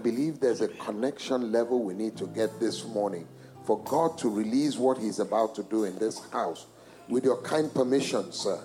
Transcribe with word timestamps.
believe 0.00 0.40
there's 0.40 0.60
a 0.60 0.68
connection 0.68 1.52
level 1.52 1.82
we 1.82 1.94
need 1.94 2.16
to 2.16 2.26
get 2.26 2.58
this 2.58 2.84
morning 2.84 3.26
for 3.64 3.78
God 3.84 4.18
to 4.18 4.28
release 4.28 4.76
what 4.76 4.98
He's 4.98 5.20
about 5.20 5.54
to 5.56 5.62
do 5.62 5.84
in 5.84 5.98
this 5.98 6.20
house. 6.30 6.66
With 7.08 7.24
your 7.24 7.40
kind 7.42 7.72
permission, 7.72 8.32
sir, 8.32 8.58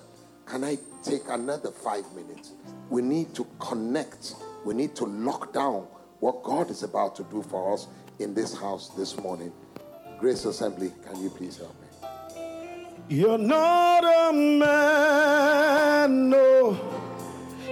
can 0.46 0.64
I 0.64 0.78
take 1.04 1.22
another 1.30 1.72
five 1.72 2.06
minutes? 2.16 2.54
We 2.90 3.02
need 3.02 3.34
to 3.36 3.46
connect, 3.60 4.36
we 4.66 4.74
need 4.74 4.96
to 4.96 5.06
lock 5.06 5.54
down 5.54 5.88
what 6.20 6.44
God 6.44 6.70
is 6.70 6.84
about 6.84 7.16
to 7.18 7.24
do 7.24 7.42
for 7.44 7.74
us 7.74 7.88
in 8.20 8.34
this 8.34 8.58
house 8.58 8.90
this 8.90 9.18
morning. 9.20 9.52
Grace 10.20 10.46
Assembly, 10.46 10.92
can 11.06 11.22
you 11.22 11.30
please 11.30 11.58
help 11.58 11.76
me? 11.82 11.88
You're 13.10 13.38
not 13.38 14.04
a 14.04 14.34
man, 14.34 16.30
no. 16.30 16.80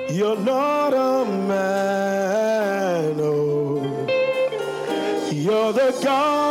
You're 0.09 0.37
not 0.37 0.93
a 0.93 1.25
man, 1.25 2.52
You're 5.63 5.71
the 5.71 5.97
God 6.03 6.42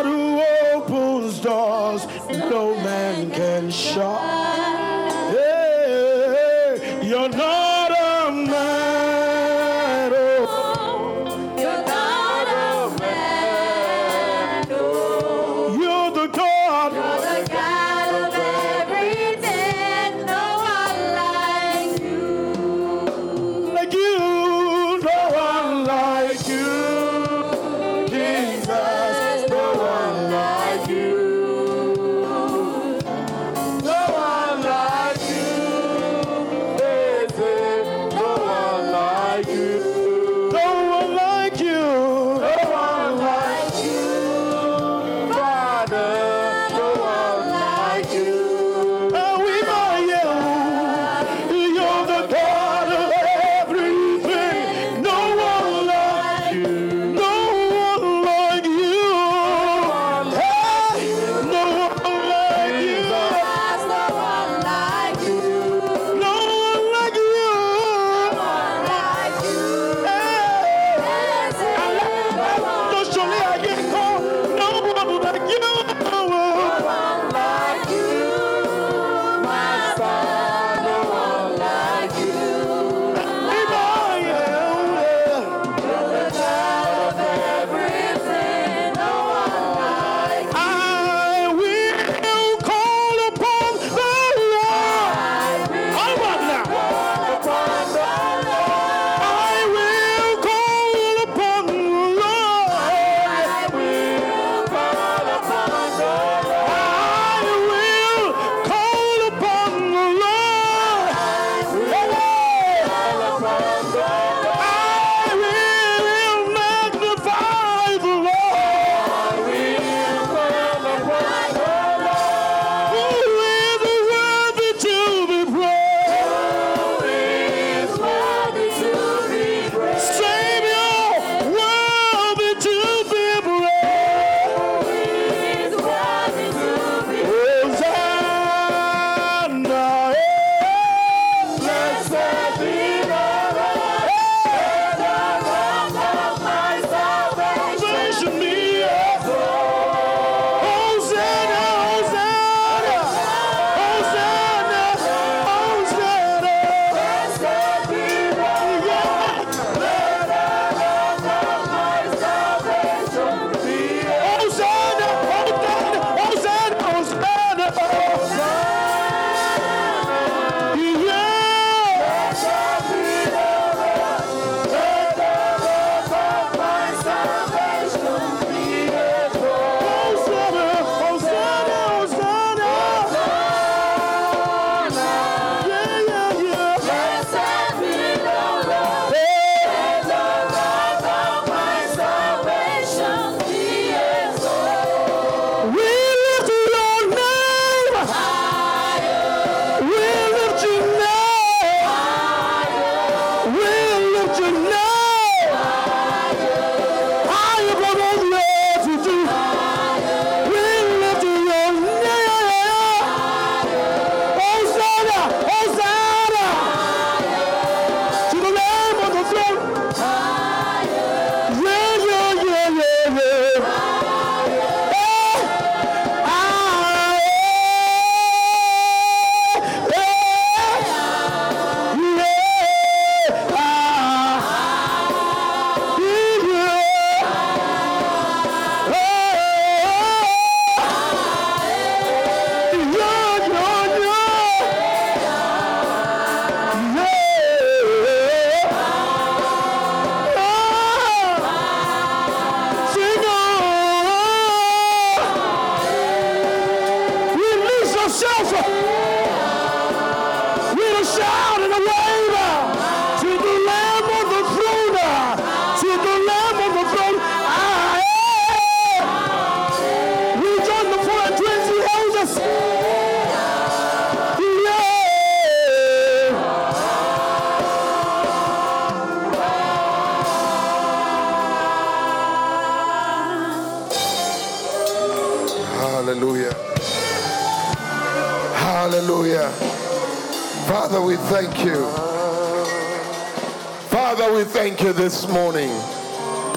this 295.13 295.29
morning. 295.29 295.69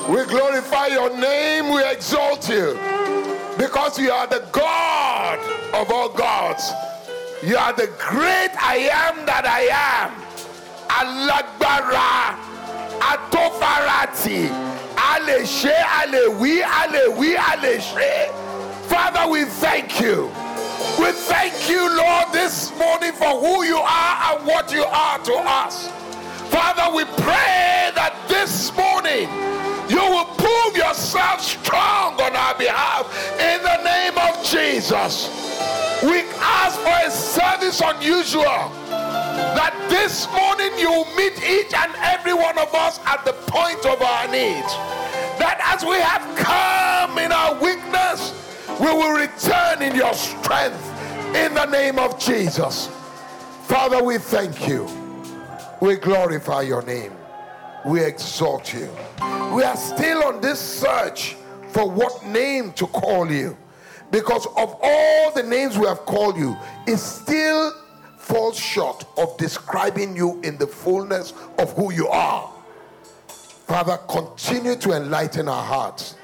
We 0.07 0.23
glorify 0.23 0.87
your 0.87 1.09
name, 1.19 1.73
we 1.73 1.83
exalt 1.91 2.47
you 2.47 2.79
because 3.57 3.99
you 3.99 4.11
are 4.11 4.27
the 4.27 4.47
God 4.53 5.39
of 5.73 5.91
all 5.91 6.07
gods. 6.07 6.71
You 7.43 7.57
are 7.57 7.73
the 7.73 7.87
great 7.99 8.51
I 8.55 8.87
am 8.93 9.25
that 9.25 9.43
I 9.45 9.67
am. 9.75 10.11
Alagbara, 10.87 12.39
Atofarati, 13.11 14.47
Aleshe, 14.95 15.75
Alewi, 15.75 16.61
Alewi, 16.61 17.35
Aleshe. 17.35 18.31
Father, 18.87 19.29
we 19.29 19.43
thank 19.43 19.99
you. 19.99 20.27
We 20.97 21.11
thank 21.11 21.69
you, 21.69 21.93
Lord, 21.93 22.31
this 22.31 22.71
morning 22.77 23.11
for 23.11 23.37
who 23.37 23.65
you 23.65 23.79
are 23.79 24.37
and 24.37 24.47
what 24.47 24.71
you 24.71 24.85
are 24.85 25.19
to 25.19 25.33
us. 25.45 25.89
Father, 26.55 26.95
we 26.95 27.03
pray 27.21 27.91
that 27.95 28.24
morning 29.05 29.29
you 29.87 30.01
will 30.01 30.25
prove 30.35 30.75
yourself 30.75 31.39
strong 31.41 32.19
on 32.19 32.35
our 32.35 32.57
behalf 32.57 33.05
in 33.39 33.61
the 33.61 33.83
name 33.83 34.17
of 34.17 34.43
Jesus. 34.43 35.29
We 36.01 36.21
ask 36.41 36.79
for 36.79 37.07
a 37.07 37.11
service 37.11 37.81
unusual 37.85 38.71
that 38.89 39.75
this 39.89 40.27
morning 40.31 40.77
you 40.79 40.89
will 40.89 41.15
meet 41.15 41.37
each 41.37 41.71
and 41.75 41.93
every 42.01 42.33
one 42.33 42.57
of 42.57 42.73
us 42.73 42.99
at 43.05 43.23
the 43.25 43.33
point 43.45 43.85
of 43.85 44.01
our 44.01 44.27
needs. 44.27 44.73
That 45.37 45.61
as 45.63 45.85
we 45.85 45.97
have 45.97 46.35
come 46.35 47.19
in 47.19 47.31
our 47.31 47.53
weakness, 47.61 48.33
we 48.79 48.87
will 48.87 49.15
return 49.15 49.83
in 49.83 49.95
your 49.95 50.15
strength 50.15 50.81
in 51.35 51.53
the 51.53 51.65
name 51.67 51.99
of 51.99 52.19
Jesus. 52.19 52.89
Father, 53.67 54.03
we 54.03 54.17
thank 54.17 54.67
you. 54.67 54.89
We 55.79 55.97
glorify 55.97 56.63
your 56.63 56.81
name. 56.81 57.11
We 57.85 58.03
exalt 58.03 58.73
you. 58.73 58.89
We 59.53 59.63
are 59.63 59.77
still 59.77 60.23
on 60.23 60.41
this 60.41 60.59
search 60.59 61.35
for 61.69 61.87
what 61.89 62.25
name 62.25 62.73
to 62.73 62.87
call 62.87 63.31
you. 63.31 63.55
Because 64.09 64.45
of 64.57 64.79
all 64.81 65.31
the 65.31 65.43
names 65.43 65.77
we 65.77 65.85
have 65.85 65.99
called 65.99 66.37
you, 66.37 66.57
it 66.87 66.97
still 66.97 67.73
falls 68.17 68.57
short 68.57 69.05
of 69.17 69.37
describing 69.37 70.15
you 70.15 70.41
in 70.41 70.57
the 70.57 70.65
fullness 70.65 71.33
of 71.59 71.73
who 71.73 71.93
you 71.93 72.07
are. 72.07 72.51
Father, 73.27 73.97
continue 74.09 74.75
to 74.77 74.93
enlighten 74.93 75.47
our 75.47 75.63
hearts 75.63 76.15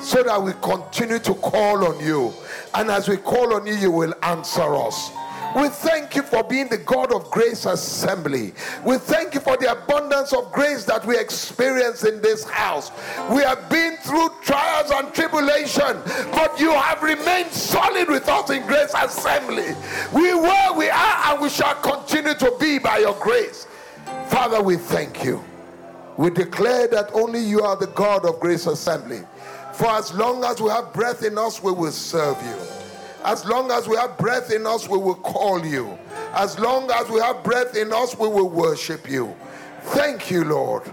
so 0.00 0.22
that 0.22 0.42
we 0.42 0.52
continue 0.62 1.18
to 1.20 1.34
call 1.34 1.84
on 1.84 2.04
you. 2.04 2.32
And 2.74 2.90
as 2.90 3.08
we 3.08 3.16
call 3.16 3.54
on 3.54 3.66
you, 3.66 3.74
you 3.74 3.90
will 3.90 4.14
answer 4.22 4.74
us. 4.74 5.10
We 5.56 5.70
thank 5.70 6.14
you 6.14 6.22
for 6.22 6.44
being 6.44 6.68
the 6.68 6.76
God 6.76 7.14
of 7.14 7.30
Grace 7.30 7.64
Assembly. 7.64 8.52
We 8.84 8.98
thank 8.98 9.32
you 9.32 9.40
for 9.40 9.56
the 9.56 9.72
abundance 9.72 10.34
of 10.34 10.52
grace 10.52 10.84
that 10.84 11.06
we 11.06 11.18
experience 11.18 12.04
in 12.04 12.20
this 12.20 12.44
house. 12.44 12.90
We 13.30 13.40
have 13.40 13.70
been 13.70 13.96
through 14.02 14.28
trials 14.42 14.90
and 14.90 15.14
tribulation, 15.14 15.96
but 16.30 16.60
you 16.60 16.72
have 16.72 17.02
remained 17.02 17.50
solid 17.52 18.06
with 18.08 18.28
us 18.28 18.50
in 18.50 18.66
Grace 18.66 18.92
Assembly. 18.94 19.74
We 20.12 20.34
were, 20.34 20.72
we 20.76 20.90
are, 20.90 21.32
and 21.32 21.40
we 21.40 21.48
shall 21.48 21.74
continue 21.76 22.34
to 22.34 22.54
be 22.60 22.78
by 22.78 22.98
your 22.98 23.14
grace. 23.14 23.66
Father, 24.28 24.62
we 24.62 24.76
thank 24.76 25.24
you. 25.24 25.42
We 26.18 26.28
declare 26.28 26.86
that 26.88 27.10
only 27.14 27.40
you 27.40 27.62
are 27.62 27.76
the 27.76 27.86
God 27.86 28.26
of 28.26 28.40
Grace 28.40 28.66
Assembly. 28.66 29.22
For 29.72 29.86
as 29.86 30.12
long 30.12 30.44
as 30.44 30.60
we 30.60 30.68
have 30.68 30.92
breath 30.92 31.24
in 31.24 31.38
us, 31.38 31.62
we 31.62 31.72
will 31.72 31.92
serve 31.92 32.36
you. 32.42 32.75
As 33.26 33.44
long 33.44 33.72
as 33.72 33.88
we 33.88 33.96
have 33.96 34.16
breath 34.18 34.52
in 34.52 34.68
us, 34.68 34.88
we 34.88 34.98
will 34.98 35.16
call 35.16 35.66
you. 35.66 35.98
As 36.32 36.60
long 36.60 36.88
as 36.92 37.08
we 37.10 37.18
have 37.18 37.42
breath 37.42 37.76
in 37.76 37.92
us, 37.92 38.16
we 38.16 38.28
will 38.28 38.48
worship 38.48 39.10
you. 39.10 39.34
Thank 39.80 40.30
you, 40.30 40.44
Lord. 40.44 40.84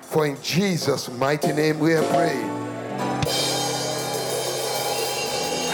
For 0.00 0.26
in 0.26 0.40
Jesus' 0.40 1.10
mighty 1.10 1.52
name 1.52 1.78
we 1.78 1.92
have 1.92 2.08
prayed. 2.08 2.46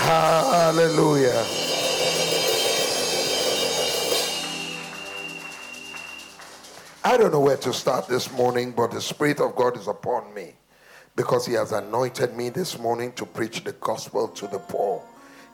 Hallelujah. 0.01 1.47
I 7.05 7.17
don't 7.17 7.31
know 7.31 7.39
where 7.39 7.57
to 7.59 7.73
start 7.73 8.09
this 8.09 8.33
morning, 8.33 8.73
but 8.73 8.91
the 8.91 9.01
Spirit 9.01 9.39
of 9.39 9.55
God 9.55 9.77
is 9.77 9.87
upon 9.87 10.35
me 10.35 10.55
because 11.15 11.47
He 11.47 11.53
has 11.53 11.71
anointed 11.71 12.37
me 12.37 12.49
this 12.49 12.77
morning 12.77 13.13
to 13.13 13.25
preach 13.25 13.63
the 13.63 13.73
gospel 13.75 14.27
to 14.27 14.49
the 14.49 14.59
poor. 14.59 15.01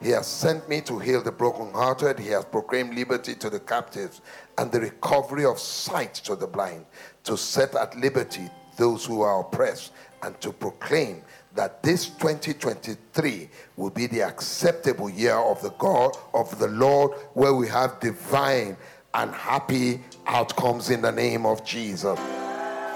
He 0.01 0.09
has 0.09 0.27
sent 0.27 0.67
me 0.67 0.81
to 0.81 0.99
heal 0.99 1.21
the 1.21 1.31
brokenhearted. 1.31 2.19
He 2.19 2.29
has 2.29 2.45
proclaimed 2.45 2.95
liberty 2.95 3.35
to 3.35 3.49
the 3.49 3.59
captives 3.59 4.21
and 4.57 4.71
the 4.71 4.81
recovery 4.81 5.45
of 5.45 5.59
sight 5.59 6.13
to 6.15 6.35
the 6.35 6.47
blind, 6.47 6.85
to 7.23 7.37
set 7.37 7.75
at 7.75 7.97
liberty 7.97 8.49
those 8.77 9.05
who 9.05 9.21
are 9.21 9.39
oppressed, 9.39 9.93
and 10.21 10.39
to 10.41 10.51
proclaim 10.51 11.21
that 11.53 11.81
this 11.81 12.07
2023 12.07 13.49
will 13.77 13.89
be 13.89 14.07
the 14.07 14.21
acceptable 14.21 15.09
year 15.09 15.37
of 15.37 15.61
the 15.61 15.69
God 15.71 16.17
of 16.33 16.59
the 16.59 16.67
Lord, 16.67 17.11
where 17.33 17.53
we 17.53 17.67
have 17.69 17.99
divine 18.01 18.75
and 19.13 19.31
happy 19.31 20.01
outcomes 20.27 20.89
in 20.89 21.01
the 21.01 21.11
name 21.11 21.45
of 21.45 21.65
Jesus. 21.65 22.19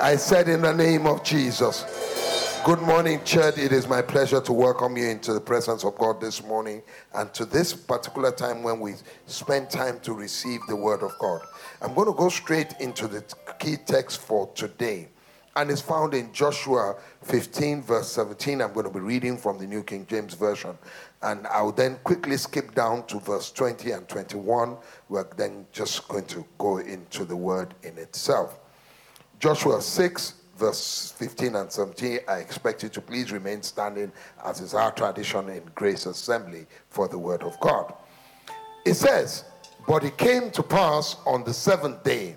I 0.02 0.16
said, 0.18 0.50
in 0.50 0.62
the 0.62 0.74
name 0.74 1.08
of 1.08 1.24
Jesus. 1.24 1.86
Good 2.66 2.82
morning, 2.82 3.24
church. 3.24 3.58
It 3.58 3.72
is 3.72 3.88
my 3.88 4.02
pleasure 4.02 4.42
to 4.42 4.52
welcome 4.52 4.98
you 4.98 5.08
into 5.08 5.34
the 5.34 5.40
presence 5.40 5.86
of 5.86 5.98
God 5.98 6.20
this 6.20 6.44
morning 6.44 6.84
and 7.14 7.34
to 7.34 7.46
this 7.46 7.74
particular 7.74 8.32
time 8.32 8.64
when 8.64 8.82
we 8.82 8.96
spend 9.28 9.70
time 9.70 10.00
to 10.02 10.14
receive 10.14 10.60
the 10.68 10.76
word 10.76 11.02
of 11.02 11.18
God. 11.20 11.42
I'm 11.82 11.94
going 11.94 12.08
to 12.08 12.14
go 12.14 12.28
straight 12.28 12.74
into 12.82 13.08
the 13.08 13.24
key 13.60 13.78
text 13.78 14.20
for 14.20 14.52
today, 14.56 15.08
and 15.56 15.72
it's 15.72 15.82
found 15.82 16.14
in 16.14 16.34
Joshua 16.34 16.98
15, 17.24 17.82
verse 17.82 18.12
17. 18.12 18.62
I'm 18.62 18.74
going 18.74 18.86
to 18.86 18.94
be 18.94 19.00
reading 19.00 19.38
from 19.38 19.58
the 19.58 19.66
New 19.66 19.82
King 19.82 20.06
James 20.08 20.34
Version, 20.34 20.78
and 21.22 21.48
I'll 21.48 21.72
then 21.72 21.98
quickly 22.04 22.36
skip 22.36 22.76
down 22.76 23.08
to 23.08 23.22
verse 23.22 23.52
20 23.52 23.92
and 23.92 24.08
21. 24.10 24.76
We're 25.08 25.24
then 25.38 25.66
just 25.72 26.08
going 26.10 26.26
to 26.26 26.46
go 26.58 26.80
into 26.80 27.24
the 27.24 27.38
word 27.38 27.74
in 27.84 27.98
itself. 27.98 28.60
Joshua 29.40 29.82
6, 29.82 30.34
verse 30.60 31.14
15 31.18 31.56
and 31.56 31.72
17, 31.72 32.20
I 32.28 32.38
expect 32.38 32.84
you 32.84 32.90
to 32.90 33.02
please 33.02 33.32
remain 33.32 33.64
standing 33.64 34.12
as 34.44 34.60
is 34.60 34.74
our 34.74 34.92
tradition 34.92 35.48
in 35.50 35.64
Grace 35.74 36.06
Assembly 36.06 36.68
for 36.90 37.08
the 37.08 37.18
Word 37.18 37.44
of 37.44 37.58
God. 37.62 37.94
It 38.86 38.96
says, 38.96 39.46
But 39.88 40.04
it 40.04 40.18
came 40.18 40.52
to 40.52 40.62
pass 40.62 41.16
on 41.26 41.46
the 41.46 41.54
seventh 41.54 42.04
day 42.04 42.36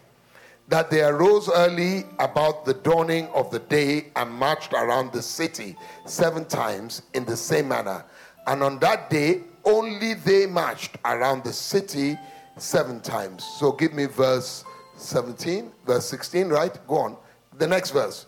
that 0.68 0.88
they 0.88 1.02
arose 1.02 1.50
early 1.52 2.04
about 2.20 2.64
the 2.64 2.74
dawning 2.74 3.26
of 3.28 3.50
the 3.50 3.58
day 3.58 4.06
and 4.14 4.30
marched 4.30 4.72
around 4.72 5.12
the 5.12 5.20
city 5.20 5.76
seven 6.06 6.44
times 6.44 7.02
in 7.14 7.24
the 7.24 7.36
same 7.36 7.68
manner. 7.68 8.04
And 8.46 8.62
on 8.62 8.78
that 8.78 9.10
day, 9.10 9.42
only 9.64 10.14
they 10.14 10.46
marched 10.46 10.96
around 11.04 11.42
the 11.44 11.52
city 11.52 12.16
seven 12.56 13.00
times. 13.00 13.44
So 13.58 13.72
give 13.72 13.92
me 13.92 14.06
verse 14.06 14.64
17, 14.96 15.72
verse 15.84 16.06
16, 16.06 16.48
right? 16.48 16.78
Go 16.86 16.98
on. 16.98 17.16
The 17.58 17.66
next 17.66 17.90
verse. 17.90 18.26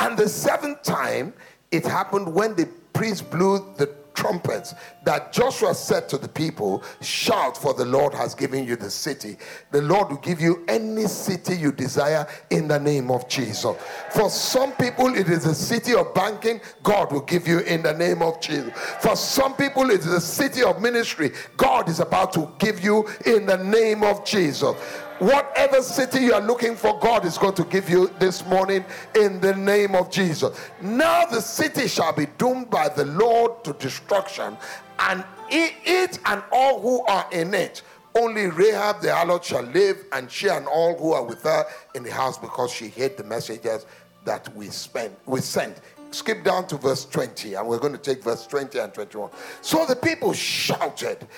And 0.00 0.18
the 0.18 0.28
seventh 0.28 0.82
time 0.82 1.32
it 1.70 1.84
happened 1.84 2.32
when 2.32 2.54
the 2.54 2.68
priest 2.92 3.30
blew 3.30 3.58
the 3.78 3.94
trumpets 4.14 4.74
that 5.04 5.32
Joshua 5.32 5.74
said 5.74 6.08
to 6.10 6.18
the 6.18 6.28
people, 6.28 6.82
Shout, 7.00 7.56
for 7.56 7.74
the 7.74 7.84
Lord 7.84 8.12
has 8.14 8.34
given 8.34 8.64
you 8.64 8.76
the 8.76 8.90
city. 8.90 9.36
The 9.70 9.80
Lord 9.80 10.10
will 10.10 10.18
give 10.18 10.40
you 10.40 10.64
any 10.68 11.06
city 11.06 11.56
you 11.56 11.72
desire 11.72 12.26
in 12.50 12.68
the 12.68 12.78
name 12.78 13.10
of 13.10 13.28
Jesus. 13.28 13.74
For 14.10 14.28
some 14.28 14.72
people, 14.72 15.14
it 15.14 15.28
is 15.28 15.46
a 15.46 15.54
city 15.54 15.94
of 15.94 16.12
banking, 16.14 16.60
God 16.82 17.10
will 17.10 17.22
give 17.22 17.48
you 17.48 17.60
in 17.60 17.82
the 17.82 17.94
name 17.94 18.22
of 18.22 18.40
Jesus. 18.40 18.72
For 19.00 19.16
some 19.16 19.54
people, 19.54 19.90
it 19.90 20.00
is 20.00 20.12
a 20.12 20.20
city 20.20 20.62
of 20.62 20.80
ministry, 20.80 21.32
God 21.56 21.88
is 21.88 22.00
about 22.00 22.32
to 22.34 22.50
give 22.58 22.84
you 22.84 23.08
in 23.24 23.46
the 23.46 23.56
name 23.56 24.02
of 24.02 24.24
Jesus. 24.24 24.76
Whatever 25.22 25.82
city 25.82 26.18
you 26.18 26.34
are 26.34 26.40
looking 26.40 26.74
for, 26.74 26.98
God 26.98 27.24
is 27.24 27.38
going 27.38 27.54
to 27.54 27.62
give 27.62 27.88
you 27.88 28.10
this 28.18 28.44
morning 28.44 28.84
in 29.14 29.40
the 29.40 29.54
name 29.54 29.94
of 29.94 30.10
Jesus. 30.10 30.58
Now 30.80 31.26
the 31.26 31.40
city 31.40 31.86
shall 31.86 32.12
be 32.12 32.26
doomed 32.38 32.70
by 32.70 32.88
the 32.88 33.04
Lord 33.04 33.62
to 33.62 33.72
destruction, 33.74 34.56
and 34.98 35.22
it 35.48 36.18
and 36.26 36.42
all 36.50 36.80
who 36.80 37.06
are 37.06 37.24
in 37.30 37.54
it. 37.54 37.82
Only 38.16 38.48
Rahab 38.48 39.00
the 39.00 39.10
harlot 39.10 39.44
shall 39.44 39.62
live, 39.62 40.04
and 40.10 40.28
she 40.28 40.48
and 40.48 40.66
all 40.66 40.98
who 40.98 41.12
are 41.12 41.22
with 41.22 41.44
her 41.44 41.66
in 41.94 42.02
the 42.02 42.10
house, 42.10 42.36
because 42.36 42.72
she 42.72 42.88
hid 42.88 43.16
the 43.16 43.22
messages 43.22 43.86
that 44.24 44.52
we 44.56 44.70
spent 44.70 45.16
we 45.26 45.40
sent. 45.40 45.82
Skip 46.10 46.42
down 46.42 46.66
to 46.66 46.76
verse 46.76 47.04
20, 47.04 47.54
and 47.54 47.68
we're 47.68 47.78
going 47.78 47.92
to 47.92 47.96
take 47.96 48.24
verse 48.24 48.44
20 48.44 48.76
and 48.76 48.92
21. 48.92 49.30
So 49.60 49.86
the 49.86 49.94
people 49.94 50.32
shouted 50.32 51.28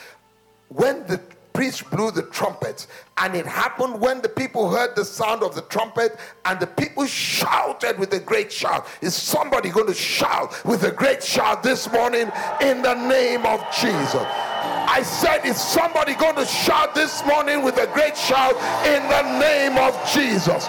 when 0.69 1.07
the 1.07 1.21
priest 1.55 1.89
blew 1.91 2.11
the 2.11 2.23
trumpet. 2.23 2.87
and 3.17 3.35
it 3.37 3.47
happened 3.47 4.01
when 4.01 4.21
the 4.21 4.29
people 4.29 4.69
heard 4.69 4.95
the 4.97 5.05
sound 5.05 5.43
of 5.43 5.55
the 5.55 5.63
trumpet, 5.63 6.19
and 6.45 6.59
the 6.59 6.67
people 6.67 7.07
shouted 7.07 7.97
with 7.99 8.13
a 8.13 8.19
great 8.19 8.53
shout. 8.53 8.87
Is 9.01 9.15
somebody 9.15 9.71
going 9.71 9.87
to 9.87 9.95
shout 9.95 10.63
with 10.65 10.83
a 10.83 10.91
great 10.91 11.23
shout 11.23 11.63
this 11.63 11.91
morning 11.93 12.31
in 12.61 12.83
the 12.83 12.95
name 13.09 13.47
of 13.47 13.65
Jesus? 13.81 14.54
I 14.87 15.03
said, 15.03 15.45
Is 15.45 15.57
somebody 15.57 16.15
going 16.15 16.37
to 16.37 16.45
shout 16.45 16.95
this 16.95 17.25
morning 17.27 17.63
with 17.63 17.79
a 17.79 17.87
great 17.95 18.17
shout 18.17 18.55
in 18.87 19.03
the 19.09 19.39
name 19.39 19.79
of 19.79 19.95
Jesus? 20.13 20.67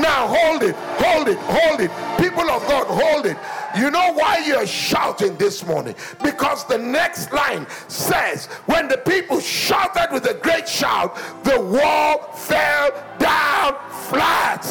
Now 0.00 0.26
hold 0.26 0.62
it, 0.62 0.74
hold 0.74 1.28
it, 1.28 1.38
hold 1.38 1.80
it. 1.80 1.90
People 2.18 2.50
of 2.50 2.66
God, 2.66 2.86
hold 2.86 3.26
it. 3.26 3.36
You 3.76 3.90
know 3.90 4.12
why 4.14 4.42
you're 4.46 4.66
shouting 4.66 5.36
this 5.36 5.66
morning? 5.66 5.94
Because 6.22 6.64
the 6.66 6.78
next 6.78 7.32
line 7.32 7.66
says, 7.88 8.46
When 8.66 8.88
the 8.88 8.98
people 8.98 9.40
shouted 9.40 10.08
with 10.12 10.26
a 10.26 10.34
great 10.34 10.68
shout, 10.68 11.16
the 11.44 11.60
wall 11.60 12.32
fell 12.32 12.90
down 13.18 13.76
flat. 14.08 14.64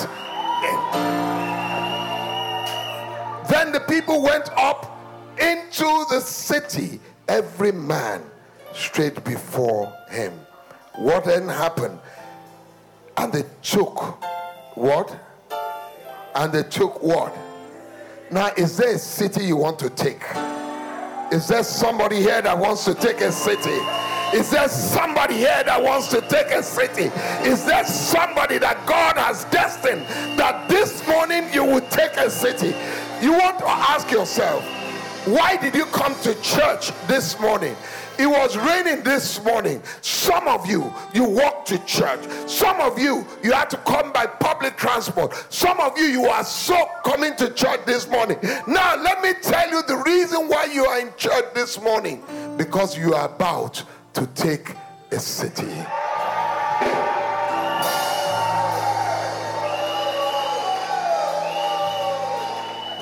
Then 3.48 3.72
the 3.72 3.80
people 3.82 4.24
went 4.24 4.50
up 4.58 5.00
into 5.40 6.06
the 6.10 6.20
city, 6.20 7.00
every 7.28 7.72
man 7.72 8.24
straight 8.78 9.24
before 9.24 9.94
him. 10.10 10.34
What 10.96 11.26
then 11.26 11.48
happened? 11.48 12.00
And 13.18 13.34
they 13.34 13.44
took 13.62 14.24
what? 14.78 15.18
And 16.36 16.54
they 16.54 16.64
took 16.64 17.02
what? 17.02 17.36
Now, 18.30 18.52
is 18.58 18.78
there 18.78 18.94
a 18.96 19.00
city 19.00 19.46
you 19.46 19.58
want 19.58 19.80
to 19.80 19.90
take? 19.90 20.22
Is 21.32 21.48
there 21.48 21.64
somebody 21.64 22.18
here 22.18 22.42
that 22.42 22.58
wants 22.58 22.86
to 22.86 22.94
take 22.94 23.22
a 23.22 23.32
city? 23.32 23.78
Is 24.34 24.50
there 24.52 24.68
somebody 24.68 25.36
here 25.36 25.64
that 25.66 25.82
wants 25.82 26.10
to 26.10 26.22
take 26.22 26.48
a 26.48 26.62
city? 26.62 27.06
Is 27.48 27.66
there 27.66 27.86
somebody 27.86 28.58
that 28.58 28.86
God 28.86 29.18
has 29.18 29.46
destined 29.46 30.02
that 30.38 30.68
this 30.70 31.06
morning 31.08 31.52
you 31.54 31.64
will 31.64 31.88
take 31.90 32.18
a 32.18 32.30
city? 32.30 32.76
You 33.22 33.32
want 33.32 33.60
to 33.60 33.68
ask 33.68 34.12
yourself, 34.12 34.64
why 35.26 35.58
did 35.58 35.76
you 35.76 35.86
come 35.86 36.14
to 36.22 36.34
church 36.42 36.92
this 37.08 37.40
morning? 37.40 37.76
It 38.20 38.26
was 38.26 38.58
raining 38.58 39.04
this 39.04 39.44
morning. 39.44 39.82
Some 40.02 40.48
of 40.48 40.66
you, 40.66 40.92
you 41.14 41.24
walked 41.24 41.68
to 41.68 41.78
church. 41.86 42.20
Some 42.50 42.82
of 42.82 42.98
you, 42.98 43.26
you 43.44 43.52
had 43.52 43.70
to 43.70 43.78
come 43.78 44.12
by 44.12 44.26
public 44.26 44.76
transport. 44.76 45.34
Some 45.54 45.80
of 45.80 45.96
you, 45.98 46.06
you 46.06 46.26
are 46.26 46.44
so 46.44 46.88
coming 47.06 47.36
to 47.36 47.52
church 47.52 47.82
this 47.86 48.08
morning. 48.08 48.40
Now, 48.68 48.96
let 48.96 49.22
me 49.22 49.34
tell 49.42 49.70
you 49.70 49.84
the 49.84 49.98
reason 49.98 50.48
why 50.48 50.66
you 50.66 50.86
are 50.86 51.00
in 51.00 51.12
church 51.16 51.46
this 51.54 51.80
morning 51.80 52.24
because 52.58 52.98
you 52.98 53.14
are 53.14 53.28
about 53.28 53.84
to 54.14 54.26
take 54.28 54.74
a 55.12 55.20
city. 55.20 55.72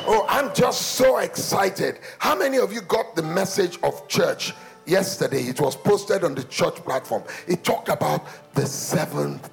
Oh, 0.08 0.26
I'm 0.30 0.54
just 0.54 0.82
so 0.82 1.18
excited. 1.18 2.00
How 2.20 2.36
many 2.36 2.58
of 2.58 2.74
you 2.74 2.82
got 2.82 3.16
the 3.16 3.24
message 3.24 3.80
of 3.82 4.08
church 4.08 4.54
yesterday? 4.86 5.42
It 5.44 5.60
was 5.60 5.76
posted 5.76 6.24
on 6.24 6.36
the 6.36 6.44
church 6.44 6.76
platform. 6.76 7.24
It 7.48 7.64
talked 7.64 7.90
about 7.90 8.26
the 8.54 8.66
seventh 8.66 9.50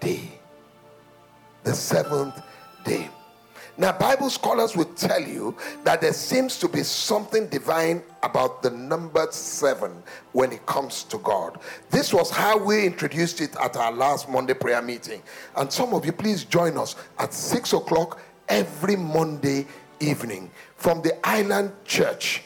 day. 0.00 0.38
The 1.62 1.74
seventh 1.74 2.40
day. 2.84 3.08
Now, 3.76 3.90
Bible 3.90 4.30
scholars 4.30 4.76
will 4.76 4.84
tell 4.94 5.20
you 5.20 5.56
that 5.82 6.00
there 6.00 6.12
seems 6.12 6.58
to 6.60 6.68
be 6.68 6.84
something 6.84 7.48
divine 7.48 8.04
about 8.22 8.62
the 8.62 8.70
number 8.70 9.26
seven 9.32 10.00
when 10.30 10.52
it 10.52 10.64
comes 10.64 11.02
to 11.04 11.18
God. 11.18 11.58
This 11.90 12.14
was 12.14 12.30
how 12.30 12.56
we 12.56 12.86
introduced 12.86 13.40
it 13.40 13.56
at 13.60 13.76
our 13.76 13.90
last 13.90 14.28
Monday 14.28 14.54
prayer 14.54 14.80
meeting. 14.80 15.22
And 15.56 15.72
some 15.72 15.92
of 15.92 16.06
you, 16.06 16.12
please 16.12 16.44
join 16.44 16.78
us 16.78 16.94
at 17.18 17.34
six 17.34 17.72
o'clock 17.72 18.20
every 18.48 18.94
Monday 18.94 19.66
evening 19.98 20.52
from 20.76 21.02
the 21.02 21.14
Island 21.26 21.72
Church. 21.84 22.42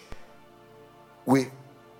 We 1.26 1.48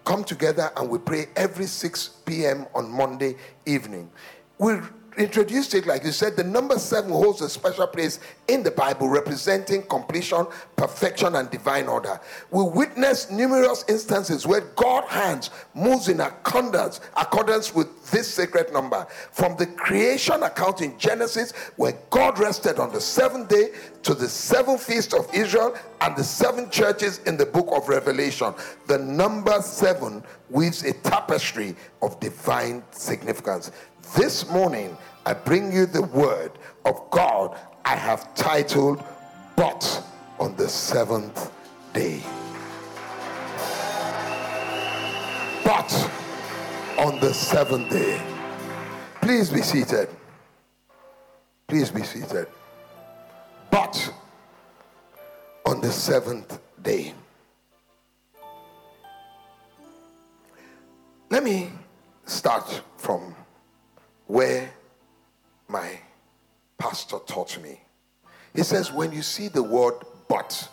come 0.08 0.24
together 0.24 0.72
and 0.78 0.88
we 0.88 0.98
pray 0.98 1.26
every 1.36 1.66
6 1.66 2.08
p.m. 2.24 2.66
on 2.74 2.90
Monday 2.90 3.36
evening. 3.66 4.10
We 4.58 4.78
introduced 5.18 5.74
it 5.74 5.84
like 5.84 6.04
you 6.04 6.12
said 6.12 6.36
the 6.36 6.44
number 6.44 6.78
seven 6.78 7.10
holds 7.10 7.40
a 7.40 7.48
special 7.48 7.88
place 7.88 8.20
in 8.46 8.62
the 8.62 8.70
bible 8.70 9.08
representing 9.08 9.82
completion 9.82 10.46
perfection 10.76 11.34
and 11.34 11.50
divine 11.50 11.88
order 11.88 12.20
we 12.52 12.62
witness 12.62 13.28
numerous 13.28 13.84
instances 13.88 14.46
where 14.46 14.60
god 14.76 15.02
hands 15.08 15.50
moves 15.74 16.08
in 16.08 16.20
accordance 16.20 17.00
accordance 17.16 17.74
with 17.74 17.88
this 18.12 18.32
sacred 18.32 18.72
number 18.72 19.04
from 19.32 19.56
the 19.56 19.66
creation 19.66 20.40
account 20.44 20.82
in 20.82 20.96
genesis 20.98 21.50
where 21.74 21.98
god 22.10 22.38
rested 22.38 22.78
on 22.78 22.92
the 22.92 23.00
seventh 23.00 23.48
day 23.48 23.70
to 24.02 24.14
the 24.14 24.28
seven 24.28 24.78
feasts 24.78 25.12
of 25.12 25.32
israel 25.34 25.76
and 26.00 26.16
the 26.16 26.24
seven 26.24 26.70
churches 26.70 27.18
in 27.26 27.36
the 27.36 27.46
book 27.46 27.68
of 27.72 27.88
revelation 27.88 28.54
the 28.86 28.98
number 28.98 29.60
seven 29.60 30.22
weaves 30.50 30.82
a 30.84 30.92
tapestry 30.92 31.74
of 32.02 32.18
divine 32.20 32.82
significance 32.90 33.70
this 34.16 34.48
morning, 34.48 34.96
I 35.26 35.34
bring 35.34 35.70
you 35.70 35.84
the 35.84 36.02
word 36.02 36.52
of 36.86 37.10
God 37.10 37.58
I 37.84 37.94
have 37.94 38.34
titled, 38.34 39.02
But 39.54 40.02
on 40.40 40.56
the 40.56 40.68
Seventh 40.68 41.52
Day. 41.92 42.22
But 45.62 45.92
on 46.96 47.20
the 47.20 47.32
seventh 47.34 47.90
day. 47.90 48.20
Please 49.20 49.50
be 49.50 49.60
seated. 49.60 50.08
Please 51.66 51.90
be 51.90 52.02
seated. 52.02 52.46
But 53.70 54.14
on 55.66 55.80
the 55.80 55.90
seventh 55.90 56.58
day. 56.82 57.12
Let 61.30 61.44
me 61.44 61.70
start 62.24 62.82
from 62.96 63.34
where 64.26 64.70
my 65.68 65.98
pastor 66.78 67.18
taught 67.26 67.60
me. 67.62 67.80
He 68.54 68.62
says, 68.62 68.92
when 68.92 69.12
you 69.12 69.22
see 69.22 69.48
the 69.48 69.62
word 69.62 69.94
but, 70.28 70.68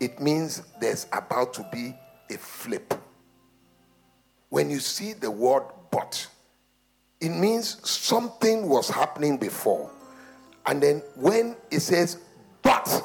it 0.00 0.20
means 0.20 0.62
there's 0.80 1.06
about 1.12 1.54
to 1.54 1.66
be 1.72 1.94
a 2.30 2.36
flip. 2.36 2.94
When 4.48 4.70
you 4.70 4.80
see 4.80 5.12
the 5.12 5.30
word 5.30 5.64
but, 5.90 6.26
it 7.20 7.30
means 7.30 7.88
something 7.88 8.68
was 8.68 8.88
happening 8.88 9.36
before. 9.36 9.90
And 10.68 10.82
then 10.82 11.02
when 11.16 11.56
it 11.70 11.80
says 11.80 12.18
but, 12.62 13.02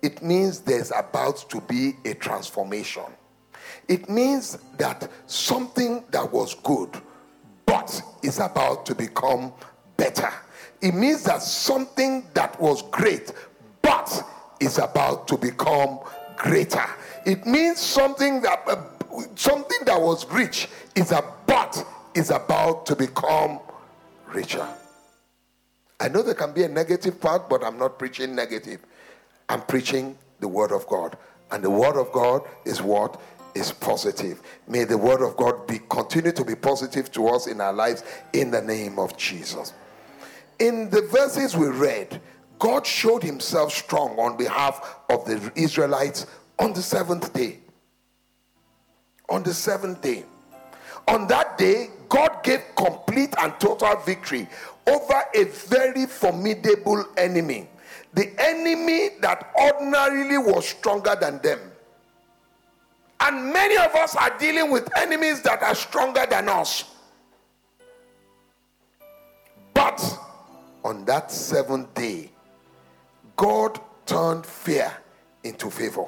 it 0.00 0.22
means 0.22 0.60
there's 0.60 0.92
about 0.96 1.50
to 1.50 1.60
be 1.62 1.94
a 2.04 2.14
transformation. 2.14 3.02
It 3.88 4.08
means 4.08 4.58
that 4.78 5.10
something 5.26 6.04
that 6.12 6.32
was 6.32 6.54
good 6.54 6.90
but 7.66 8.00
is 8.22 8.38
about 8.38 8.86
to 8.86 8.94
become 8.94 9.52
better. 9.96 10.32
It 10.80 10.94
means 10.94 11.24
that 11.24 11.42
something 11.42 12.28
that 12.34 12.60
was 12.60 12.82
great 12.82 13.32
but 13.82 14.22
is 14.60 14.78
about 14.78 15.26
to 15.28 15.36
become 15.36 15.98
greater. 16.36 16.86
It 17.26 17.44
means 17.44 17.80
something 17.80 18.40
that 18.42 18.62
uh, 18.68 18.76
something 19.34 19.78
that 19.86 20.00
was 20.00 20.30
rich 20.30 20.68
is 20.94 21.10
about 21.10 21.84
is 22.14 22.30
about 22.30 22.86
to 22.86 22.94
become 22.94 23.58
richer. 24.28 24.68
I 26.00 26.08
know 26.08 26.22
there 26.22 26.34
can 26.34 26.52
be 26.52 26.64
a 26.64 26.68
negative 26.68 27.20
part, 27.20 27.48
but 27.48 27.64
I'm 27.64 27.78
not 27.78 27.98
preaching 27.98 28.34
negative. 28.34 28.80
I'm 29.48 29.62
preaching 29.62 30.18
the 30.40 30.48
word 30.48 30.72
of 30.72 30.86
God. 30.86 31.16
And 31.50 31.62
the 31.62 31.70
word 31.70 31.96
of 31.96 32.10
God 32.12 32.42
is 32.64 32.82
what 32.82 33.20
is 33.54 33.72
positive. 33.72 34.42
May 34.66 34.84
the 34.84 34.98
word 34.98 35.22
of 35.22 35.36
God 35.36 35.66
be 35.66 35.80
continue 35.88 36.32
to 36.32 36.44
be 36.44 36.54
positive 36.54 37.12
to 37.12 37.28
us 37.28 37.46
in 37.46 37.60
our 37.60 37.72
lives 37.72 38.02
in 38.32 38.50
the 38.50 38.60
name 38.60 38.98
of 38.98 39.16
Jesus. 39.16 39.72
In 40.58 40.90
the 40.90 41.02
verses 41.02 41.56
we 41.56 41.68
read, 41.68 42.20
God 42.58 42.86
showed 42.86 43.22
himself 43.22 43.72
strong 43.72 44.18
on 44.18 44.36
behalf 44.36 44.96
of 45.08 45.24
the 45.24 45.52
Israelites 45.54 46.26
on 46.58 46.72
the 46.72 46.82
seventh 46.82 47.32
day. 47.32 47.58
On 49.28 49.42
the 49.42 49.54
seventh 49.54 50.00
day. 50.00 50.24
On 51.08 51.26
that 51.28 51.58
day, 51.58 51.88
God 52.08 52.42
gave 52.42 52.62
complete 52.76 53.34
and 53.38 53.52
total 53.60 53.96
victory 53.96 54.48
over 54.86 55.22
a 55.34 55.44
very 55.44 56.06
formidable 56.06 57.04
enemy. 57.16 57.68
The 58.12 58.32
enemy 58.38 59.10
that 59.20 59.52
ordinarily 59.60 60.38
was 60.38 60.68
stronger 60.68 61.16
than 61.20 61.40
them. 61.40 61.60
And 63.20 63.52
many 63.52 63.76
of 63.76 63.94
us 63.94 64.14
are 64.16 64.36
dealing 64.38 64.70
with 64.70 64.88
enemies 64.96 65.40
that 65.42 65.62
are 65.62 65.74
stronger 65.74 66.26
than 66.28 66.48
us. 66.48 66.84
But 69.72 70.18
on 70.84 71.04
that 71.06 71.32
seventh 71.32 71.94
day, 71.94 72.30
God 73.36 73.80
turned 74.06 74.44
fear 74.44 74.92
into 75.42 75.70
favor. 75.70 76.06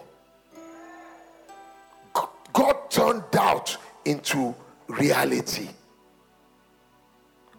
God 2.53 2.91
turned 2.91 3.25
doubt 3.31 3.77
into 4.05 4.55
reality. 4.89 5.69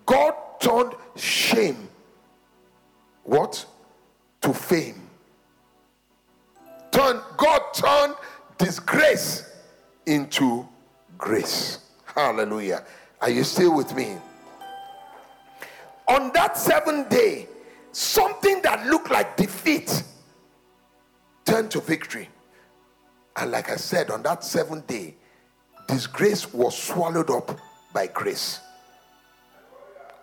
God 0.05 0.33
turned 0.59 0.93
shame 1.15 1.89
what 3.23 3.65
to 4.41 4.53
fame. 4.53 5.01
Turn 6.91 7.21
God 7.35 7.61
turned 7.73 8.15
disgrace 8.57 9.49
into 10.05 10.67
grace. 11.17 11.79
Hallelujah. 12.05 12.83
Are 13.21 13.29
you 13.29 13.43
still 13.43 13.75
with 13.75 13.93
me? 13.95 14.17
On 16.07 16.31
that 16.33 16.57
seventh 16.57 17.09
day, 17.09 17.47
something 17.91 18.61
that 18.61 18.87
looked 18.87 19.11
like 19.11 19.35
defeat 19.35 20.03
turned 21.45 21.69
to 21.71 21.81
victory. 21.81 22.29
And 23.35 23.51
like 23.51 23.69
I 23.69 23.75
said, 23.75 24.09
on 24.09 24.23
that 24.23 24.43
seventh 24.43 24.87
day, 24.87 25.15
disgrace 25.87 26.53
was 26.53 26.77
swallowed 26.77 27.29
up 27.29 27.59
by 27.93 28.07
grace. 28.07 28.59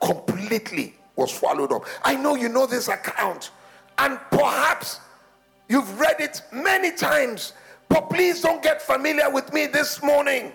Completely 0.04 0.94
was 1.16 1.32
swallowed 1.32 1.73
up. 1.73 1.84
I 2.04 2.14
know 2.14 2.34
you 2.34 2.49
know 2.49 2.66
this 2.66 2.88
account, 2.88 3.50
and 3.99 4.18
perhaps 4.30 5.00
you've 5.68 5.99
read 5.99 6.16
it 6.20 6.42
many 6.52 6.92
times, 6.92 7.54
but 7.88 8.11
please 8.11 8.40
don't 8.40 8.62
get 8.62 8.82
familiar 8.82 9.30
with 9.30 9.52
me 9.52 9.66
this 9.66 10.02
morning 10.02 10.52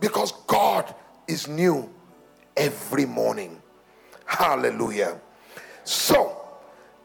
because 0.00 0.32
God 0.46 0.94
is 1.28 1.48
new 1.48 1.88
every 2.56 3.06
morning. 3.06 3.62
Hallelujah. 4.26 5.20
So, 5.84 6.44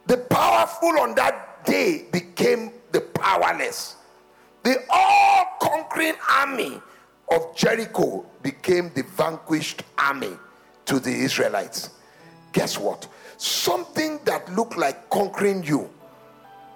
the 0.08 0.18
powerful 0.18 1.00
on 1.00 1.16
that 1.16 1.66
day 1.66 2.08
became 2.12 2.72
the 2.92 3.02
powerless. 3.02 3.96
The 4.64 4.84
all 4.90 5.46
conquering 5.62 6.16
army 6.30 6.82
of 7.32 7.56
Jericho 7.56 8.26
became 8.42 8.92
the 8.94 9.04
vanquished 9.04 9.84
army 9.98 10.38
to 10.88 11.00
the 11.00 11.12
Israelites. 11.12 11.92
Guess 12.54 12.78
what? 12.78 13.08
Something 13.38 14.20
that 14.26 14.52
looked 14.56 14.78
like 14.78 15.10
conquering 15.10 15.64
you, 15.64 15.90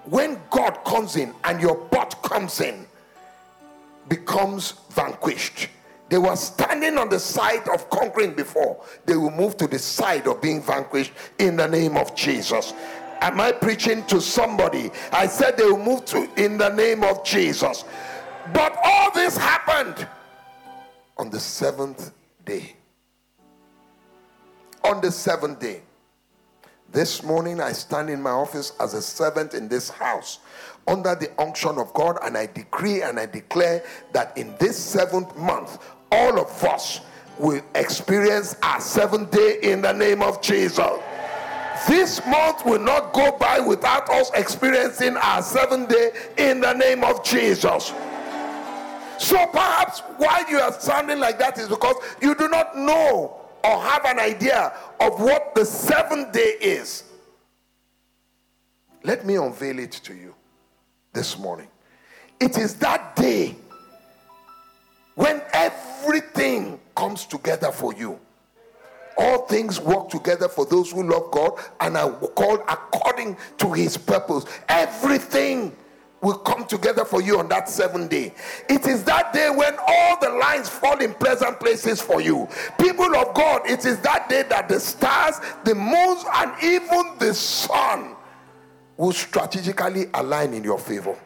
when 0.04 0.40
God 0.50 0.84
comes 0.84 1.16
in 1.16 1.34
and 1.44 1.60
your 1.60 1.74
butt 1.74 2.16
comes 2.22 2.60
in, 2.60 2.86
becomes 4.08 4.74
vanquished. 4.90 5.68
They 6.08 6.18
were 6.18 6.36
standing 6.36 6.98
on 6.98 7.08
the 7.08 7.18
side 7.18 7.66
of 7.68 7.88
conquering 7.88 8.34
before. 8.34 8.84
They 9.06 9.16
will 9.16 9.30
move 9.30 9.56
to 9.56 9.66
the 9.66 9.78
side 9.78 10.26
of 10.26 10.42
being 10.42 10.62
vanquished 10.62 11.12
in 11.38 11.56
the 11.56 11.66
name 11.66 11.96
of 11.96 12.14
Jesus. 12.14 12.74
Am 13.22 13.40
I 13.40 13.52
preaching 13.52 14.04
to 14.06 14.20
somebody? 14.20 14.90
I 15.12 15.26
said 15.26 15.56
they 15.56 15.64
will 15.64 15.78
move 15.78 16.04
to 16.06 16.28
in 16.36 16.58
the 16.58 16.68
name 16.68 17.02
of 17.02 17.24
Jesus. 17.24 17.84
But 18.52 18.76
all 18.84 19.10
this 19.12 19.36
happened 19.36 20.06
on 21.16 21.30
the 21.30 21.40
seventh 21.40 22.12
day. 22.44 22.76
On 24.84 25.00
the 25.00 25.10
seventh 25.10 25.60
day. 25.60 25.82
This 26.90 27.22
morning, 27.22 27.60
I 27.60 27.72
stand 27.72 28.10
in 28.10 28.20
my 28.20 28.30
office 28.30 28.72
as 28.78 28.92
a 28.92 29.00
servant 29.00 29.54
in 29.54 29.66
this 29.66 29.88
house 29.88 30.40
under 30.86 31.14
the 31.14 31.30
unction 31.40 31.78
of 31.78 31.94
God, 31.94 32.18
and 32.22 32.36
I 32.36 32.46
decree 32.46 33.02
and 33.02 33.18
I 33.18 33.26
declare 33.26 33.82
that 34.12 34.36
in 34.36 34.54
this 34.58 34.76
seventh 34.76 35.36
month, 35.36 35.78
all 36.10 36.38
of 36.38 36.64
us 36.64 37.00
will 37.38 37.62
experience 37.74 38.56
our 38.62 38.80
seventh 38.80 39.30
day 39.30 39.58
in 39.62 39.80
the 39.80 39.92
name 39.92 40.20
of 40.20 40.42
Jesus. 40.42 41.00
This 41.88 42.24
month 42.26 42.64
will 42.66 42.78
not 42.78 43.12
go 43.12 43.36
by 43.38 43.58
without 43.58 44.08
us 44.10 44.30
experiencing 44.34 45.16
our 45.16 45.42
seventh 45.42 45.88
day 45.88 46.10
in 46.36 46.60
the 46.60 46.74
name 46.74 47.02
of 47.04 47.24
Jesus. 47.24 47.92
So 49.18 49.46
perhaps 49.46 50.00
why 50.18 50.44
you 50.50 50.58
are 50.58 50.72
sounding 50.72 51.20
like 51.20 51.38
that 51.38 51.58
is 51.58 51.68
because 51.68 51.96
you 52.20 52.34
do 52.34 52.48
not 52.48 52.76
know 52.76 53.41
or 53.64 53.80
have 53.80 54.04
an 54.04 54.18
idea 54.18 54.72
of 55.00 55.20
what 55.20 55.54
the 55.54 55.64
seventh 55.64 56.32
day 56.32 56.56
is. 56.60 57.04
Let 59.04 59.26
me 59.26 59.36
unveil 59.36 59.78
it 59.78 59.92
to 59.92 60.14
you 60.14 60.34
this 61.12 61.38
morning. 61.38 61.68
It 62.40 62.58
is 62.58 62.74
that 62.76 63.16
day 63.16 63.56
when 65.14 65.42
everything 65.52 66.80
comes 66.96 67.26
together 67.26 67.70
for 67.70 67.92
you. 67.92 68.18
All 69.18 69.46
things 69.46 69.78
work 69.78 70.08
together 70.08 70.48
for 70.48 70.64
those 70.64 70.90
who 70.90 71.02
love 71.02 71.30
God 71.30 71.52
and 71.80 71.96
are 71.96 72.10
called 72.10 72.60
according 72.68 73.36
to 73.58 73.72
his 73.72 73.96
purpose. 73.96 74.46
Everything 74.68 75.76
will 76.22 76.38
come 76.38 76.64
together 76.64 77.04
for 77.04 77.20
you 77.20 77.38
on 77.38 77.48
that 77.48 77.68
seventh 77.68 78.08
day. 78.08 78.32
It 78.68 78.86
is 78.86 79.02
that 79.04 79.32
day 79.32 79.50
when 79.50 79.76
all 79.86 80.18
the 80.20 80.30
lines 80.30 80.68
fall 80.68 80.98
in 80.98 81.12
pleasant 81.14 81.58
places 81.58 82.00
for 82.00 82.20
you. 82.20 82.48
People 82.80 83.14
of 83.16 83.34
God, 83.34 83.62
it 83.68 83.84
is 83.84 83.98
that 84.00 84.28
day 84.28 84.44
that 84.44 84.68
the 84.68 84.78
stars, 84.78 85.40
the 85.64 85.74
moons, 85.74 86.24
and 86.34 86.52
even 86.62 87.18
the 87.18 87.34
sun 87.34 88.14
will 88.96 89.12
strategically 89.12 90.06
align 90.14 90.54
in 90.54 90.62
your 90.62 90.78
favor. 90.78 91.18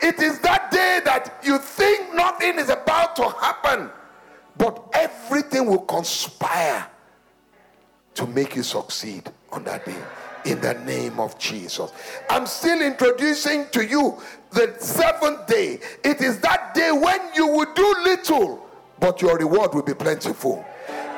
It 0.00 0.20
is 0.20 0.40
that 0.40 0.70
day 0.70 1.00
that 1.04 1.40
you 1.44 1.58
think 1.58 2.14
nothing 2.14 2.58
is 2.58 2.70
about 2.70 3.16
to 3.16 3.28
happen, 3.28 3.90
but 4.56 4.82
everything 4.94 5.66
will 5.66 5.80
conspire 5.80 6.86
to 8.14 8.26
make 8.26 8.56
you 8.56 8.62
succeed 8.62 9.30
on 9.50 9.64
that 9.64 9.84
day 9.84 9.96
in 10.44 10.60
the 10.60 10.74
name 10.84 11.18
of 11.18 11.38
Jesus. 11.38 11.92
I'm 12.28 12.46
still 12.46 12.80
introducing 12.82 13.68
to 13.70 13.84
you 13.84 14.18
the 14.50 14.74
seventh 14.78 15.46
day. 15.46 15.80
It 16.04 16.20
is 16.20 16.40
that 16.40 16.74
day 16.74 16.90
when 16.92 17.20
you 17.34 17.46
will 17.46 17.72
do 17.74 17.94
little, 18.04 18.66
but 19.00 19.20
your 19.20 19.36
reward 19.36 19.74
will 19.74 19.82
be 19.82 19.94
plentiful. 19.94 20.64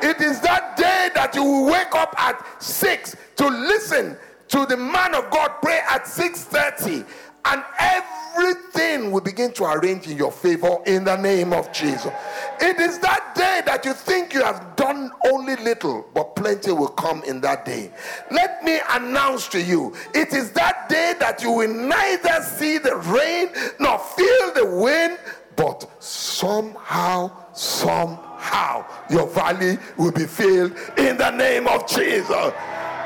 It 0.02 0.20
is 0.20 0.40
that 0.40 0.76
day 0.76 1.10
that 1.14 1.34
you 1.34 1.42
will 1.42 1.66
wake 1.66 1.94
up 1.94 2.14
at 2.18 2.62
6 2.62 3.16
to 3.36 3.48
listen 3.48 4.16
to 4.48 4.66
the 4.66 4.76
man 4.76 5.14
of 5.14 5.30
God 5.30 5.48
pray 5.60 5.80
at 5.88 6.06
6:30 6.06 7.04
and 7.46 7.64
everything 7.78 9.10
will 9.10 9.20
begin 9.20 9.52
to 9.52 9.64
arrange 9.64 10.06
in 10.06 10.16
your 10.16 10.32
favor 10.32 10.78
in 10.86 11.04
the 11.04 11.16
name 11.16 11.52
of 11.52 11.72
Jesus. 11.72 12.12
It 12.60 12.78
is 12.80 12.98
that 13.00 13.34
day 13.34 13.62
that 13.66 13.84
you 13.84 13.92
think 13.92 14.34
you 14.34 14.42
have 14.42 14.76
done 14.76 15.10
only 15.24 15.56
little, 15.56 16.08
plenty 16.46 16.70
will 16.70 16.86
come 16.86 17.24
in 17.24 17.40
that 17.40 17.64
day. 17.64 17.90
Let 18.30 18.62
me 18.62 18.78
announce 18.90 19.48
to 19.48 19.60
you 19.60 19.96
it 20.14 20.32
is 20.32 20.52
that 20.52 20.88
day 20.88 21.14
that 21.18 21.42
you 21.42 21.50
will 21.50 21.74
neither 21.74 22.40
see 22.40 22.78
the 22.78 22.94
rain 22.94 23.48
nor 23.80 23.98
feel 23.98 24.54
the 24.54 24.64
wind, 24.80 25.18
but 25.56 25.90
somehow, 25.98 27.32
somehow, 27.52 28.84
your 29.10 29.26
valley 29.26 29.76
will 29.96 30.12
be 30.12 30.24
filled 30.24 30.70
in 30.96 31.16
the 31.16 31.32
name 31.32 31.66
of 31.66 31.84
Jesus. 31.88 32.52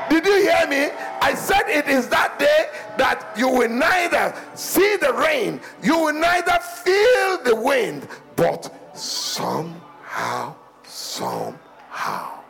Did 0.07 0.23
you 0.23 0.41
hear 0.41 0.67
me? 0.67 0.91
I 1.19 1.33
said 1.33 1.63
it 1.65 1.87
is 1.87 2.09
that 2.09 2.37
day 2.37 2.69
that 2.99 3.33
you 3.35 3.47
will 3.49 3.69
neither 3.69 4.35
see 4.53 4.97
the 4.97 5.13
rain, 5.13 5.59
you 5.81 5.97
will 5.97 6.13
neither 6.13 6.59
feel 6.85 7.41
the 7.43 7.55
wind, 7.55 8.07
but 8.35 8.71
somehow, 8.93 10.53
somehow, 10.83 12.40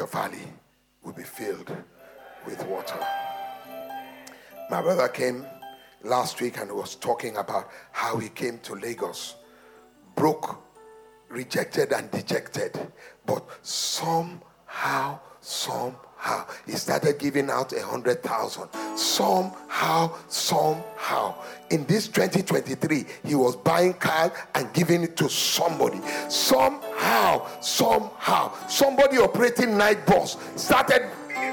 your 0.00 0.08
valley 0.08 0.48
will 1.04 1.12
be 1.12 1.22
filled 1.22 1.70
with 2.46 2.64
water. 2.64 2.98
My 4.70 4.80
brother 4.80 5.08
came 5.08 5.44
last 6.02 6.40
week 6.40 6.56
and 6.56 6.72
was 6.72 6.94
talking 6.94 7.36
about 7.36 7.68
how 7.92 8.16
he 8.16 8.30
came 8.30 8.60
to 8.60 8.76
Lagos, 8.76 9.34
broke, 10.16 10.58
rejected, 11.28 11.92
and 11.92 12.10
dejected, 12.10 12.80
but 13.26 13.44
somehow, 13.60 15.20
he 16.66 16.72
started 16.72 17.18
giving 17.18 17.50
out 17.50 17.72
a 17.72 17.82
hundred 17.82 18.22
thousand. 18.22 18.68
Somehow, 18.96 20.14
somehow, 20.28 21.34
in 21.70 21.84
this 21.86 22.08
2023, 22.08 23.04
he 23.24 23.34
was 23.34 23.56
buying 23.56 23.94
cars 23.94 24.32
and 24.54 24.72
giving 24.72 25.02
it 25.02 25.16
to 25.16 25.28
somebody. 25.28 26.00
Somehow, 26.28 27.46
somehow, 27.60 28.52
somebody 28.68 29.18
operating 29.18 29.76
night 29.78 30.06
bus 30.06 30.36
started 30.56 31.08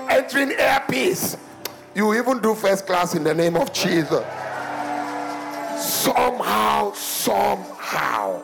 entering 0.10 0.52
Air 0.52 0.84
Peace. 0.90 1.38
You 1.96 2.14
even 2.16 2.40
do 2.40 2.54
first 2.54 2.86
class 2.86 3.16
in 3.16 3.24
the 3.24 3.34
name 3.34 3.56
of 3.56 3.74
Jesus. 3.74 4.26
Somehow, 5.78 6.92
somehow. 6.94 8.44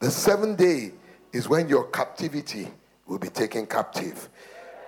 The 0.00 0.10
seventh 0.10 0.58
day 0.58 0.92
is 1.32 1.48
when 1.48 1.68
your 1.68 1.84
captivity 1.84 2.68
will 3.06 3.18
be 3.18 3.28
taken 3.28 3.66
captive, 3.66 4.28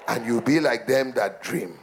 and 0.08 0.24
you'll 0.24 0.40
be 0.40 0.60
like 0.60 0.86
them 0.86 1.12
that 1.12 1.42
dream. 1.42 1.78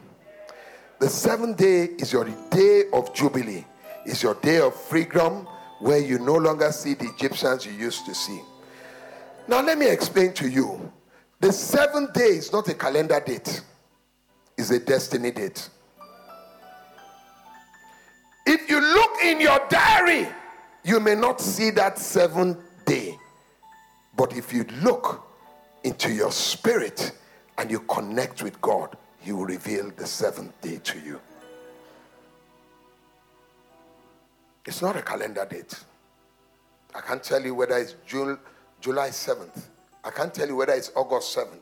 The 1.00 1.08
seventh 1.08 1.56
day 1.56 1.84
is 1.98 2.12
your 2.12 2.24
day 2.50 2.84
of 2.92 3.14
jubilee, 3.14 3.64
is 4.06 4.22
your 4.22 4.34
day 4.34 4.58
of 4.60 4.74
freedom 4.74 5.46
where 5.80 5.98
you 5.98 6.18
no 6.18 6.34
longer 6.34 6.72
see 6.72 6.94
the 6.94 7.06
Egyptians 7.06 7.66
you 7.66 7.72
used 7.72 8.06
to 8.06 8.14
see. 8.14 8.40
Now, 9.46 9.60
let 9.60 9.76
me 9.76 9.88
explain 9.88 10.32
to 10.34 10.48
you 10.48 10.92
the 11.40 11.52
seventh 11.52 12.14
day 12.14 12.36
is 12.38 12.52
not 12.52 12.68
a 12.68 12.74
calendar 12.74 13.20
date, 13.20 13.60
it's 14.56 14.70
a 14.70 14.78
destiny 14.78 15.30
date. 15.30 15.68
If 18.46 18.68
you 18.68 18.80
look 18.80 19.22
in 19.22 19.40
your 19.40 19.60
diary, 19.68 20.28
you 20.84 21.00
may 21.00 21.14
not 21.14 21.40
see 21.40 21.70
that 21.70 21.98
seventh 21.98 22.58
day. 22.84 23.16
But 24.16 24.36
if 24.36 24.52
you 24.52 24.64
look 24.82 25.26
into 25.84 26.12
your 26.12 26.32
spirit 26.32 27.12
and 27.58 27.70
you 27.70 27.80
connect 27.80 28.42
with 28.42 28.60
God, 28.60 28.96
He 29.20 29.32
will 29.32 29.46
reveal 29.46 29.90
the 29.90 30.06
seventh 30.06 30.60
day 30.60 30.78
to 30.82 30.98
you. 30.98 31.20
It's 34.66 34.82
not 34.82 34.96
a 34.96 35.02
calendar 35.02 35.46
date. 35.48 35.78
I 36.94 37.00
can't 37.00 37.22
tell 37.22 37.42
you 37.42 37.54
whether 37.54 37.76
it's 37.76 37.96
June, 38.06 38.38
July 38.80 39.10
7th. 39.10 39.68
I 40.02 40.10
can't 40.10 40.32
tell 40.32 40.48
you 40.48 40.56
whether 40.56 40.72
it's 40.72 40.90
August 40.94 41.36
7th. 41.36 41.60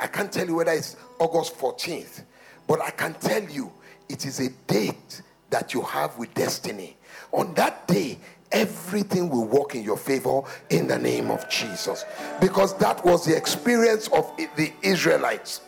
I 0.00 0.06
can't 0.06 0.30
tell 0.30 0.46
you 0.46 0.54
whether 0.54 0.72
it's 0.72 0.96
August 1.18 1.56
14th. 1.58 2.22
But 2.66 2.80
I 2.80 2.90
can 2.90 3.14
tell 3.14 3.42
you 3.42 3.72
it 4.08 4.24
is 4.24 4.40
a 4.40 4.50
date 4.66 5.22
that 5.50 5.74
you 5.74 5.82
have 5.82 6.16
with 6.18 6.32
destiny. 6.34 6.96
On 7.32 7.54
that 7.54 7.88
day, 7.88 8.18
everything 8.52 9.28
will 9.28 9.44
work 9.44 9.74
in 9.74 9.82
your 9.82 9.96
favor 9.96 10.42
in 10.70 10.86
the 10.86 10.98
name 10.98 11.30
of 11.30 11.48
Jesus. 11.48 12.04
Because 12.40 12.76
that 12.78 13.04
was 13.04 13.24
the 13.24 13.36
experience 13.36 14.08
of 14.08 14.30
the 14.56 14.72
Israelites. 14.82 15.60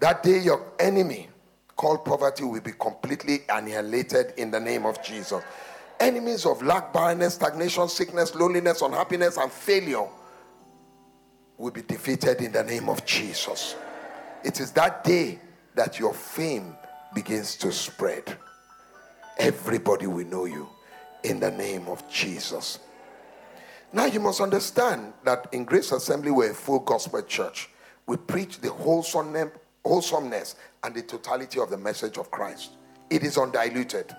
That 0.00 0.22
day, 0.22 0.38
your 0.38 0.72
enemy 0.78 1.28
called 1.76 2.04
poverty 2.04 2.44
will 2.44 2.60
be 2.60 2.72
completely 2.72 3.40
annihilated 3.48 4.34
in 4.36 4.50
the 4.50 4.60
name 4.60 4.86
of 4.86 5.02
Jesus. 5.02 5.42
Enemies 6.00 6.46
of 6.46 6.62
lack, 6.62 6.92
barrenness, 6.92 7.34
stagnation, 7.34 7.88
sickness, 7.88 8.34
loneliness, 8.34 8.82
unhappiness, 8.82 9.36
and 9.36 9.50
failure 9.50 10.06
will 11.56 11.72
be 11.72 11.82
defeated 11.82 12.40
in 12.40 12.52
the 12.52 12.62
name 12.62 12.88
of 12.88 13.04
Jesus. 13.04 13.74
It 14.44 14.60
is 14.60 14.70
that 14.72 15.02
day 15.02 15.40
that 15.74 15.98
your 15.98 16.14
fame 16.14 16.76
begins 17.14 17.56
to 17.56 17.72
spread. 17.72 18.36
Everybody 19.38 20.06
will 20.06 20.26
know 20.26 20.44
you 20.44 20.68
in 21.24 21.40
the 21.40 21.50
name 21.50 21.88
of 21.88 22.08
Jesus. 22.10 22.78
Now 23.92 24.04
you 24.04 24.20
must 24.20 24.40
understand 24.40 25.14
that 25.24 25.48
in 25.52 25.64
Grace 25.64 25.92
Assembly 25.92 26.30
we're 26.30 26.50
a 26.50 26.54
full 26.54 26.80
gospel 26.80 27.22
church. 27.22 27.70
We 28.06 28.16
preach 28.16 28.60
the 28.60 28.70
wholesomeness, 28.70 30.54
and 30.84 30.94
the 30.94 31.02
totality 31.02 31.58
of 31.60 31.70
the 31.70 31.76
message 31.76 32.18
of 32.18 32.30
Christ. 32.30 32.72
It 33.10 33.22
is 33.22 33.38
undiluted. 33.38 34.14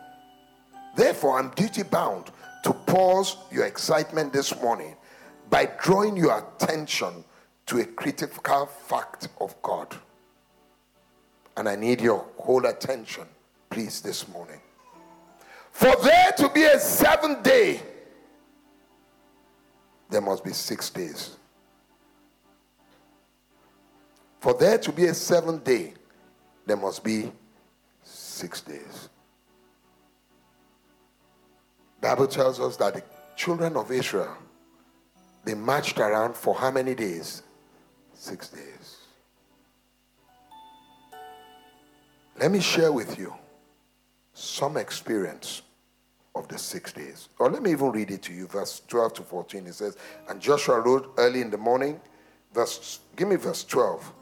Therefore, 0.96 1.40
I'm 1.40 1.50
duty 1.52 1.84
bound 1.84 2.32
to 2.64 2.74
pause 2.74 3.38
your 3.52 3.66
excitement 3.66 4.34
this 4.34 4.60
morning 4.62 4.96
by 5.50 5.70
drawing 5.82 6.18
your 6.18 6.38
attention 6.38 7.24
to 7.68 7.80
a 7.80 7.86
critical 7.86 8.66
fact 8.66 9.30
of 9.40 9.60
God. 9.62 9.96
And 11.56 11.70
I 11.70 11.76
need 11.76 12.02
your 12.02 12.26
whole 12.38 12.66
attention, 12.66 13.26
please, 13.70 14.02
this 14.02 14.28
morning. 14.28 14.60
For 15.72 15.96
there 16.04 16.32
to 16.38 16.50
be 16.50 16.64
a 16.64 16.80
seventh 16.80 17.44
day, 17.44 17.82
there 20.10 20.22
must 20.22 20.44
be 20.44 20.52
six 20.52 20.90
days. 20.90 21.38
For 24.40 24.54
there 24.54 24.78
to 24.78 24.92
be 24.92 25.06
a 25.06 25.14
seventh 25.14 25.64
day, 25.64 25.94
there 26.66 26.78
must 26.78 27.04
be 27.04 27.32
six 28.04 28.62
days. 28.62 29.10
Bible 32.02 32.28
tells 32.28 32.60
us 32.60 32.78
that 32.78 32.94
the 32.94 33.04
children 33.36 33.76
of 33.76 33.92
Israel 33.92 34.38
they 35.44 35.54
marched 35.54 36.00
around 36.00 36.36
for 36.36 36.54
how 36.54 36.72
many 36.72 36.96
days? 36.96 37.44
Six 38.14 38.50
days. 38.50 38.98
Let 42.40 42.52
me 42.52 42.60
share 42.60 42.92
with 42.92 43.18
you 43.18 43.34
some 44.40 44.78
experience 44.78 45.62
of 46.36 46.48
the 46.48 46.58
six 46.58 46.94
days. 46.94 47.30
Or 47.40 47.50
let 47.50 47.62
me 47.62 47.72
even 47.72 47.92
read 47.92 48.12
it 48.12 48.22
to 48.24 48.34
you, 48.34 48.48
verse 48.48 48.82
12 48.88 49.14
to 49.16 49.24
14. 49.24 49.68
It 49.68 49.74
says, 49.74 49.98
And 50.30 50.40
Joshua 50.40 50.80
rose 50.80 51.06
early 51.18 51.42
in 51.42 51.50
the 51.50 51.58
morning. 51.58 52.00
Verse, 52.54 53.00
give 53.16 53.28
me 53.28 53.36
verse 53.36 53.64
12. 53.64 54.14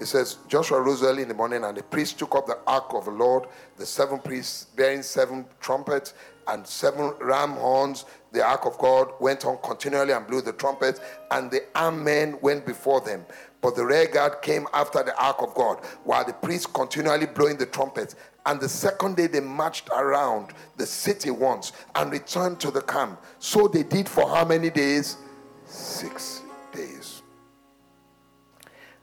It 0.00 0.06
says, 0.06 0.38
Joshua 0.48 0.80
rose 0.80 1.02
early 1.02 1.22
in 1.22 1.28
the 1.28 1.34
morning, 1.34 1.62
and 1.62 1.76
the 1.76 1.82
priests 1.82 2.14
took 2.14 2.34
up 2.34 2.46
the 2.46 2.58
ark 2.66 2.92
of 2.94 3.04
the 3.04 3.10
Lord, 3.10 3.44
the 3.76 3.86
seven 3.86 4.18
priests 4.18 4.64
bearing 4.76 5.02
seven 5.02 5.44
trumpets 5.60 6.14
and 6.50 6.66
seven 6.66 7.14
ram 7.20 7.52
horns. 7.52 8.04
The 8.32 8.44
ark 8.44 8.66
of 8.66 8.78
God 8.78 9.12
went 9.20 9.44
on 9.44 9.58
continually 9.62 10.12
and 10.12 10.26
blew 10.26 10.42
the 10.42 10.52
trumpets, 10.52 11.00
and 11.30 11.50
the 11.50 11.64
armed 11.74 12.04
men 12.04 12.38
went 12.42 12.66
before 12.66 13.00
them. 13.00 13.24
But 13.60 13.76
the 13.76 13.84
rear 13.84 14.06
guard 14.06 14.42
came 14.42 14.66
after 14.72 15.02
the 15.02 15.16
ark 15.22 15.36
of 15.40 15.54
God, 15.54 15.84
while 16.04 16.24
the 16.24 16.32
priests 16.32 16.66
continually 16.66 17.26
blowing 17.26 17.56
the 17.56 17.66
trumpets. 17.66 18.14
And 18.46 18.60
the 18.60 18.68
second 18.68 19.16
day 19.16 19.26
they 19.26 19.40
marched 19.40 19.90
around 19.90 20.54
the 20.76 20.86
city 20.86 21.30
once 21.30 21.72
and 21.94 22.10
returned 22.10 22.58
to 22.60 22.70
the 22.70 22.80
camp. 22.82 23.20
So 23.38 23.68
they 23.68 23.82
did 23.82 24.08
for 24.08 24.28
how 24.28 24.44
many 24.44 24.70
days? 24.70 25.18
Six 25.66 26.42
days. 26.72 27.22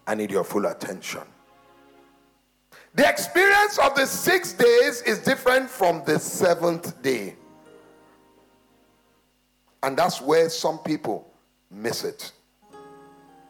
I 0.07 0.15
need 0.15 0.31
your 0.31 0.43
full 0.43 0.65
attention. 0.65 1.21
The 2.97 3.07
experience 3.07 3.77
of 3.77 3.93
the 3.93 4.07
six 4.07 4.53
days 4.53 5.03
is 5.03 5.19
different 5.19 5.69
from 5.69 6.01
the 6.03 6.17
seventh 6.17 6.99
day. 7.03 7.35
And 9.83 9.95
that's 9.95 10.19
where 10.19 10.49
some 10.49 10.79
people 10.79 11.31
miss 11.69 12.03
it. 12.03 12.31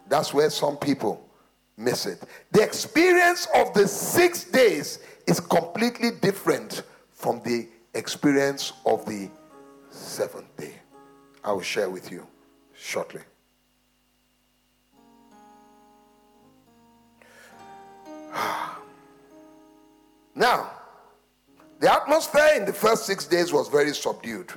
That's 0.09 0.33
where 0.33 0.49
some 0.49 0.75
people 0.75 1.25
miss 1.77 2.05
it. 2.05 2.21
The 2.51 2.61
experience 2.61 3.47
of 3.55 3.73
the 3.73 3.87
six 3.87 4.43
days 4.43 4.99
is 5.27 5.39
completely 5.39 6.11
different 6.11 6.83
from 7.13 7.41
the 7.45 7.69
experience 7.93 8.73
of 8.85 9.05
the 9.05 9.29
seventh 9.91 10.57
day. 10.57 10.73
I 11.41 11.53
will 11.53 11.61
share 11.61 11.89
with 11.89 12.11
you 12.11 12.27
shortly. 12.73 13.21
Ah. 18.33 18.77
Now, 20.37 20.69
the 21.79 21.91
atmosphere 21.91 22.51
in 22.55 22.65
the 22.65 22.73
first 22.73 23.07
six 23.07 23.25
days 23.25 23.51
was 23.51 23.69
very 23.69 23.91
subdued. 23.93 24.53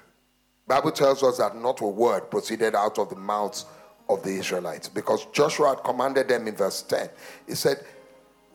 Bible 0.68 0.92
tells 0.92 1.22
us 1.22 1.38
that 1.38 1.56
not 1.56 1.80
a 1.80 1.86
word 1.86 2.30
proceeded 2.30 2.74
out 2.74 2.98
of 2.98 3.08
the 3.08 3.16
mouths 3.16 3.64
of 4.10 4.22
the 4.22 4.28
Israelites 4.28 4.90
because 4.90 5.24
Joshua 5.32 5.70
had 5.70 5.82
commanded 5.82 6.28
them 6.28 6.46
in 6.46 6.54
verse 6.54 6.82
10. 6.82 7.08
He 7.46 7.54
said, 7.54 7.82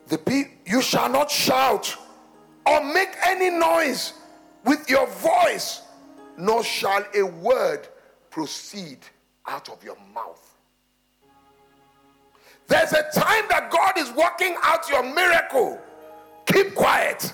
the 0.06 0.46
you 0.64 0.80
shall 0.80 1.08
not 1.08 1.28
shout 1.28 1.96
or 2.64 2.84
make 2.94 3.10
any 3.26 3.50
noise 3.50 4.12
with 4.64 4.88
your 4.88 5.08
voice, 5.08 5.82
nor 6.38 6.62
shall 6.62 7.04
a 7.12 7.22
word 7.22 7.88
proceed 8.30 8.98
out 9.48 9.68
of 9.68 9.82
your 9.82 9.96
mouth. 10.14 10.56
There's 12.68 12.92
a 12.92 13.02
time 13.12 13.46
that 13.48 13.68
God 13.70 13.98
is 13.98 14.12
working 14.12 14.54
out 14.62 14.88
your 14.88 15.02
miracle. 15.02 15.80
Keep 16.46 16.74
quiet. 16.74 17.32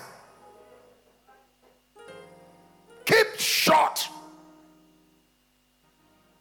Keep 3.05 3.39
short. 3.39 4.09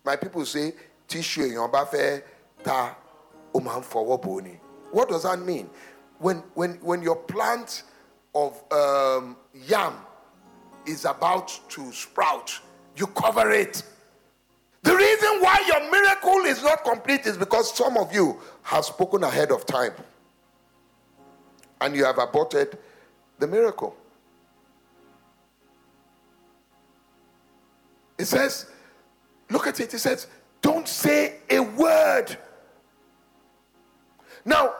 My 0.04 0.16
people 0.16 0.46
say, 0.46 0.74
tissue 1.08 1.50
bá 1.72 1.86
fẹ́ 1.86 2.22
ta 2.64 2.96
ó 3.54 3.60
máa 3.60 3.80
ń 3.80 3.84
fọwọ́ 3.84 4.22
bò 4.22 4.38
ó 4.40 4.44
ni. 4.44 4.60
What 4.92 5.10
does 5.10 5.24
that 5.24 5.40
mean? 5.40 5.70
When, 6.20 6.44
when, 6.54 6.74
when 6.82 7.02
your 7.02 7.16
plant 7.16 7.84
of 8.36 8.62
um, 8.72 9.36
yam 9.54 9.94
is 10.86 11.06
about 11.06 11.48
to 11.70 11.92
sprout, 11.92 12.60
you 12.96 13.08
cover 13.08 13.52
it. 13.52 13.84
The 14.84 14.96
reason 14.96 15.42
why 15.42 15.62
your 15.68 15.92
miracle 15.92 16.46
is 16.46 16.62
not 16.64 16.84
complete 16.84 17.26
is 17.26 17.38
because 17.38 17.76
some 17.76 17.98
of 17.98 18.14
you 18.14 18.40
have 18.64 18.86
spoken 18.86 19.24
ahead 19.24 19.52
of 19.52 19.66
time 19.66 19.94
and 21.82 21.96
you 21.96 22.06
have 22.06 22.20
aborted 22.20 22.78
the 23.39 23.48
miracle. 23.48 23.96
It 28.17 28.26
says, 28.26 28.67
look 29.50 29.65
at 29.65 29.80
it, 29.80 29.94
it 29.94 30.00
says, 30.00 30.28
don't 30.62 30.88
say 30.88 31.38
a 31.50 31.60
word. 31.60 32.38
Now, 34.46 34.76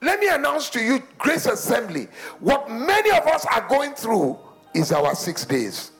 let 0.00 0.18
me 0.18 0.28
announce 0.28 0.68
to 0.70 0.80
you, 0.80 1.00
Grace 1.16 1.46
Assembly, 1.46 2.08
what 2.40 2.68
many 2.68 3.10
of 3.10 3.24
us 3.28 3.46
are 3.46 3.66
going 3.68 3.94
through 3.94 4.36
is 4.74 4.90
our 4.90 5.14
six 5.14 5.44
days. 5.44 5.92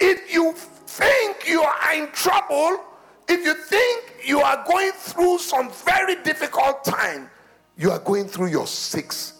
If 0.00 0.34
you 0.34 0.52
think 0.52 1.48
you 1.48 1.62
are 1.62 1.94
in 1.94 2.08
trouble, 2.08 2.84
if 3.28 3.44
you 3.44 3.54
think 3.54 4.16
you 4.24 4.40
are 4.40 4.64
going 4.66 4.90
through 4.92 5.38
some 5.38 5.70
very 5.70 6.16
difficult 6.22 6.84
time, 6.84 7.30
you 7.76 7.90
are 7.90 7.98
going 7.98 8.26
through 8.26 8.46
your 8.46 8.66
six 8.66 9.34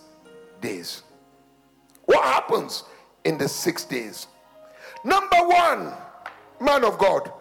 days. 0.61 1.03
What 2.05 2.25
happens 2.25 2.85
in 3.25 3.39
the 3.39 3.49
six 3.49 3.85
days? 3.85 4.27
Number 5.05 5.39
one, 5.39 5.93
man 6.61 6.85
of 6.85 6.99
God, 6.99 7.33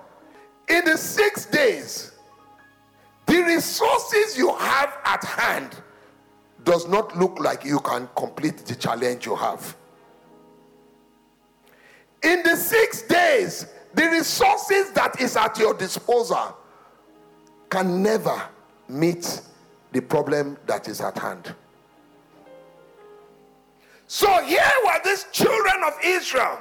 in 0.67 0.85
the 0.85 0.97
six 0.97 1.45
days, 1.45 2.11
the 3.25 3.41
resources 3.41 4.37
you 4.37 4.55
have 4.55 4.97
at 5.03 5.23
hand 5.23 5.75
does 6.63 6.87
not 6.87 7.17
look 7.17 7.39
like 7.39 7.63
you 7.63 7.79
can 7.79 8.09
complete 8.15 8.57
the 8.57 8.75
challenge 8.75 9.25
you 9.25 9.35
have. 9.35 9.75
In 12.23 12.41
the 12.43 12.55
six 12.55 13.03
days, 13.03 13.67
the 13.93 14.05
resources 14.09 14.91
that 14.91 15.21
is 15.21 15.37
at 15.37 15.57
your 15.59 15.73
disposal 15.73 16.57
can 17.69 18.01
never 18.01 18.41
meet 18.89 19.41
the 19.95 20.01
problem 20.01 20.57
that 20.67 20.89
is 20.89 20.99
at 20.99 21.17
hand. 21.17 21.55
So 24.07 24.27
here 24.43 24.61
were 24.83 24.99
these 25.05 25.25
children 25.31 25.75
of 25.87 25.93
Israel 26.03 26.59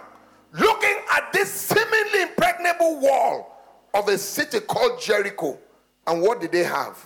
looking 0.53 0.99
at 1.13 1.33
this 1.33 1.51
seemingly 1.51 2.23
impregnable 2.23 3.01
wall 3.01 3.61
of 3.93 4.07
a 4.07 4.19
city 4.19 4.61
called 4.61 5.01
Jericho. 5.03 5.59
And 6.07 6.23
what 6.23 6.41
did 6.41 6.53
they 6.53 6.63
have? 6.63 7.05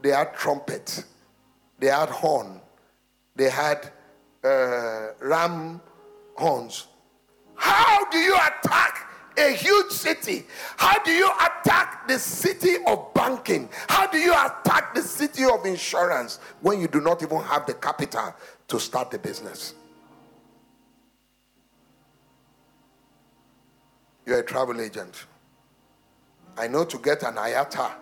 They 0.00 0.10
had 0.10 0.32
trumpet, 0.34 1.04
they 1.80 1.88
had 1.88 2.08
horn, 2.08 2.60
they 3.34 3.50
had 3.50 3.90
uh, 4.44 5.08
ram 5.20 5.80
horns. 6.36 6.86
How 7.56 8.08
do 8.10 8.18
you 8.18 8.36
attack 8.36 9.08
a 9.36 9.50
huge 9.50 9.90
city? 9.90 10.46
How 10.76 11.02
do 11.02 11.10
you 11.10 11.28
attack 11.30 12.06
the 12.06 12.18
city 12.18 12.76
of 12.86 13.12
banking? 13.14 13.68
How 13.88 14.06
do 14.06 14.18
you 14.18 14.32
attack 14.32 14.71
of 15.44 15.64
insurance 15.66 16.38
when 16.60 16.80
you 16.80 16.88
do 16.88 17.00
not 17.00 17.22
even 17.22 17.40
have 17.42 17.66
the 17.66 17.74
capital 17.74 18.34
to 18.68 18.80
start 18.80 19.10
the 19.10 19.18
business? 19.18 19.74
You're 24.26 24.40
a 24.40 24.44
travel 24.44 24.80
agent. 24.80 25.26
I 26.56 26.68
know 26.68 26.84
to 26.84 26.98
get 26.98 27.22
an 27.22 27.34
IATA, 27.34 27.92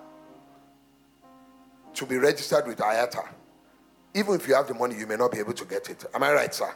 to 1.94 2.06
be 2.06 2.16
registered 2.16 2.66
with 2.66 2.78
IATA, 2.78 3.26
even 4.14 4.34
if 4.34 4.48
you 4.48 4.54
have 4.54 4.66
the 4.66 4.74
money, 4.74 4.96
you 4.96 5.06
may 5.06 5.16
not 5.16 5.32
be 5.32 5.38
able 5.38 5.52
to 5.52 5.64
get 5.64 5.88
it. 5.88 6.04
Am 6.12 6.22
I 6.22 6.32
right, 6.32 6.52
sir? 6.52 6.72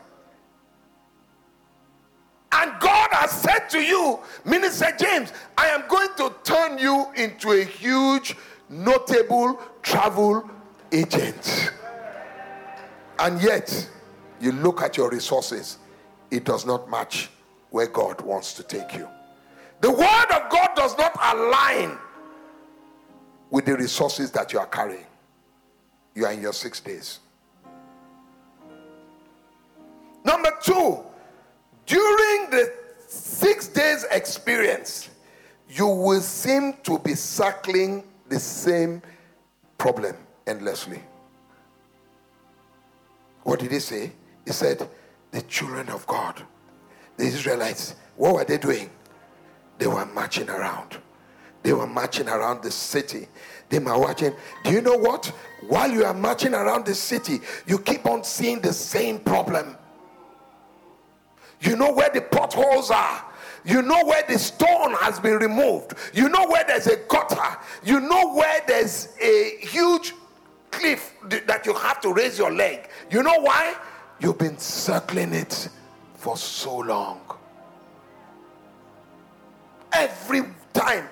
And 2.52 2.72
God 2.78 3.08
has 3.12 3.32
said 3.32 3.68
to 3.70 3.80
you, 3.80 4.20
Minister 4.44 4.94
James, 4.98 5.32
I 5.58 5.66
am 5.66 5.84
going 5.88 6.10
to 6.18 6.32
turn 6.44 6.78
you 6.78 7.12
into 7.16 7.50
a 7.50 7.64
huge, 7.64 8.36
notable 8.68 9.60
travel 9.82 10.48
agent. 10.94 11.72
And 13.18 13.40
yet, 13.42 13.88
you 14.40 14.52
look 14.52 14.82
at 14.82 14.96
your 14.96 15.10
resources, 15.10 15.78
it 16.30 16.44
does 16.44 16.64
not 16.64 16.90
match 16.90 17.30
where 17.70 17.86
God 17.86 18.20
wants 18.20 18.54
to 18.54 18.62
take 18.62 18.94
you. 18.94 19.08
The 19.80 19.90
word 19.90 20.26
of 20.30 20.50
God 20.50 20.70
does 20.76 20.96
not 20.96 21.12
align 21.22 21.98
with 23.50 23.66
the 23.66 23.76
resources 23.76 24.30
that 24.32 24.52
you 24.52 24.58
are 24.58 24.66
carrying. 24.66 25.06
You 26.14 26.26
are 26.26 26.32
in 26.32 26.40
your 26.40 26.52
six 26.52 26.80
days. 26.80 27.20
Number 30.24 30.50
two, 30.62 31.00
during 31.86 32.50
the 32.50 32.72
six 33.06 33.68
days 33.68 34.06
experience, 34.10 35.10
you 35.68 35.86
will 35.86 36.20
seem 36.20 36.74
to 36.84 36.98
be 36.98 37.14
circling 37.14 38.04
the 38.28 38.38
same 38.38 39.02
problem 39.76 40.16
endlessly. 40.46 41.02
What 43.42 43.60
did 43.60 43.72
he 43.72 43.78
say? 43.78 44.12
He 44.44 44.52
said, 44.52 44.88
The 45.30 45.42
children 45.42 45.88
of 45.90 46.06
God, 46.06 46.42
the 47.16 47.24
Israelites, 47.24 47.94
what 48.16 48.34
were 48.34 48.44
they 48.44 48.58
doing? 48.58 48.90
They 49.78 49.86
were 49.86 50.06
marching 50.06 50.48
around. 50.48 50.98
They 51.62 51.72
were 51.72 51.86
marching 51.86 52.28
around 52.28 52.62
the 52.62 52.70
city. 52.70 53.26
They 53.70 53.78
were 53.78 53.98
watching. 53.98 54.34
Do 54.64 54.70
you 54.70 54.80
know 54.80 54.96
what? 54.96 55.26
While 55.66 55.90
you 55.90 56.04
are 56.04 56.14
marching 56.14 56.54
around 56.54 56.84
the 56.86 56.94
city, 56.94 57.40
you 57.66 57.78
keep 57.78 58.06
on 58.06 58.22
seeing 58.22 58.60
the 58.60 58.72
same 58.72 59.18
problem. 59.18 59.76
You 61.60 61.76
know 61.76 61.92
where 61.92 62.10
the 62.10 62.20
potholes 62.20 62.90
are. 62.90 63.24
You 63.64 63.80
know 63.80 64.04
where 64.04 64.22
the 64.28 64.38
stone 64.38 64.92
has 65.00 65.18
been 65.18 65.38
removed. 65.38 65.94
You 66.12 66.28
know 66.28 66.46
where 66.46 66.64
there's 66.64 66.86
a 66.86 66.96
gutter. 67.08 67.56
You 67.82 68.00
know 68.00 68.34
where 68.34 68.60
there's 68.66 69.16
a 69.20 69.56
huge 69.60 70.12
cliff 70.78 71.14
that 71.28 71.66
you 71.66 71.74
have 71.74 72.00
to 72.02 72.12
raise 72.12 72.38
your 72.38 72.52
leg. 72.52 72.88
You 73.10 73.22
know 73.22 73.40
why? 73.40 73.74
You've 74.20 74.38
been 74.38 74.58
circling 74.58 75.32
it 75.32 75.68
for 76.14 76.36
so 76.36 76.78
long. 76.78 77.20
Every 79.92 80.42
time. 80.72 81.08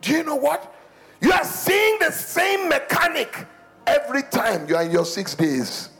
Do 0.00 0.12
you 0.12 0.22
know 0.22 0.36
what? 0.36 0.74
You 1.20 1.32
are 1.32 1.44
seeing 1.44 1.98
the 1.98 2.10
same 2.10 2.68
mechanic 2.68 3.46
every 3.86 4.22
time 4.22 4.68
you 4.68 4.76
are 4.76 4.82
in 4.82 4.90
your 4.90 5.04
six 5.04 5.34
days. 5.34 5.90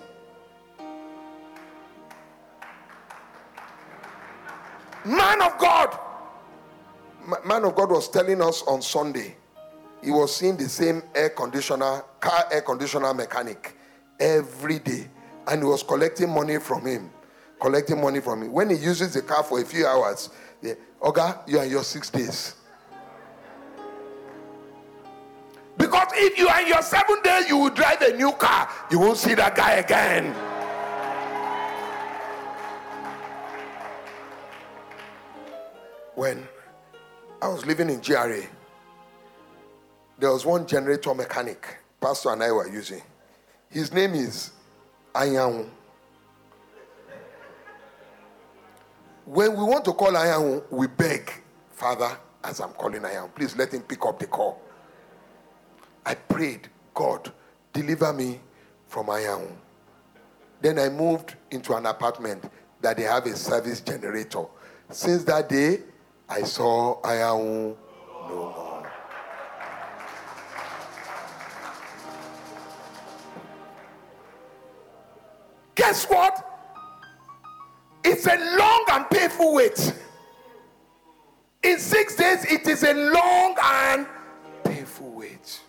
Man 5.04 5.42
of 5.42 5.58
God. 5.58 5.98
Man 7.44 7.64
of 7.64 7.74
God 7.74 7.90
was 7.90 8.08
telling 8.08 8.42
us 8.42 8.62
on 8.62 8.82
Sunday. 8.82 9.36
He 10.02 10.10
was 10.10 10.34
seeing 10.34 10.56
the 10.56 10.68
same 10.68 11.02
air 11.14 11.30
conditioner, 11.30 12.04
car 12.20 12.46
air 12.50 12.62
conditioner 12.62 13.12
mechanic 13.14 13.76
every 14.18 14.78
day. 14.78 15.08
And 15.46 15.62
he 15.62 15.66
was 15.66 15.82
collecting 15.82 16.30
money 16.30 16.58
from 16.58 16.84
him. 16.86 17.10
Collecting 17.60 18.00
money 18.00 18.20
from 18.20 18.42
him. 18.42 18.52
When 18.52 18.70
he 18.70 18.76
uses 18.76 19.14
the 19.14 19.22
car 19.22 19.42
for 19.42 19.60
a 19.60 19.64
few 19.64 19.86
hours, 19.86 20.30
the, 20.60 20.76
Oga, 21.00 21.48
you 21.48 21.58
are 21.58 21.64
in 21.64 21.70
your 21.70 21.84
six 21.84 22.10
days. 22.10 22.54
Because 25.76 26.08
if 26.14 26.38
you 26.38 26.48
are 26.48 26.60
in 26.60 26.68
your 26.68 26.82
seven 26.82 27.22
days, 27.22 27.48
you 27.48 27.56
will 27.56 27.70
drive 27.70 28.02
a 28.02 28.16
new 28.16 28.32
car. 28.32 28.68
You 28.90 28.98
won't 28.98 29.16
see 29.16 29.34
that 29.34 29.54
guy 29.56 29.74
again. 29.74 30.34
when 36.18 36.48
I 37.40 37.46
was 37.46 37.64
living 37.64 37.88
in 37.88 38.00
GRA, 38.00 38.42
there 40.18 40.32
was 40.32 40.44
one 40.44 40.66
generator 40.66 41.14
mechanic 41.14 41.78
Pastor 42.00 42.30
and 42.30 42.42
I 42.42 42.52
were 42.52 42.68
using. 42.68 43.02
His 43.70 43.92
name 43.92 44.14
is 44.14 44.52
Ayan. 45.14 45.68
When 49.24 49.56
we 49.56 49.62
want 49.64 49.84
to 49.84 49.92
call 49.92 50.12
Ayan, 50.12 50.62
we 50.70 50.86
beg, 50.86 51.30
Father, 51.72 52.16
as 52.42 52.60
I'm 52.60 52.70
calling 52.70 53.02
Ayan, 53.02 53.34
please 53.34 53.56
let 53.56 53.72
him 53.74 53.82
pick 53.82 54.04
up 54.06 54.18
the 54.18 54.26
call. 54.26 54.62
I 56.06 56.14
prayed, 56.14 56.68
God, 56.94 57.32
deliver 57.72 58.12
me 58.12 58.40
from 58.86 59.06
Ayan. 59.06 59.52
Then 60.60 60.78
I 60.78 60.88
moved 60.88 61.34
into 61.50 61.74
an 61.74 61.86
apartment 61.86 62.50
that 62.80 62.96
they 62.96 63.02
have 63.02 63.26
a 63.26 63.36
service 63.36 63.80
generator. 63.80 64.44
Since 64.90 65.24
that 65.24 65.48
day, 65.48 65.80
I 66.28 66.42
saw 66.42 67.00
Ayan 67.02 67.76
no 68.28 68.36
more. 68.56 68.67
Guess 75.78 76.04
what? 76.06 76.44
It's 78.04 78.26
a 78.26 78.36
long 78.58 78.84
and 78.90 79.08
painful 79.08 79.54
wait. 79.54 79.94
In 81.62 81.78
six 81.78 82.16
days, 82.16 82.44
it 82.44 82.66
is 82.66 82.82
a 82.82 82.92
long 82.94 83.56
and 83.62 84.06
painful 84.64 85.12
wait. 85.12 85.60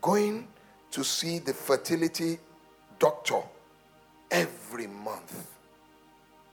Going 0.00 0.48
to 0.92 1.04
see 1.04 1.40
the 1.40 1.52
fertility 1.52 2.38
doctor 2.98 3.42
every 4.30 4.86
month. 4.86 5.48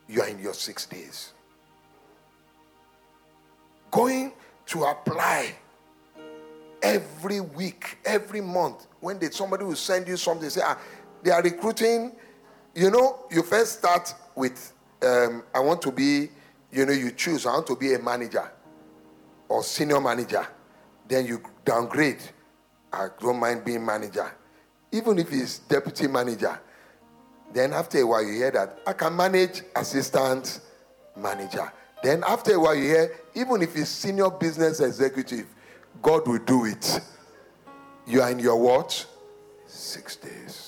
You 0.10 0.22
are 0.22 0.28
in 0.28 0.40
your 0.40 0.54
six 0.54 0.86
days 0.86 1.34
going 3.98 4.32
to 4.68 4.84
apply 4.84 5.56
every 6.82 7.42
week, 7.42 7.98
every 8.06 8.42
month. 8.42 8.88
When 9.00 9.20
they, 9.20 9.30
somebody 9.30 9.64
will 9.64 9.76
send 9.76 10.08
you 10.08 10.18
something, 10.18 10.50
say, 10.50 10.62
ah, 10.64 10.78
they 11.24 11.32
are 11.32 11.42
recruiting. 11.42 12.14
You 12.76 12.92
know, 12.92 13.26
you 13.32 13.44
first 13.44 13.80
start 13.80 14.14
with, 14.36 14.74
um, 15.02 15.44
I 15.54 15.60
want 15.60 15.82
to 15.84 15.92
be, 15.92 16.30
you 16.72 16.86
know, 16.86 16.94
you 16.94 17.12
choose, 17.12 17.46
I 17.46 17.54
want 17.54 17.68
to 17.68 17.76
be 17.76 17.94
a 17.94 18.00
manager 18.00 18.52
or 19.50 19.64
senior 19.64 20.00
manager. 20.00 20.46
Then 21.08 21.26
you 21.26 21.42
downgrade. 21.64 22.22
I 22.92 23.08
don't 23.20 23.40
mind 23.40 23.66
being 23.66 23.86
manager. 23.86 24.32
Even 24.92 25.20
if 25.20 25.32
it's 25.32 25.60
deputy 25.60 26.08
manager. 26.08 26.60
Then 27.54 27.74
after 27.74 28.00
a 28.00 28.06
while, 28.06 28.24
you 28.24 28.34
hear 28.34 28.52
that 28.52 28.80
I 28.86 28.94
can 28.94 29.16
manage 29.16 29.64
assistant 29.76 30.60
manager. 31.16 31.72
Then 32.04 32.24
after 32.28 32.54
a 32.54 32.60
while, 32.60 32.76
you 32.76 32.84
hear, 32.84 33.16
even 33.36 33.62
if 33.62 33.76
it's 33.76 33.90
senior 33.90 34.30
business 34.30 34.80
executive, 34.82 35.48
God 36.02 36.28
will 36.28 36.40
do 36.40 36.66
it. 36.66 37.00
You 38.06 38.22
are 38.22 38.32
in 38.32 38.40
your 38.40 38.60
what? 38.60 39.06
Six 39.66 40.16
days. 40.18 40.67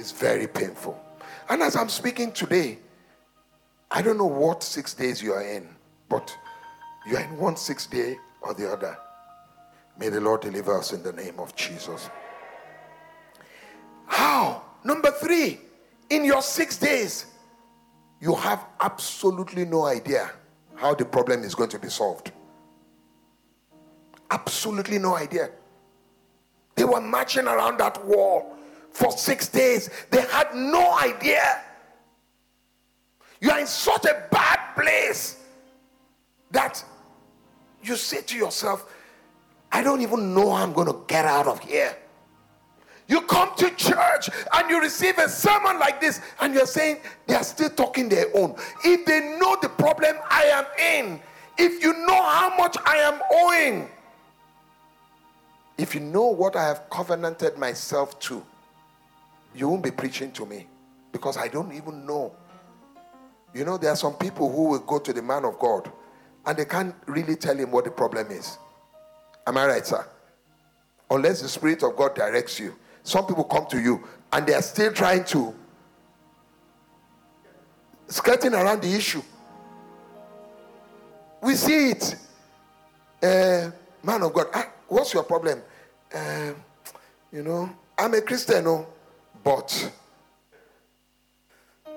It's 0.00 0.12
very 0.12 0.46
painful. 0.46 0.98
And 1.50 1.60
as 1.62 1.76
I'm 1.76 1.90
speaking 1.90 2.32
today, 2.32 2.78
I 3.90 4.00
don't 4.00 4.16
know 4.16 4.24
what 4.24 4.62
six 4.62 4.94
days 4.94 5.22
you 5.22 5.34
are 5.34 5.42
in, 5.42 5.68
but 6.08 6.34
you 7.06 7.18
are 7.18 7.22
in 7.22 7.36
one 7.36 7.54
six 7.54 7.86
day 7.86 8.16
or 8.40 8.54
the 8.54 8.72
other. 8.72 8.96
May 9.98 10.08
the 10.08 10.22
Lord 10.22 10.40
deliver 10.40 10.78
us 10.78 10.94
in 10.94 11.02
the 11.02 11.12
name 11.12 11.38
of 11.38 11.54
Jesus. 11.54 12.08
How? 14.06 14.62
Number 14.84 15.10
three, 15.10 15.60
in 16.08 16.24
your 16.24 16.40
six 16.40 16.78
days, 16.78 17.26
you 18.22 18.34
have 18.34 18.64
absolutely 18.80 19.66
no 19.66 19.84
idea 19.84 20.30
how 20.76 20.94
the 20.94 21.04
problem 21.04 21.42
is 21.42 21.54
going 21.54 21.68
to 21.70 21.78
be 21.78 21.90
solved. 21.90 22.32
Absolutely 24.30 24.98
no 24.98 25.14
idea. 25.14 25.50
They 26.74 26.84
were 26.84 27.02
marching 27.02 27.46
around 27.46 27.76
that 27.80 28.02
wall 28.06 28.56
for 28.92 29.10
six 29.12 29.48
days. 29.48 29.90
They 30.10 30.22
had 30.22 30.54
no 30.54 30.98
idea. 30.98 31.62
You 33.40 33.50
are 33.50 33.60
in 33.60 33.66
such 33.66 34.04
a 34.04 34.26
bad 34.30 34.74
place 34.74 35.42
that 36.50 36.84
you 37.82 37.96
say 37.96 38.20
to 38.22 38.36
yourself, 38.36 38.92
I 39.72 39.82
don't 39.82 40.00
even 40.02 40.34
know 40.34 40.50
how 40.50 40.62
I'm 40.62 40.72
going 40.72 40.88
to 40.88 41.00
get 41.06 41.24
out 41.24 41.46
of 41.46 41.60
here. 41.60 41.96
You 43.06 43.22
come 43.22 43.50
to 43.56 43.70
church 43.70 44.30
and 44.52 44.70
you 44.70 44.80
receive 44.80 45.18
a 45.18 45.28
sermon 45.28 45.78
like 45.80 46.00
this, 46.00 46.20
and 46.40 46.54
you're 46.54 46.66
saying 46.66 46.98
they 47.26 47.34
are 47.34 47.42
still 47.42 47.70
talking 47.70 48.08
their 48.08 48.26
own. 48.36 48.54
If 48.84 49.04
they 49.04 49.36
know 49.38 49.56
the 49.60 49.68
problem 49.68 50.16
I 50.28 50.44
am 50.44 50.64
in, 50.78 51.20
if 51.58 51.82
you 51.82 51.92
know 52.06 52.22
how 52.22 52.56
much 52.56 52.76
I 52.84 52.98
am 52.98 53.20
owing, 53.32 53.88
if 55.76 55.94
you 55.94 56.00
know 56.00 56.26
what 56.26 56.54
I 56.54 56.64
have 56.64 56.88
covenanted 56.90 57.58
myself 57.58 58.18
to, 58.20 58.44
you 59.54 59.68
won't 59.68 59.82
be 59.82 59.90
preaching 59.90 60.32
to 60.32 60.46
me 60.46 60.66
because 61.12 61.36
I 61.36 61.48
don't 61.48 61.72
even 61.72 62.06
know. 62.06 62.34
You 63.52 63.64
know, 63.64 63.76
there 63.76 63.90
are 63.90 63.96
some 63.96 64.14
people 64.14 64.50
who 64.50 64.68
will 64.68 64.78
go 64.78 64.98
to 64.98 65.12
the 65.12 65.22
man 65.22 65.44
of 65.44 65.58
God 65.58 65.90
and 66.46 66.56
they 66.56 66.64
can't 66.64 66.94
really 67.06 67.36
tell 67.36 67.56
him 67.56 67.70
what 67.70 67.84
the 67.84 67.90
problem 67.90 68.30
is. 68.30 68.58
Am 69.46 69.56
I 69.56 69.66
right, 69.66 69.86
sir? 69.86 70.06
Unless 71.10 71.42
the 71.42 71.48
Spirit 71.48 71.82
of 71.82 71.96
God 71.96 72.14
directs 72.14 72.60
you. 72.60 72.76
Some 73.02 73.26
people 73.26 73.44
come 73.44 73.66
to 73.66 73.80
you 73.80 74.04
and 74.32 74.46
they 74.46 74.54
are 74.54 74.62
still 74.62 74.92
trying 74.92 75.24
to 75.24 75.54
skirting 78.06 78.54
around 78.54 78.82
the 78.82 78.92
issue. 78.92 79.22
We 81.42 81.54
see 81.54 81.90
it. 81.90 82.16
Uh, 83.22 83.70
man 84.02 84.22
of 84.22 84.32
God, 84.32 84.46
ah, 84.54 84.70
what's 84.88 85.12
your 85.12 85.24
problem? 85.24 85.62
Uh, 86.14 86.52
you 87.32 87.42
know, 87.42 87.70
I'm 87.98 88.14
a 88.14 88.20
Christian, 88.20 88.64
no, 88.64 88.86
but 89.42 89.92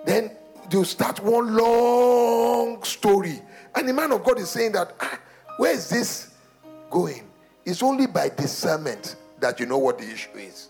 then 0.05 0.31
you 0.71 0.83
start 0.85 1.19
one 1.21 1.55
long 1.55 2.83
story, 2.83 3.41
and 3.75 3.87
the 3.87 3.93
man 3.93 4.11
of 4.11 4.23
God 4.23 4.39
is 4.39 4.49
saying 4.49 4.73
that, 4.73 4.93
ah, 4.99 5.19
where 5.57 5.73
is 5.73 5.89
this 5.89 6.33
going? 6.89 7.29
It's 7.65 7.83
only 7.83 8.07
by 8.07 8.29
discernment 8.29 9.15
that 9.39 9.59
you 9.59 9.65
know 9.65 9.77
what 9.77 9.97
the 9.97 10.05
issue 10.05 10.35
is. 10.35 10.69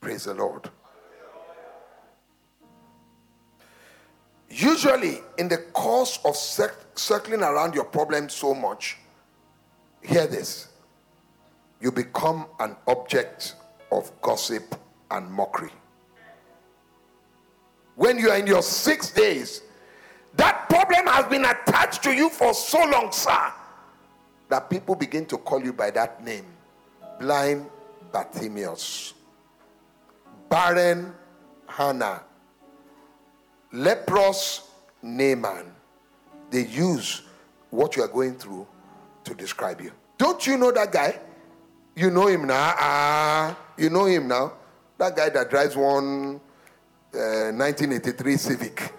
Praise 0.00 0.24
the 0.24 0.34
Lord. 0.34 0.68
Usually, 4.50 5.20
in 5.38 5.48
the 5.48 5.58
course 5.72 6.18
of 6.24 6.36
cir- 6.36 6.74
circling 6.94 7.42
around 7.42 7.74
your 7.74 7.84
problem 7.84 8.28
so 8.28 8.54
much, 8.54 8.98
hear 10.02 10.26
this 10.26 10.68
you 11.82 11.90
become 11.90 12.46
an 12.60 12.76
object 12.86 13.56
of 13.90 14.10
gossip 14.22 14.76
and 15.10 15.28
mockery. 15.30 15.72
When 17.96 18.18
you 18.18 18.30
are 18.30 18.38
in 18.38 18.46
your 18.46 18.62
six 18.62 19.10
days, 19.10 19.62
that 20.36 20.68
problem 20.68 21.08
has 21.08 21.26
been 21.26 21.44
attached 21.44 22.02
to 22.04 22.12
you 22.12 22.30
for 22.30 22.54
so 22.54 22.78
long, 22.78 23.10
sir, 23.10 23.52
that 24.48 24.70
people 24.70 24.94
begin 24.94 25.26
to 25.26 25.36
call 25.36 25.62
you 25.62 25.72
by 25.72 25.90
that 25.90 26.24
name 26.24 26.46
blind 27.18 27.66
Bartimaeus, 28.12 29.14
barren 30.48 31.12
Hannah, 31.66 32.22
leprous 33.72 34.68
Naaman. 35.02 35.66
They 36.50 36.66
use 36.66 37.22
what 37.70 37.96
you 37.96 38.04
are 38.04 38.08
going 38.08 38.36
through 38.36 38.66
to 39.24 39.34
describe 39.34 39.80
you. 39.80 39.90
Don't 40.16 40.46
you 40.46 40.56
know 40.56 40.70
that 40.70 40.92
guy? 40.92 41.18
You 41.94 42.10
know 42.10 42.26
him 42.26 42.46
now. 42.46 42.74
Ah, 42.76 43.58
you 43.76 43.90
know 43.90 44.06
him 44.06 44.28
now. 44.28 44.52
That 44.98 45.16
guy 45.16 45.28
that 45.30 45.50
drives 45.50 45.76
one 45.76 46.40
uh, 47.14 47.52
1983 47.52 48.36
Civic. 48.36 48.92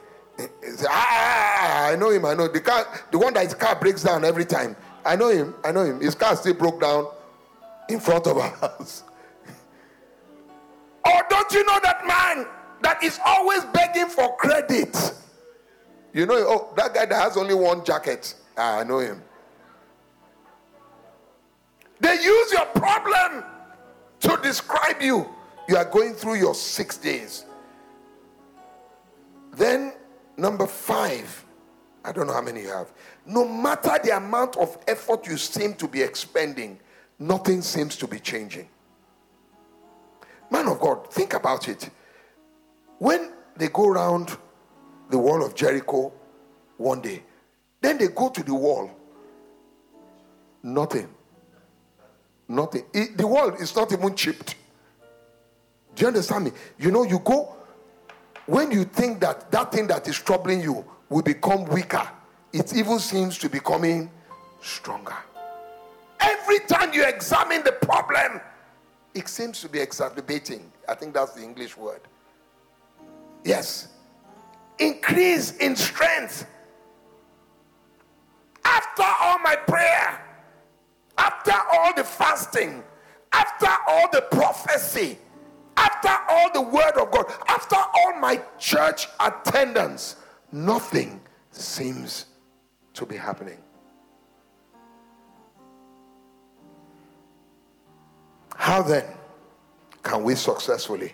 ah, 0.90 1.88
I 1.90 1.96
know 1.96 2.10
him. 2.12 2.26
I 2.26 2.34
know 2.34 2.48
the 2.48 2.62
car. 2.62 2.86
The 3.12 3.18
one 3.18 3.34
that 3.34 3.46
his 3.46 3.54
car 3.56 3.76
breaks 3.80 4.04
down 4.04 4.24
every 4.24 4.46
time. 4.46 4.76
I 5.06 5.16
know 5.16 5.30
him. 5.30 5.56
I 5.64 5.72
know 5.72 5.84
him. 5.84 6.00
His 6.00 6.16
car 6.16 6.36
still 6.36 6.54
broke 6.54 6.82
down 6.82 7.08
in 7.90 8.00
front 8.00 8.28
of 8.28 8.38
our 8.38 8.50
house. 8.62 9.04
or 11.06 11.22
don't 11.30 11.52
you 11.52 11.66
know 11.66 11.80
that 11.84 12.06
man 12.08 12.46
that 12.82 13.04
is 13.04 13.20
always 13.26 13.64
begging 13.66 14.08
for 14.08 14.36
credit? 14.38 14.96
You 16.14 16.28
know, 16.28 16.36
oh, 16.36 16.74
that 16.78 16.94
guy 16.94 17.06
that 17.08 17.22
has 17.22 17.38
only 17.38 17.56
one 17.56 17.84
jacket. 17.84 18.36
Ah, 18.56 18.80
I 18.80 18.84
know 18.84 19.00
him. 19.00 19.22
They 22.04 22.16
use 22.16 22.52
your 22.52 22.66
problem 22.66 23.46
to 24.20 24.38
describe 24.44 25.02
you. 25.02 25.26
You 25.70 25.78
are 25.78 25.86
going 25.86 26.14
through 26.14 26.36
your 26.36 26.54
six 26.54 26.98
days. 26.98 27.46
Then, 29.54 29.94
number 30.36 30.68
five, 30.68 31.46
I 32.04 32.12
don't 32.12 32.28
know 32.28 32.34
how 32.34 32.42
many 32.42 32.64
you 32.64 32.68
have. 32.68 32.92
No 33.26 33.48
matter 33.48 33.98
the 34.04 34.18
amount 34.18 34.58
of 34.58 34.78
effort 34.86 35.26
you 35.26 35.38
seem 35.38 35.76
to 35.76 35.88
be 35.88 36.02
expending, 36.02 36.78
nothing 37.20 37.62
seems 37.62 37.96
to 37.96 38.06
be 38.06 38.20
changing. 38.20 38.68
Man 40.52 40.68
of 40.68 40.82
God, 40.82 41.10
think 41.10 41.34
about 41.36 41.70
it. 41.70 41.90
When 43.00 43.32
they 43.56 43.70
go 43.70 43.88
around 43.88 44.36
the 45.10 45.18
wall 45.18 45.42
of 45.46 45.56
Jericho 45.56 46.12
one 46.76 47.00
day, 47.00 47.24
then 47.80 47.98
they 47.98 48.10
go 48.10 48.28
to 48.28 48.44
the 48.44 48.54
wall, 48.54 48.92
nothing. 50.62 51.08
Nothing. 52.54 52.86
It- 52.94 53.18
the 53.18 53.26
wall 53.28 53.50
is 53.56 53.76
not 53.76 53.92
even 53.92 54.16
chipped. 54.16 54.56
Do 55.96 56.02
you 56.02 56.08
understand 56.08 56.46
me? 56.46 56.52
You 56.78 56.92
know, 56.92 57.04
you 57.04 57.20
go 57.20 57.56
when 58.46 58.72
you 58.72 58.84
think 58.84 59.22
that 59.22 59.50
that 59.52 59.72
thing 59.72 59.88
that 59.88 60.08
is 60.08 60.18
troubling 60.20 60.62
you 60.62 60.84
will 61.10 61.22
become 61.22 61.66
weaker, 61.66 62.08
it 62.52 62.74
even 62.76 63.00
seems 63.00 63.38
to 63.38 63.50
be 63.50 63.60
becoming 63.60 64.12
stronger. 64.62 65.16
Every 66.20 66.60
time 66.60 66.94
you 66.94 67.06
examine 67.06 67.64
the 67.64 67.72
problem, 67.72 68.42
it 69.14 69.28
seems 69.28 69.62
to 69.62 69.70
be 69.70 69.80
exacerbating. 69.80 70.72
I 70.88 70.96
think 70.96 71.14
that's 71.14 71.34
the 71.34 71.44
English 71.44 71.78
word. 71.78 72.02
Yes. 73.44 73.88
Increase 74.80 75.56
in 75.58 75.76
strength. 75.76 76.46
After 78.66 79.04
all 79.04 79.40
my 79.40 79.56
prayer, 79.56 80.33
after 81.24 81.54
all 81.72 81.94
the 81.96 82.04
fasting, 82.04 82.84
after 83.32 83.70
all 83.88 84.10
the 84.12 84.22
prophecy, 84.30 85.18
after 85.78 86.10
all 86.30 86.52
the 86.54 86.62
word 86.62 86.98
of 86.98 87.12
God, 87.12 87.26
after 87.48 87.78
all 87.78 88.20
my 88.20 88.42
church 88.60 89.08
attendance, 89.22 90.18
nothing 90.52 91.22
seems 91.52 92.26
to 92.94 93.06
be 93.06 93.16
happening. 93.16 93.58
How 98.56 98.82
then 98.82 99.06
can 100.04 100.24
we 100.24 100.36
successfully 100.36 101.14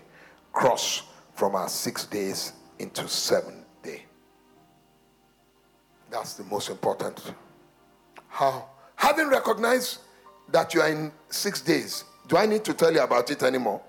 cross 0.54 1.04
from 1.36 1.56
our 1.56 1.70
six 1.70 2.06
days 2.06 2.54
into 2.80 3.08
seven 3.08 3.64
day? 3.84 4.06
That's 6.10 6.34
the 6.34 6.44
most 6.46 6.70
important. 6.70 7.34
How? 8.28 8.70
Having 9.00 9.30
recognized 9.30 10.00
that 10.50 10.74
you 10.74 10.82
are 10.82 10.90
in 10.90 11.10
six 11.30 11.62
days, 11.62 12.04
do 12.28 12.36
I 12.36 12.46
need 12.46 12.66
to 12.66 12.74
tell 12.74 12.92
you 12.94 13.00
about 13.00 13.32
it 13.32 13.42
anymore? 13.44 13.82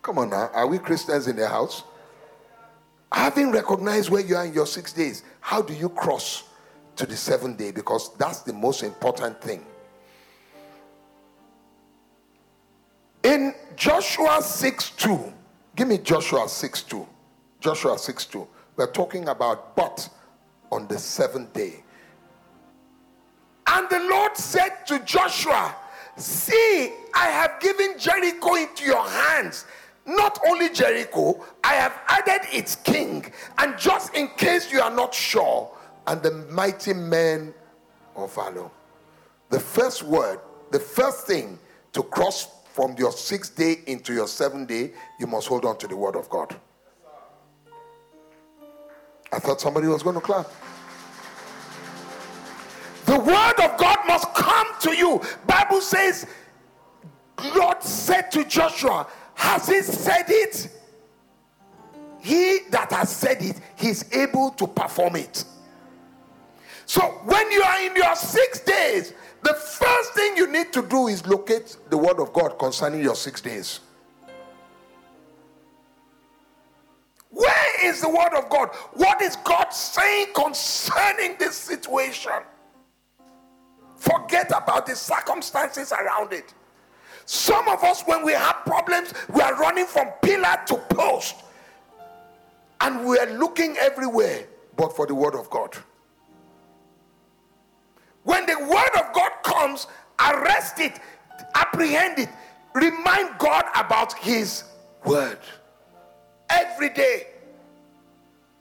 Come 0.00 0.16
on 0.16 0.30
now, 0.30 0.50
are 0.54 0.66
we 0.66 0.78
Christians 0.78 1.28
in 1.28 1.36
the 1.36 1.46
house? 1.46 1.82
Having 3.12 3.52
recognized 3.52 4.08
where 4.08 4.22
you 4.22 4.34
are 4.34 4.46
in 4.46 4.54
your 4.54 4.66
six 4.66 4.94
days, 4.94 5.24
how 5.42 5.60
do 5.60 5.74
you 5.74 5.90
cross 5.90 6.44
to 6.96 7.04
the 7.04 7.14
seventh 7.14 7.58
day? 7.58 7.70
Because 7.70 8.16
that's 8.16 8.40
the 8.40 8.54
most 8.54 8.82
important 8.82 9.38
thing. 9.42 9.62
In 13.22 13.54
Joshua 13.76 14.40
6 14.40 14.90
2, 14.92 15.34
give 15.76 15.86
me 15.86 15.98
Joshua 15.98 16.48
6 16.48 16.82
2. 16.84 17.06
Joshua 17.60 17.98
6 17.98 18.24
2. 18.24 18.48
We're 18.76 18.90
talking 18.90 19.28
about, 19.28 19.76
but 19.76 20.08
on 20.72 20.88
the 20.88 20.98
seventh 20.98 21.52
day. 21.52 21.84
And 23.70 23.88
the 23.88 24.00
Lord 24.10 24.36
said 24.36 24.86
to 24.86 24.98
Joshua, 25.00 25.74
See, 26.16 26.92
I 27.14 27.26
have 27.28 27.60
given 27.60 27.98
Jericho 27.98 28.54
into 28.56 28.84
your 28.84 29.06
hands. 29.08 29.64
Not 30.04 30.38
only 30.48 30.68
Jericho, 30.70 31.44
I 31.62 31.74
have 31.74 31.98
added 32.08 32.42
its 32.52 32.74
king. 32.76 33.32
And 33.58 33.78
just 33.78 34.14
in 34.14 34.28
case 34.36 34.72
you 34.72 34.80
are 34.80 34.90
not 34.90 35.14
sure, 35.14 35.70
and 36.06 36.22
the 36.22 36.32
mighty 36.50 36.92
men 36.92 37.54
of 38.16 38.34
valor. 38.34 38.70
The 39.50 39.60
first 39.60 40.02
word, 40.02 40.40
the 40.70 40.80
first 40.80 41.26
thing 41.26 41.58
to 41.92 42.02
cross 42.02 42.48
from 42.72 42.96
your 42.98 43.12
sixth 43.12 43.56
day 43.56 43.78
into 43.86 44.12
your 44.12 44.28
seventh 44.28 44.68
day, 44.68 44.92
you 45.18 45.26
must 45.26 45.46
hold 45.48 45.64
on 45.64 45.78
to 45.78 45.86
the 45.86 45.96
word 45.96 46.16
of 46.16 46.28
God. 46.28 46.54
I 49.32 49.38
thought 49.38 49.60
somebody 49.60 49.86
was 49.86 50.02
going 50.02 50.16
to 50.16 50.20
clap. 50.20 50.50
The 53.10 53.18
word 53.18 53.58
of 53.58 53.76
God 53.76 53.98
must 54.06 54.32
come 54.34 54.68
to 54.82 54.96
you. 54.96 55.20
Bible 55.44 55.80
says, 55.80 56.28
Lord 57.56 57.82
said 57.82 58.30
to 58.30 58.44
Joshua, 58.44 59.04
Has 59.34 59.66
he 59.66 59.82
said 59.82 60.26
it? 60.28 60.68
He 62.20 62.60
that 62.70 62.92
has 62.92 63.10
said 63.10 63.42
it, 63.42 63.56
he's 63.74 64.04
able 64.14 64.50
to 64.50 64.64
perform 64.68 65.16
it. 65.16 65.42
So 66.86 67.00
when 67.24 67.50
you 67.50 67.60
are 67.60 67.80
in 67.80 67.96
your 67.96 68.14
six 68.14 68.60
days, 68.60 69.12
the 69.42 69.54
first 69.54 70.14
thing 70.14 70.36
you 70.36 70.46
need 70.46 70.72
to 70.72 70.80
do 70.80 71.08
is 71.08 71.26
locate 71.26 71.78
the 71.88 71.98
word 71.98 72.20
of 72.20 72.32
God 72.32 72.60
concerning 72.60 73.02
your 73.02 73.16
six 73.16 73.40
days. 73.40 73.80
Where 77.30 77.88
is 77.90 78.02
the 78.02 78.08
word 78.08 78.34
of 78.36 78.48
God? 78.48 78.68
What 78.92 79.20
is 79.20 79.34
God 79.34 79.70
saying 79.70 80.28
concerning 80.32 81.34
this 81.40 81.56
situation? 81.56 82.44
Forget 84.00 84.50
about 84.56 84.86
the 84.86 84.96
circumstances 84.96 85.92
around 85.92 86.32
it. 86.32 86.54
Some 87.26 87.68
of 87.68 87.84
us, 87.84 88.02
when 88.06 88.24
we 88.24 88.32
have 88.32 88.64
problems, 88.64 89.12
we 89.28 89.42
are 89.42 89.54
running 89.56 89.84
from 89.84 90.08
pillar 90.22 90.56
to 90.68 90.76
post 90.88 91.36
and 92.80 93.04
we 93.04 93.18
are 93.18 93.30
looking 93.30 93.76
everywhere 93.76 94.46
but 94.74 94.96
for 94.96 95.06
the 95.06 95.14
word 95.14 95.34
of 95.34 95.50
God. 95.50 95.76
When 98.22 98.46
the 98.46 98.58
word 98.58 98.98
of 98.98 99.12
God 99.12 99.32
comes, 99.42 99.86
arrest 100.18 100.80
it, 100.80 100.98
apprehend 101.54 102.20
it, 102.20 102.30
remind 102.74 103.36
God 103.38 103.66
about 103.76 104.14
his 104.14 104.64
word 105.04 105.38
every 106.48 106.88
day. 106.88 107.26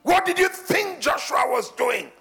What 0.03 0.25
did 0.25 0.37
you 0.37 0.49
think 0.49 0.99
Joshua 0.99 1.45
was 1.47 1.71
doing? 1.71 2.11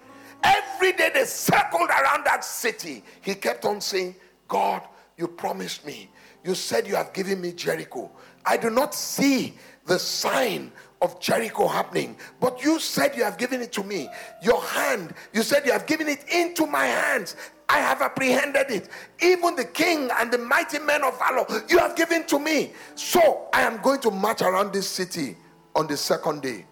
Every 0.43 0.93
day 0.93 1.11
they 1.13 1.25
circled 1.25 1.91
around 1.91 2.25
that 2.25 2.45
city. 2.45 3.03
He 3.21 3.35
kept 3.35 3.65
on 3.65 3.81
saying, 3.81 4.17
God, 4.47 4.83
you 5.17 5.29
promised 5.29 5.85
me. 5.85 6.11
You 6.45 6.55
said 6.55 6.87
you 6.87 6.97
have 6.97 7.13
given 7.13 7.41
me 7.41 7.53
Jericho. 7.53 8.11
I 8.47 8.57
do 8.57 8.71
not 8.71 8.95
see 8.95 9.55
the 9.87 9.99
sign 9.99 10.73
of 11.03 11.21
Jericho 11.21 11.67
happening, 11.69 12.17
but 12.41 12.63
you 12.63 12.79
said 12.81 13.17
you 13.17 13.25
have 13.25 13.39
given 13.39 13.61
it 13.61 13.73
to 13.73 13.83
me. 13.85 14.09
Your 14.43 14.61
hand, 14.63 15.15
you 15.33 15.43
said 15.43 15.65
you 15.67 15.73
have 15.73 15.87
given 15.87 16.09
it 16.09 16.25
into 16.33 16.67
my 16.67 16.87
hands. 16.87 17.37
I 17.69 17.79
have 17.81 18.01
apprehended 18.01 18.71
it. 18.71 18.89
Even 19.21 19.55
the 19.55 19.65
king 19.65 20.09
and 20.19 20.33
the 20.33 20.39
mighty 20.39 20.79
men 20.79 21.05
of 21.05 21.19
valor, 21.19 21.45
you 21.69 21.79
have 21.79 21.95
given 21.97 22.27
to 22.27 22.39
me. 22.39 22.73
So 22.95 23.49
I 23.53 23.63
am 23.63 23.81
going 23.83 24.01
to 24.01 24.11
march 24.11 24.41
around 24.41 24.73
this 24.73 24.89
city 24.89 25.37
on 25.75 25.87
the 25.87 25.97
second 25.97 26.43
day. 26.43 26.65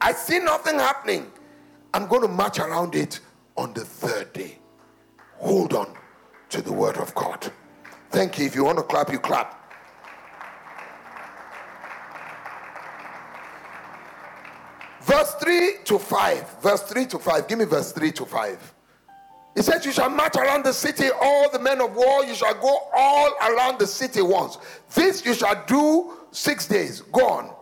I 0.00 0.12
see 0.12 0.38
nothing 0.38 0.76
happening. 0.76 1.30
I'm 1.92 2.06
going 2.06 2.22
to 2.22 2.28
march 2.28 2.58
around 2.58 2.94
it 2.94 3.20
on 3.56 3.72
the 3.72 3.84
third 3.84 4.32
day. 4.32 4.58
Hold 5.36 5.74
on 5.74 5.94
to 6.50 6.62
the 6.62 6.72
word 6.72 6.96
of 6.96 7.14
God. 7.14 7.50
Thank 8.10 8.38
you. 8.38 8.46
If 8.46 8.54
you 8.54 8.64
want 8.64 8.78
to 8.78 8.84
clap, 8.84 9.10
you 9.10 9.18
clap. 9.18 9.56
Verse 15.02 15.34
3 15.42 15.78
to 15.84 15.98
5. 15.98 16.60
Verse 16.60 16.82
3 16.82 17.06
to 17.06 17.18
5. 17.18 17.48
Give 17.48 17.58
me 17.58 17.64
verse 17.64 17.92
3 17.92 18.12
to 18.12 18.26
5. 18.26 18.74
He 19.56 19.62
says, 19.62 19.84
You 19.84 19.92
shall 19.92 20.10
march 20.10 20.36
around 20.36 20.64
the 20.64 20.72
city, 20.72 21.08
all 21.20 21.50
the 21.50 21.58
men 21.58 21.80
of 21.80 21.94
war, 21.94 22.24
you 22.24 22.34
shall 22.34 22.54
go 22.54 22.78
all 22.94 23.34
around 23.42 23.78
the 23.78 23.86
city 23.86 24.22
once. 24.22 24.58
This 24.94 25.24
you 25.24 25.34
shall 25.34 25.64
do 25.66 26.12
six 26.30 26.68
days. 26.68 27.00
Go 27.00 27.26
on. 27.26 27.54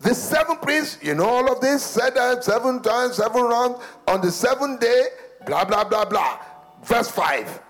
The 0.00 0.14
seven 0.14 0.56
priests, 0.58 0.98
you 1.02 1.14
know 1.14 1.28
all 1.28 1.52
of 1.52 1.60
this, 1.60 1.82
said 1.82 2.14
that 2.14 2.44
seven 2.44 2.80
times, 2.82 3.16
seven 3.16 3.42
rounds. 3.42 3.82
On 4.06 4.20
the 4.20 4.30
seventh 4.30 4.80
day, 4.80 5.08
blah, 5.46 5.64
blah, 5.64 5.84
blah, 5.84 6.04
blah. 6.04 6.38
Verse 6.84 7.10
5. 7.10 7.62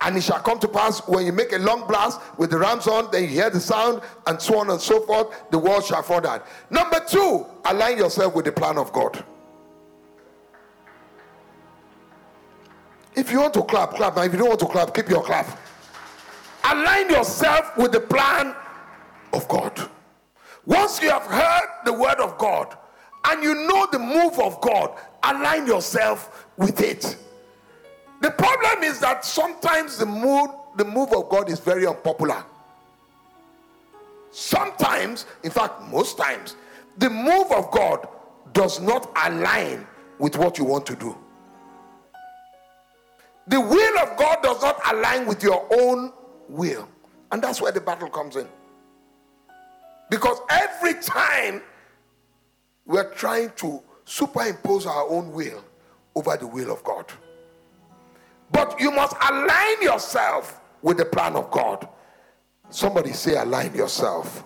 And 0.00 0.16
it 0.16 0.22
shall 0.22 0.38
come 0.38 0.58
to 0.60 0.68
pass 0.68 1.06
when 1.08 1.24
you 1.26 1.32
make 1.32 1.52
a 1.52 1.58
long 1.58 1.86
blast 1.88 2.20
with 2.36 2.50
the 2.50 2.58
ram's 2.58 2.84
horn, 2.84 3.08
then 3.10 3.22
you 3.22 3.28
hear 3.28 3.50
the 3.50 3.58
sound, 3.58 4.02
and 4.26 4.40
so 4.40 4.58
on 4.58 4.70
and 4.70 4.80
so 4.80 5.00
forth, 5.00 5.50
the 5.50 5.58
world 5.58 5.84
shall 5.84 6.02
fall 6.02 6.20
down. 6.20 6.42
Number 6.70 7.00
two, 7.08 7.46
align 7.64 7.98
yourself 7.98 8.34
with 8.34 8.44
the 8.44 8.52
plan 8.52 8.76
of 8.76 8.92
God. 8.92 9.24
If 13.16 13.30
you 13.30 13.40
want 13.40 13.54
to 13.54 13.62
clap, 13.62 13.94
clap. 13.94 14.16
Now, 14.16 14.22
if 14.22 14.32
you 14.32 14.38
don't 14.38 14.48
want 14.48 14.60
to 14.60 14.66
clap, 14.66 14.94
keep 14.94 15.08
your 15.08 15.22
clap. 15.22 15.58
Align 16.64 17.10
yourself 17.10 17.76
with 17.76 17.92
the 17.92 18.00
plan 18.00 18.54
of 19.32 19.48
God. 19.48 19.88
Once 20.66 21.02
you 21.02 21.10
have 21.10 21.26
heard 21.26 21.68
the 21.84 21.92
word 21.92 22.18
of 22.20 22.38
God 22.38 22.76
and 23.26 23.42
you 23.42 23.54
know 23.54 23.86
the 23.90 23.98
move 23.98 24.38
of 24.38 24.60
God, 24.60 24.98
align 25.22 25.66
yourself 25.66 26.46
with 26.56 26.80
it. 26.80 27.16
The 28.20 28.30
problem 28.30 28.82
is 28.82 29.00
that 29.00 29.24
sometimes 29.24 29.98
the 29.98 30.06
mood, 30.06 30.50
the 30.76 30.84
move 30.84 31.12
of 31.12 31.28
God 31.28 31.50
is 31.50 31.60
very 31.60 31.86
unpopular. 31.86 32.44
Sometimes, 34.30 35.26
in 35.42 35.50
fact, 35.50 35.82
most 35.82 36.16
times, 36.16 36.56
the 36.98 37.10
move 37.10 37.52
of 37.52 37.70
God 37.70 38.08
does 38.52 38.80
not 38.80 39.10
align 39.26 39.86
with 40.18 40.36
what 40.36 40.58
you 40.58 40.64
want 40.64 40.86
to 40.86 40.96
do. 40.96 41.16
The 43.46 43.60
will 43.60 43.98
of 43.98 44.16
God 44.16 44.42
does 44.42 44.62
not 44.62 44.80
align 44.90 45.26
with 45.26 45.42
your 45.42 45.66
own 45.78 46.12
will. 46.48 46.88
And 47.30 47.42
that's 47.42 47.60
where 47.60 47.72
the 47.72 47.80
battle 47.80 48.08
comes 48.08 48.36
in. 48.36 48.48
Because 50.14 50.38
every 50.48 50.94
time 50.94 51.60
we're 52.86 53.12
trying 53.14 53.50
to 53.56 53.82
superimpose 54.04 54.86
our 54.86 55.08
own 55.08 55.32
will 55.32 55.64
over 56.14 56.36
the 56.36 56.46
will 56.46 56.70
of 56.70 56.84
God. 56.84 57.12
But 58.52 58.78
you 58.78 58.92
must 58.92 59.16
align 59.28 59.82
yourself 59.82 60.60
with 60.82 60.98
the 60.98 61.04
plan 61.04 61.34
of 61.34 61.50
God. 61.50 61.88
Somebody 62.70 63.12
say, 63.12 63.34
align 63.34 63.74
yourself. 63.74 64.44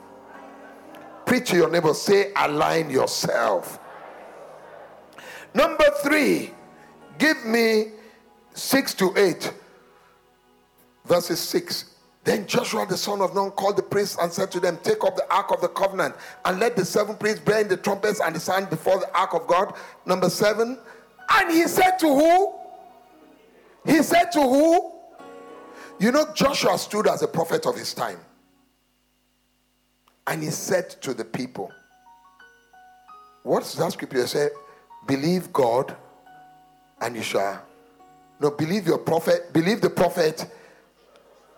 Preach 1.26 1.50
to 1.50 1.56
your 1.56 1.70
neighbor, 1.70 1.92
say, 1.92 2.32
align 2.34 2.88
yourself. 2.88 3.78
Number 5.52 5.84
three, 6.02 6.50
give 7.18 7.44
me 7.44 7.88
6 8.54 8.94
to 8.94 9.12
8, 9.14 9.52
verses 11.04 11.38
6. 11.40 11.97
Then 12.24 12.46
Joshua 12.46 12.86
the 12.86 12.96
son 12.96 13.20
of 13.20 13.34
Nun 13.34 13.50
called 13.52 13.76
the 13.76 13.82
priests 13.82 14.18
and 14.20 14.30
said 14.30 14.50
to 14.52 14.60
them, 14.60 14.78
Take 14.82 15.02
up 15.04 15.16
the 15.16 15.32
ark 15.32 15.50
of 15.50 15.60
the 15.60 15.68
covenant 15.68 16.14
and 16.44 16.60
let 16.60 16.76
the 16.76 16.84
seven 16.84 17.16
priests 17.16 17.40
bear 17.40 17.60
in 17.60 17.68
the 17.68 17.76
trumpets 17.76 18.20
and 18.20 18.34
the 18.34 18.40
sound 18.40 18.68
before 18.70 18.98
the 18.98 19.10
ark 19.16 19.34
of 19.34 19.46
God. 19.46 19.74
Number 20.04 20.28
seven. 20.28 20.78
And 21.30 21.50
he 21.50 21.66
said 21.66 21.98
to 21.98 22.06
who? 22.06 22.54
He 23.86 24.02
said 24.02 24.30
to 24.32 24.40
who? 24.40 24.92
You 26.00 26.12
know, 26.12 26.26
Joshua 26.34 26.78
stood 26.78 27.06
as 27.08 27.22
a 27.22 27.28
prophet 27.28 27.66
of 27.66 27.76
his 27.76 27.94
time. 27.94 28.18
And 30.26 30.42
he 30.42 30.50
said 30.50 30.90
to 31.02 31.14
the 31.14 31.24
people, 31.24 31.72
What's 33.42 33.74
that 33.74 33.92
scripture 33.92 34.26
say? 34.26 34.48
Believe 35.06 35.52
God 35.52 35.96
and 37.00 37.16
you 37.16 37.22
shall 37.22 37.62
no, 38.40 38.50
believe 38.50 38.86
your 38.86 38.98
prophet, 38.98 39.52
believe 39.52 39.80
the 39.80 39.90
prophet, 39.90 40.46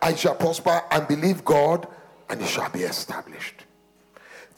and 0.03 0.19
shall 0.19 0.35
prosper, 0.35 0.83
and 0.91 1.07
believe 1.07 1.45
God, 1.45 1.87
and 2.29 2.41
it 2.41 2.49
shall 2.49 2.71
be 2.71 2.81
established. 2.81 3.65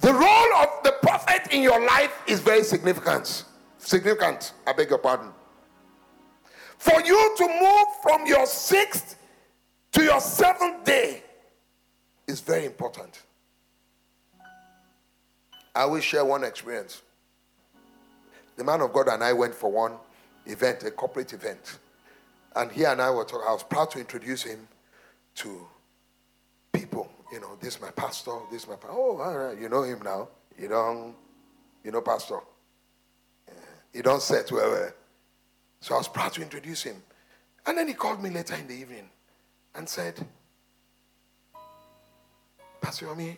The 0.00 0.12
role 0.12 0.54
of 0.56 0.68
the 0.84 0.94
prophet 1.02 1.52
in 1.52 1.62
your 1.62 1.84
life 1.84 2.12
is 2.26 2.40
very 2.40 2.64
significant. 2.64 3.44
Significant, 3.78 4.52
I 4.66 4.72
beg 4.72 4.90
your 4.90 4.98
pardon. 4.98 5.30
For 6.78 7.00
you 7.02 7.34
to 7.38 7.48
move 7.48 7.86
from 8.02 8.26
your 8.26 8.46
sixth 8.46 9.16
to 9.92 10.02
your 10.02 10.20
seventh 10.20 10.84
day 10.84 11.22
is 12.26 12.40
very 12.40 12.64
important. 12.64 13.22
I 15.74 15.84
will 15.86 16.00
share 16.00 16.24
one 16.24 16.44
experience. 16.44 17.02
The 18.56 18.64
man 18.64 18.80
of 18.80 18.92
God 18.92 19.08
and 19.08 19.22
I 19.22 19.32
went 19.32 19.54
for 19.54 19.70
one 19.70 19.94
event, 20.46 20.82
a 20.82 20.90
corporate 20.90 21.32
event. 21.32 21.78
And 22.54 22.70
he 22.70 22.84
and 22.84 23.00
I 23.00 23.10
were 23.10 23.24
talking. 23.24 23.46
I 23.48 23.52
was 23.52 23.62
proud 23.62 23.90
to 23.92 23.98
introduce 23.98 24.42
him 24.42 24.68
to 25.36 25.66
people. 26.72 27.10
You 27.32 27.40
know, 27.40 27.56
this 27.60 27.76
is 27.76 27.80
my 27.80 27.90
pastor. 27.90 28.32
This 28.50 28.62
is 28.62 28.68
my 28.68 28.76
pastor. 28.76 28.92
Oh, 28.92 29.20
all 29.20 29.36
right. 29.36 29.58
You 29.58 29.68
know 29.68 29.82
him 29.82 30.00
now. 30.02 30.28
You 30.58 30.68
don't, 30.68 31.14
you 31.84 31.90
know, 31.90 32.00
pastor. 32.00 32.40
Yeah. 33.48 33.54
You 33.94 34.02
don't 34.02 34.22
set 34.22 34.50
well, 34.52 34.70
well. 34.70 34.90
So 35.80 35.94
I 35.94 35.98
was 35.98 36.08
proud 36.08 36.32
to 36.34 36.42
introduce 36.42 36.82
him. 36.82 36.96
And 37.66 37.78
then 37.78 37.88
he 37.88 37.94
called 37.94 38.22
me 38.22 38.30
later 38.30 38.54
in 38.54 38.66
the 38.66 38.74
evening 38.74 39.08
and 39.74 39.88
said, 39.88 40.14
Pastor 42.80 43.06
Yomi, 43.06 43.36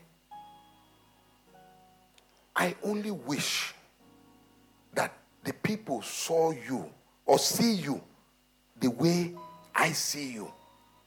I 2.56 2.74
only 2.82 3.10
wish 3.10 3.74
that 4.94 5.12
the 5.42 5.52
people 5.52 6.02
saw 6.02 6.50
you 6.50 6.90
or 7.26 7.38
see 7.38 7.74
you 7.74 8.00
the 8.80 8.90
way 8.90 9.34
I 9.74 9.92
see 9.92 10.32
you. 10.32 10.52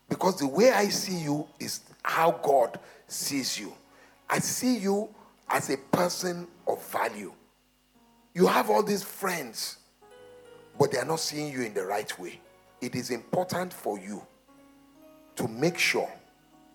Because 0.10 0.40
the 0.40 0.48
way 0.48 0.72
I 0.72 0.88
see 0.88 1.18
you 1.18 1.48
is 1.60 1.82
how 2.04 2.32
God 2.32 2.80
sees 3.08 3.60
you. 3.60 3.74
I 4.30 4.40
see 4.40 4.78
you 4.78 5.10
as 5.50 5.70
a 5.70 5.78
person 5.78 6.48
of 6.68 6.84
value. 6.88 7.34
You 8.34 8.48
have 8.48 8.70
all 8.70 8.84
these 8.84 9.04
friends, 9.04 9.78
but 10.78 10.92
they 10.92 11.00
are 11.00 11.06
not 11.06 11.20
seeing 11.20 11.52
you 11.52 11.62
in 11.62 11.74
the 11.74 11.86
right 11.86 12.18
way. 12.20 12.40
It 12.82 12.96
is 12.96 13.10
important 13.10 13.74
for 13.74 13.98
you 13.98 14.22
to 15.36 15.48
make 15.48 15.78
sure 15.78 16.12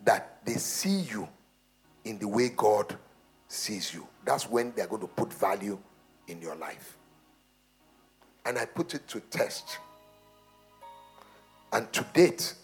that 0.05 0.39
they 0.45 0.55
see 0.55 1.01
you 1.01 1.29
in 2.05 2.19
the 2.19 2.27
way 2.27 2.49
God 2.49 2.97
sees 3.49 3.95
you. 3.95 4.07
That's 4.25 4.49
when 4.49 4.73
they're 4.75 4.87
going 4.87 5.03
to 5.03 5.09
put 5.09 5.33
value 5.33 5.79
in 6.29 6.41
your 6.41 6.57
life. 6.57 6.97
And 8.45 8.59
I 8.59 8.65
put 8.65 8.95
it 8.95 9.07
to 9.09 9.21
test. 9.21 9.79
And 11.73 11.93
to 11.93 12.05
date, 12.13 12.55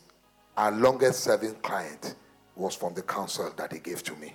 our 0.58 0.72
longest 0.72 1.20
serving 1.20 1.54
client 1.62 2.16
was 2.56 2.74
from 2.74 2.92
the 2.92 3.02
counsel 3.02 3.52
that 3.56 3.72
he 3.72 3.78
gave 3.78 4.02
to 4.02 4.12
me. 4.16 4.34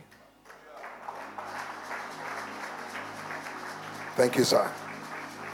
Thank 4.15 4.37
you, 4.37 4.45
sir. 4.45 4.71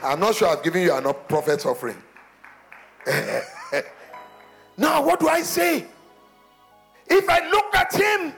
I'm 0.03 0.19
not 0.19 0.35
sure 0.35 0.47
I've 0.47 0.61
given 0.61 0.83
you 0.83 0.95
enough 0.95 1.27
prophet's 1.27 1.65
offering. 1.65 1.97
now, 4.77 5.03
what 5.03 5.19
do 5.19 5.27
I 5.27 5.41
say? 5.41 5.87
If 7.07 7.27
I 7.27 7.49
look 7.49 7.73
at 7.75 7.95
him 7.95 8.33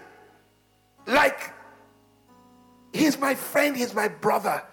like 1.08 1.52
he's 2.94 3.20
my 3.20 3.36
friend, 3.36 3.76
he's 3.76 3.94
my 3.94 4.08
brother, 4.08 4.64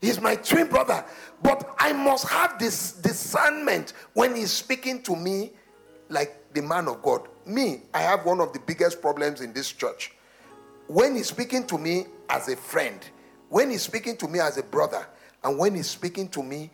he's 0.00 0.22
my 0.22 0.36
twin 0.36 0.68
brother, 0.68 1.04
but 1.42 1.74
I 1.78 1.92
must 1.92 2.26
have 2.28 2.58
this 2.58 2.92
discernment 2.92 3.92
when 4.14 4.34
he's 4.34 4.52
speaking 4.52 5.02
to 5.02 5.14
me 5.14 5.52
like 6.08 6.43
the 6.54 6.62
man 6.62 6.88
of 6.88 7.02
God. 7.02 7.28
Me, 7.44 7.82
I 7.92 8.00
have 8.00 8.24
one 8.24 8.40
of 8.40 8.52
the 8.52 8.60
biggest 8.60 9.02
problems 9.02 9.40
in 9.40 9.52
this 9.52 9.70
church. 9.70 10.12
When 10.86 11.16
he's 11.16 11.28
speaking 11.28 11.66
to 11.66 11.76
me 11.76 12.06
as 12.30 12.48
a 12.48 12.56
friend, 12.56 12.98
when 13.48 13.70
he's 13.70 13.82
speaking 13.82 14.16
to 14.18 14.28
me 14.28 14.40
as 14.40 14.56
a 14.56 14.62
brother, 14.62 15.06
and 15.42 15.58
when 15.58 15.74
he's 15.74 15.90
speaking 15.90 16.28
to 16.28 16.42
me 16.42 16.70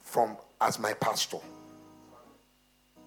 from 0.00 0.36
as 0.60 0.78
my 0.78 0.92
pastor. 0.94 1.38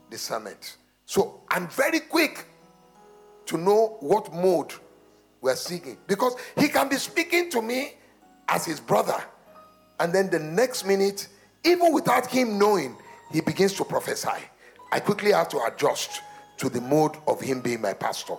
Discernment. 0.10 0.78
So 1.06 1.42
I'm 1.50 1.68
very 1.68 2.00
quick 2.00 2.46
to 3.48 3.58
know 3.58 3.98
what 4.00 4.34
mode 4.34 4.74
we're 5.42 5.56
seeking 5.56 5.98
because 6.08 6.36
he 6.58 6.70
can 6.70 6.88
be 6.88 6.96
speaking 6.96 7.50
to 7.50 7.62
me 7.62 7.96
as 8.48 8.66
his 8.66 8.80
brother, 8.80 9.22
and 10.00 10.14
then 10.14 10.30
the 10.30 10.40
next 10.40 10.86
minute, 10.86 11.28
even 11.64 11.92
without 11.92 12.28
him 12.28 12.58
knowing, 12.58 12.96
he 13.32 13.42
begins 13.42 13.74
to 13.74 13.84
prophesy. 13.84 14.30
I 14.94 15.00
quickly 15.00 15.32
have 15.32 15.50
to 15.50 15.60
adjust 15.64 16.22
to 16.58 16.70
the 16.70 16.80
mode 16.80 17.18
of 17.26 17.42
him 17.42 17.62
being 17.62 17.82
my 17.82 17.94
pastor. 17.94 18.36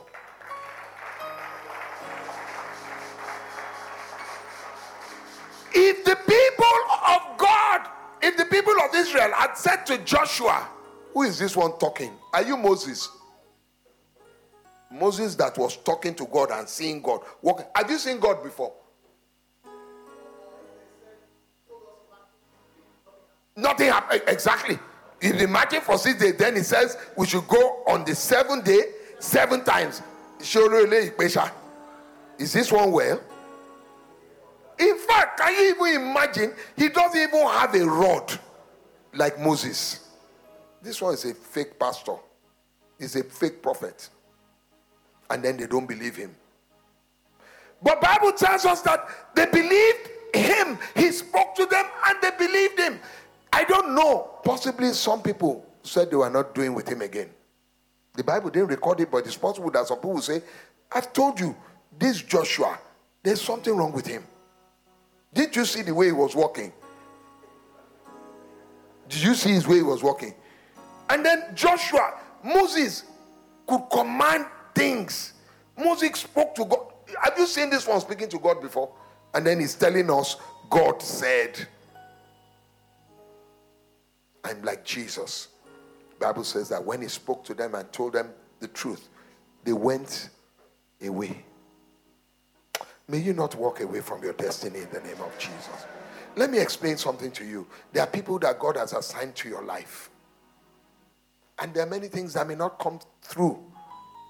If 5.74 6.04
the 6.04 6.14
people 6.14 6.78
of 7.08 7.36
God, 7.38 7.88
if 8.22 8.36
the 8.36 8.44
people 8.44 8.72
of 8.84 8.94
Israel 8.94 9.32
had 9.34 9.54
said 9.54 9.84
to 9.86 9.98
Joshua, 10.04 10.68
Who 11.12 11.24
is 11.24 11.40
this 11.40 11.56
one 11.56 11.76
talking? 11.76 12.12
Are 12.32 12.44
you 12.44 12.56
Moses? 12.56 13.08
Moses 14.92 15.34
that 15.34 15.58
was 15.58 15.76
talking 15.78 16.14
to 16.14 16.24
God 16.24 16.52
and 16.52 16.68
seeing 16.68 17.02
God. 17.02 17.22
Have 17.74 17.90
you 17.90 17.98
seen 17.98 18.20
God 18.20 18.44
before? 18.44 18.72
Nothing 23.56 23.88
happened. 23.88 24.22
Exactly. 24.28 24.78
In 25.24 25.38
the 25.38 25.48
marching 25.48 25.80
for 25.80 25.96
six 25.96 26.20
days, 26.20 26.36
then 26.36 26.54
he 26.54 26.62
says 26.62 26.98
we 27.16 27.26
should 27.26 27.48
go 27.48 27.82
on 27.88 28.04
the 28.04 28.14
seventh 28.14 28.66
day 28.66 28.82
seven 29.18 29.64
times. 29.64 30.02
Is 30.38 30.52
this 32.52 32.70
one 32.70 32.92
well? 32.92 33.18
In 34.78 34.98
fact, 34.98 35.40
can 35.40 35.54
you 35.54 35.74
even 35.74 36.02
imagine? 36.02 36.52
He 36.76 36.90
doesn't 36.90 37.18
even 37.18 37.40
have 37.46 37.74
a 37.74 37.86
rod 37.86 38.38
like 39.14 39.40
Moses. 39.40 40.10
This 40.82 41.00
one 41.00 41.14
is 41.14 41.24
a 41.24 41.32
fake 41.32 41.78
pastor, 41.78 42.16
he's 42.98 43.16
a 43.16 43.24
fake 43.24 43.62
prophet. 43.62 44.10
And 45.30 45.42
then 45.42 45.56
they 45.56 45.66
don't 45.66 45.86
believe 45.86 46.16
him. 46.16 46.34
But 47.82 48.02
Bible 48.02 48.32
tells 48.32 48.66
us 48.66 48.82
that 48.82 49.08
they 49.34 49.46
believed 49.46 50.10
him. 50.34 50.78
He 50.94 51.10
spoke 51.12 51.54
to 51.54 51.64
them 51.64 51.86
and 52.08 52.18
they 52.20 52.46
believed 52.46 52.78
him. 52.78 53.00
I 53.54 53.62
don't 53.62 53.94
know. 53.94 54.30
Possibly 54.42 54.92
some 54.92 55.22
people 55.22 55.64
said 55.84 56.10
they 56.10 56.16
were 56.16 56.28
not 56.28 56.56
doing 56.56 56.74
with 56.74 56.88
him 56.88 57.02
again. 57.02 57.30
The 58.14 58.24
Bible 58.24 58.50
didn't 58.50 58.66
record 58.66 58.98
it, 58.98 59.12
but 59.12 59.24
it's 59.24 59.36
possible 59.36 59.70
that 59.70 59.86
some 59.86 59.98
people 59.98 60.14
will 60.14 60.22
say, 60.22 60.42
I've 60.90 61.12
told 61.12 61.38
you, 61.38 61.54
this 61.96 62.20
Joshua, 62.20 62.76
there's 63.22 63.40
something 63.40 63.72
wrong 63.76 63.92
with 63.92 64.08
him. 64.08 64.24
Did 65.32 65.54
you 65.54 65.64
see 65.64 65.82
the 65.82 65.94
way 65.94 66.06
he 66.06 66.12
was 66.12 66.34
walking? 66.34 66.72
Did 69.08 69.22
you 69.22 69.34
see 69.36 69.50
his 69.50 69.68
way 69.68 69.76
he 69.76 69.82
was 69.82 70.02
walking? 70.02 70.34
And 71.08 71.24
then 71.24 71.44
Joshua, 71.54 72.14
Moses 72.42 73.04
could 73.68 73.82
command 73.92 74.46
things. 74.74 75.34
Moses 75.78 76.10
spoke 76.18 76.56
to 76.56 76.64
God. 76.64 76.86
Have 77.22 77.38
you 77.38 77.46
seen 77.46 77.70
this 77.70 77.86
one 77.86 78.00
speaking 78.00 78.28
to 78.30 78.38
God 78.40 78.60
before? 78.60 78.90
And 79.32 79.46
then 79.46 79.60
he's 79.60 79.76
telling 79.76 80.10
us, 80.10 80.38
God 80.68 81.00
said. 81.00 81.68
I'm 84.44 84.62
like 84.62 84.84
Jesus. 84.84 85.48
Bible 86.20 86.44
says 86.44 86.68
that 86.68 86.84
when 86.84 87.02
he 87.02 87.08
spoke 87.08 87.44
to 87.44 87.54
them 87.54 87.74
and 87.74 87.90
told 87.92 88.12
them 88.12 88.30
the 88.60 88.68
truth, 88.68 89.08
they 89.64 89.72
went 89.72 90.30
away. 91.04 91.44
May 93.08 93.18
you 93.18 93.32
not 93.32 93.54
walk 93.56 93.80
away 93.80 94.00
from 94.00 94.22
your 94.22 94.32
destiny 94.32 94.80
in 94.80 94.88
the 94.90 95.00
name 95.00 95.20
of 95.20 95.36
Jesus. 95.38 95.86
Let 96.36 96.50
me 96.50 96.58
explain 96.58 96.96
something 96.96 97.30
to 97.32 97.44
you. 97.44 97.66
There 97.92 98.02
are 98.02 98.06
people 98.06 98.38
that 98.40 98.58
God 98.58 98.76
has 98.76 98.92
assigned 98.92 99.34
to 99.36 99.48
your 99.48 99.62
life. 99.62 100.10
And 101.58 101.72
there 101.72 101.86
are 101.86 101.90
many 101.90 102.08
things 102.08 102.34
that 102.34 102.46
may 102.46 102.54
not 102.54 102.78
come 102.78 102.98
through 103.22 103.62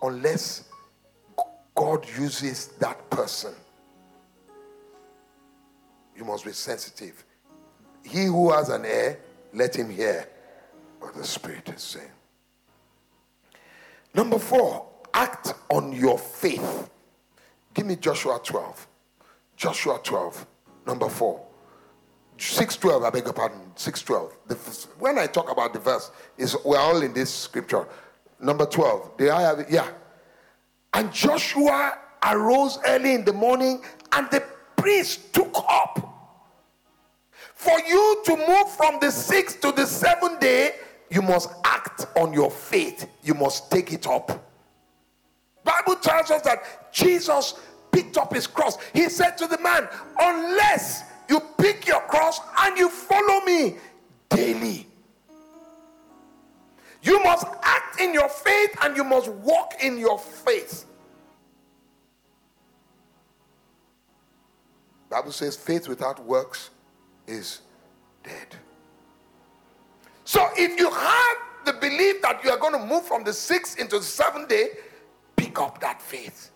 unless 0.02 0.64
God 1.74 2.06
uses 2.18 2.68
that 2.78 3.08
person. 3.10 3.54
You 6.16 6.24
must 6.24 6.44
be 6.44 6.52
sensitive. 6.52 7.24
He 8.04 8.26
who 8.26 8.52
has 8.52 8.68
an 8.68 8.84
ear, 8.84 9.18
let 9.54 9.74
him 9.74 9.88
hear 9.88 10.28
what 10.98 11.14
the 11.14 11.24
Spirit 11.24 11.68
is 11.68 11.82
saying. 11.82 12.10
Number 14.14 14.38
four, 14.38 14.86
act 15.12 15.54
on 15.70 15.92
your 15.92 16.18
faith. 16.18 16.90
Give 17.72 17.86
me 17.86 17.96
Joshua 17.96 18.40
12. 18.42 18.86
Joshua 19.56 20.00
12, 20.02 20.46
number 20.86 21.08
4. 21.08 21.40
612, 22.36 23.02
I 23.02 23.10
beg 23.10 23.24
your 23.24 23.32
pardon. 23.32 23.60
612. 23.76 24.88
when 24.98 25.18
I 25.18 25.26
talk 25.26 25.50
about 25.50 25.72
the 25.72 25.78
verse, 25.78 26.10
is 26.36 26.56
we're 26.64 26.78
all 26.78 27.00
in 27.02 27.12
this 27.12 27.32
scripture. 27.32 27.86
Number 28.40 28.66
12. 28.66 29.16
Did 29.16 29.30
I 29.30 29.42
have 29.42 29.60
it? 29.60 29.70
Yeah. 29.70 29.88
And 30.92 31.12
Joshua 31.12 31.98
arose 32.24 32.78
early 32.86 33.14
in 33.14 33.24
the 33.24 33.32
morning, 33.32 33.82
and 34.12 34.28
the 34.30 34.42
priest 34.76 35.32
took 35.32 35.54
up. 35.68 36.13
For 37.64 37.80
you 37.80 38.20
to 38.26 38.36
move 38.36 38.70
from 38.76 38.98
the 39.00 39.10
sixth 39.10 39.62
to 39.62 39.72
the 39.72 39.86
seventh 39.86 40.38
day, 40.38 40.72
you 41.08 41.22
must 41.22 41.48
act 41.64 42.06
on 42.14 42.34
your 42.34 42.50
faith. 42.50 43.08
You 43.22 43.32
must 43.32 43.70
take 43.70 43.90
it 43.90 44.06
up. 44.06 44.46
Bible 45.64 45.96
tells 45.96 46.30
us 46.30 46.42
that 46.42 46.92
Jesus 46.92 47.54
picked 47.90 48.18
up 48.18 48.34
his 48.34 48.46
cross. 48.46 48.76
He 48.92 49.08
said 49.08 49.38
to 49.38 49.46
the 49.46 49.58
man, 49.60 49.88
Unless 50.20 51.04
you 51.30 51.40
pick 51.56 51.86
your 51.86 52.02
cross 52.02 52.38
and 52.58 52.76
you 52.76 52.90
follow 52.90 53.42
me 53.46 53.76
daily, 54.28 54.86
you 57.02 57.22
must 57.24 57.46
act 57.62 57.98
in 57.98 58.12
your 58.12 58.28
faith 58.28 58.76
and 58.82 58.94
you 58.94 59.04
must 59.04 59.30
walk 59.30 59.72
in 59.80 59.96
your 59.96 60.18
faith. 60.18 60.84
Bible 65.08 65.32
says 65.32 65.56
faith 65.56 65.88
without 65.88 66.22
works 66.26 66.68
is 67.26 67.60
dead. 68.22 68.56
So 70.24 70.48
if 70.56 70.78
you 70.78 70.90
have 70.90 71.36
the 71.64 71.72
belief 71.74 72.22
that 72.22 72.42
you 72.44 72.50
are 72.50 72.58
going 72.58 72.72
to 72.72 72.86
move 72.86 73.06
from 73.06 73.24
the 73.24 73.32
sixth 73.32 73.78
into 73.78 73.98
the 73.98 74.04
seventh 74.04 74.48
day, 74.48 74.70
pick 75.36 75.58
up 75.58 75.80
that 75.80 76.00
faith. 76.00 76.50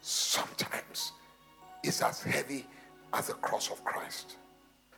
Sometimes 0.00 1.12
it's 1.82 2.02
as 2.02 2.22
heavy 2.22 2.66
as 3.12 3.28
the 3.28 3.34
cross 3.34 3.70
of 3.70 3.84
Christ. 3.84 4.36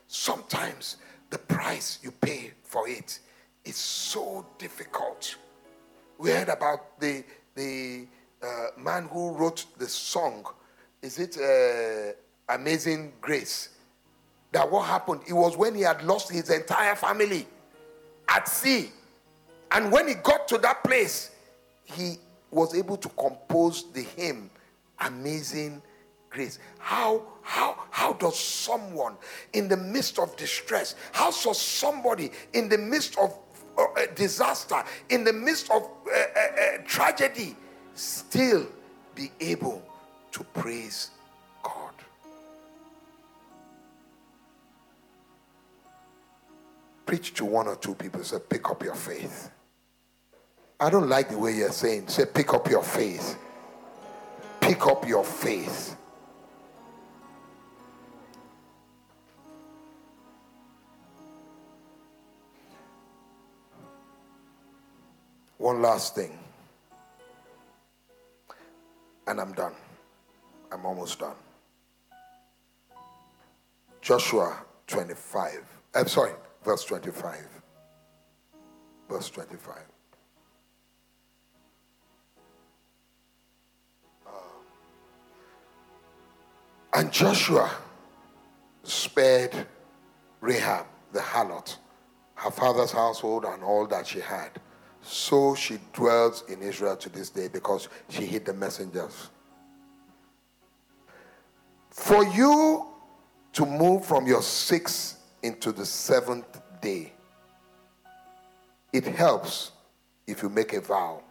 Sometimes 0.06 0.96
the 1.30 1.38
price 1.38 1.98
you 2.02 2.10
pay 2.10 2.52
for 2.62 2.88
it 2.88 3.18
is 3.64 3.76
so 3.76 4.46
difficult. 4.58 5.36
We 6.18 6.30
heard 6.30 6.48
about 6.48 7.00
the, 7.00 7.24
the 7.54 8.06
uh, 8.42 8.46
man 8.78 9.08
who 9.10 9.32
wrote 9.32 9.66
the 9.78 9.88
song. 9.88 10.44
Is 11.02 11.18
it 11.18 11.36
uh, 11.38 12.12
Amazing 12.54 13.14
Grace? 13.20 13.70
That 14.54 14.70
what 14.70 14.86
happened? 14.86 15.22
It 15.26 15.32
was 15.32 15.56
when 15.56 15.74
he 15.74 15.80
had 15.80 16.04
lost 16.04 16.30
his 16.30 16.48
entire 16.48 16.94
family 16.94 17.44
at 18.28 18.48
sea. 18.48 18.88
And 19.72 19.90
when 19.90 20.06
he 20.06 20.14
got 20.14 20.46
to 20.46 20.58
that 20.58 20.84
place, 20.84 21.32
he 21.82 22.18
was 22.52 22.72
able 22.72 22.96
to 22.98 23.08
compose 23.10 23.90
the 23.92 24.02
hymn 24.02 24.48
Amazing 25.00 25.82
Grace. 26.30 26.60
How 26.78 27.24
how 27.42 27.76
how 27.90 28.12
does 28.12 28.38
someone 28.38 29.16
in 29.54 29.66
the 29.66 29.76
midst 29.76 30.20
of 30.20 30.36
distress, 30.36 30.94
how 31.10 31.32
does 31.32 31.60
somebody 31.60 32.30
in 32.52 32.68
the 32.68 32.78
midst 32.78 33.18
of 33.18 33.36
uh, 33.76 33.82
uh, 33.82 34.06
disaster, 34.14 34.84
in 35.08 35.24
the 35.24 35.32
midst 35.32 35.68
of 35.72 35.82
uh, 35.82 36.10
uh, 36.16 36.40
uh, 36.40 36.78
tragedy, 36.86 37.56
still 37.94 38.68
be 39.16 39.32
able 39.40 39.82
to 40.30 40.44
praise 40.54 41.10
Preach 47.06 47.34
to 47.34 47.44
one 47.44 47.68
or 47.68 47.76
two 47.76 47.94
people, 47.94 48.22
say, 48.24 48.38
pick 48.48 48.68
up 48.70 48.82
your 48.82 48.94
faith. 48.94 49.50
I 50.80 50.90
don't 50.90 51.08
like 51.08 51.28
the 51.28 51.38
way 51.38 51.54
you're 51.54 51.70
saying, 51.70 52.08
say, 52.08 52.24
pick 52.26 52.52
up 52.52 52.68
your 52.68 52.82
faith. 52.82 53.38
Pick 54.60 54.86
up 54.86 55.06
your 55.06 55.24
faith. 55.24 55.96
One 65.58 65.80
last 65.80 66.14
thing. 66.14 66.38
And 69.26 69.40
I'm 69.40 69.52
done. 69.52 69.72
I'm 70.70 70.84
almost 70.84 71.18
done. 71.18 71.36
Joshua 74.02 74.58
25. 74.86 75.64
I'm 75.94 76.08
sorry, 76.08 76.32
verse 76.64 76.84
25. 76.84 77.36
Verse 79.08 79.30
25. 79.30 79.76
Uh, 84.26 84.30
and 86.94 87.12
Joshua 87.12 87.70
spared 88.82 89.66
Rahab 90.40 90.86
the 91.12 91.20
harlot, 91.20 91.76
her 92.34 92.50
father's 92.50 92.92
household, 92.92 93.44
and 93.44 93.62
all 93.62 93.86
that 93.86 94.06
she 94.06 94.20
had 94.20 94.50
so 95.04 95.54
she 95.54 95.78
dwells 95.92 96.44
in 96.48 96.62
Israel 96.62 96.96
to 96.96 97.08
this 97.10 97.28
day 97.28 97.48
because 97.48 97.88
she 98.08 98.24
hid 98.24 98.46
the 98.46 98.54
messengers. 98.54 99.28
For 101.90 102.24
you 102.24 102.86
to 103.52 103.66
move 103.66 104.04
from 104.04 104.26
your 104.26 104.42
sixth 104.42 105.18
into 105.44 105.72
the 105.72 105.84
seventh 105.84 106.60
day, 106.80 107.12
it 108.94 109.04
helps 109.04 109.72
if 110.26 110.42
you 110.42 110.48
make 110.48 110.72
a 110.72 110.80
vow, 110.80 111.22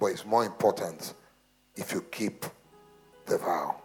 but 0.00 0.06
it's 0.06 0.26
more 0.26 0.44
important 0.44 1.14
if 1.76 1.92
you 1.92 2.00
keep 2.10 2.44
the 3.26 3.38
vow. 3.38 3.80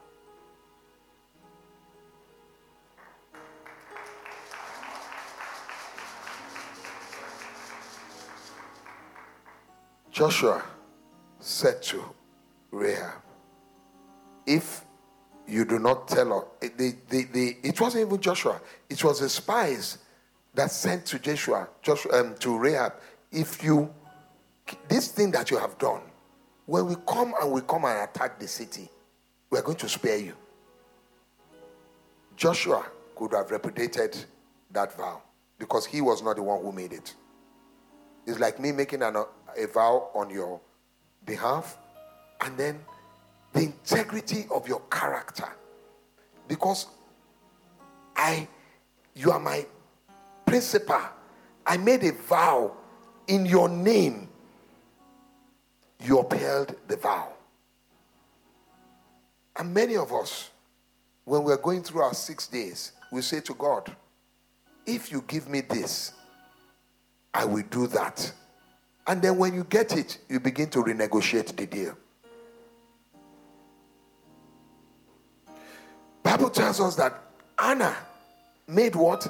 Joshua 10.11 10.63
said 11.39 11.83
to 11.83 12.03
Rahab, 12.71 13.21
If 14.47 14.85
you 15.53 15.65
do 15.65 15.79
not 15.79 16.07
tell 16.07 16.51
they, 16.59 16.95
it 17.63 17.79
wasn't 17.79 18.07
even 18.07 18.19
Joshua, 18.19 18.59
it 18.89 19.03
was 19.03 19.19
the 19.19 19.29
spies 19.29 19.99
that 20.53 20.71
sent 20.71 21.05
to 21.07 21.19
Joshua, 21.19 21.67
Joshua 21.81 22.21
um, 22.21 22.35
to 22.39 22.57
Rahab, 22.57 22.93
if 23.31 23.63
you, 23.63 23.93
this 24.87 25.09
thing 25.09 25.31
that 25.31 25.51
you 25.51 25.57
have 25.57 25.77
done, 25.77 26.01
when 26.65 26.85
we 26.87 26.95
come 27.07 27.33
and 27.41 27.51
we 27.51 27.61
come 27.61 27.85
and 27.85 28.09
attack 28.09 28.39
the 28.39 28.47
city, 28.47 28.89
we 29.49 29.59
are 29.59 29.61
going 29.61 29.77
to 29.77 29.89
spare 29.89 30.17
you. 30.17 30.33
Joshua 32.35 32.85
could 33.15 33.33
have 33.33 33.51
repudiated 33.51 34.17
that 34.71 34.95
vow 34.97 35.21
because 35.59 35.85
he 35.85 36.01
was 36.01 36.23
not 36.23 36.35
the 36.35 36.43
one 36.43 36.61
who 36.61 36.71
made 36.71 36.93
it. 36.93 37.13
It's 38.25 38.39
like 38.39 38.59
me 38.59 38.71
making 38.71 39.03
an, 39.03 39.15
a 39.15 39.67
vow 39.67 40.09
on 40.15 40.29
your 40.29 40.59
behalf 41.25 41.77
and 42.41 42.57
then 42.57 42.79
the 43.53 43.61
integrity 43.61 44.45
of 44.53 44.67
your 44.67 44.81
character. 44.91 45.47
Because 46.47 46.87
i 48.15 48.47
you 49.15 49.31
are 49.31 49.39
my 49.39 49.65
principal. 50.45 51.01
I 51.65 51.77
made 51.77 52.03
a 52.03 52.11
vow 52.11 52.75
in 53.27 53.45
your 53.45 53.69
name. 53.69 54.27
You 56.03 56.19
upheld 56.19 56.75
the 56.87 56.97
vow. 56.97 57.31
And 59.55 59.73
many 59.73 59.95
of 59.95 60.11
us 60.11 60.49
when 61.25 61.43
we're 61.43 61.57
going 61.57 61.83
through 61.83 62.01
our 62.01 62.13
six 62.13 62.47
days 62.47 62.91
we 63.11 63.21
say 63.21 63.39
to 63.39 63.53
god 63.53 63.95
if 64.85 65.11
you 65.11 65.23
give 65.27 65.47
me 65.47 65.61
this 65.61 66.13
i 67.33 67.45
will 67.45 67.63
do 67.69 67.87
that. 67.87 68.33
And 69.05 69.21
then 69.21 69.37
when 69.37 69.53
you 69.53 69.65
get 69.65 69.97
it, 69.97 70.17
you 70.29 70.39
begin 70.39 70.69
to 70.69 70.83
renegotiate 70.83 71.55
the 71.55 71.65
deal. 71.65 71.97
Bible 76.33 76.49
tells 76.49 76.81
us 76.81 76.95
that 76.95 77.21
Hannah 77.59 77.95
made 78.67 78.95
what? 78.95 79.27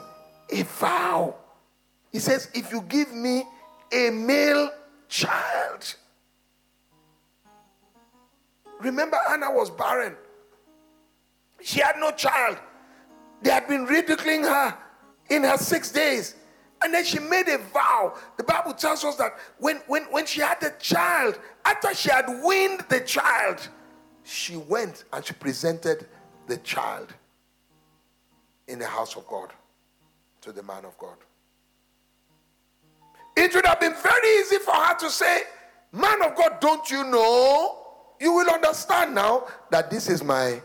A 0.49 0.63
vow. 0.63 1.35
He 2.13 2.19
says, 2.19 2.49
if 2.53 2.71
you 2.71 2.79
give 2.83 3.13
me 3.13 3.43
a 3.91 4.09
male 4.09 4.71
child. 5.09 5.95
Remember, 8.79 9.17
Hannah 9.27 9.51
was 9.51 9.69
barren. 9.69 10.15
She 11.61 11.81
had 11.81 11.97
no 11.97 12.11
child. 12.11 12.57
They 13.41 13.49
had 13.49 13.67
been 13.67 13.83
ridiculing 13.83 14.43
her 14.43 14.77
in 15.29 15.43
her 15.43 15.57
six 15.57 15.91
days. 15.91 16.35
And 16.81 16.93
then 16.93 17.03
she 17.03 17.19
made 17.19 17.49
a 17.49 17.57
vow. 17.57 18.13
The 18.37 18.45
Bible 18.45 18.71
tells 18.71 19.03
us 19.03 19.17
that 19.17 19.37
when, 19.57 19.81
when, 19.87 20.03
when 20.03 20.25
she 20.25 20.39
had 20.39 20.61
the 20.61 20.73
child, 20.79 21.37
after 21.65 21.93
she 21.93 22.09
had 22.09 22.27
weaned 22.45 22.85
the 22.87 23.01
child, 23.01 23.67
she 24.23 24.55
went 24.55 25.03
and 25.11 25.25
she 25.25 25.33
presented 25.33 26.07
the 26.47 26.57
child 26.57 27.13
in 28.67 28.79
the 28.79 28.87
house 28.87 29.15
of 29.15 29.27
God 29.27 29.49
to 30.41 30.51
the 30.51 30.63
man 30.63 30.85
of 30.85 30.97
God. 30.97 31.17
It 33.35 33.53
would 33.55 33.65
have 33.65 33.79
been 33.79 33.95
very 33.95 34.39
easy 34.39 34.59
for 34.59 34.73
her 34.73 34.95
to 34.99 35.09
say, 35.09 35.43
Man 35.91 36.23
of 36.23 36.35
God, 36.35 36.59
don't 36.59 36.89
you 36.89 37.03
know? 37.03 37.79
You 38.19 38.33
will 38.33 38.49
understand 38.49 39.13
now 39.13 39.47
that 39.69 39.89
this 39.89 40.09
is 40.09 40.23
my 40.23 40.61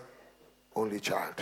only 0.74 1.00
child. 1.00 1.34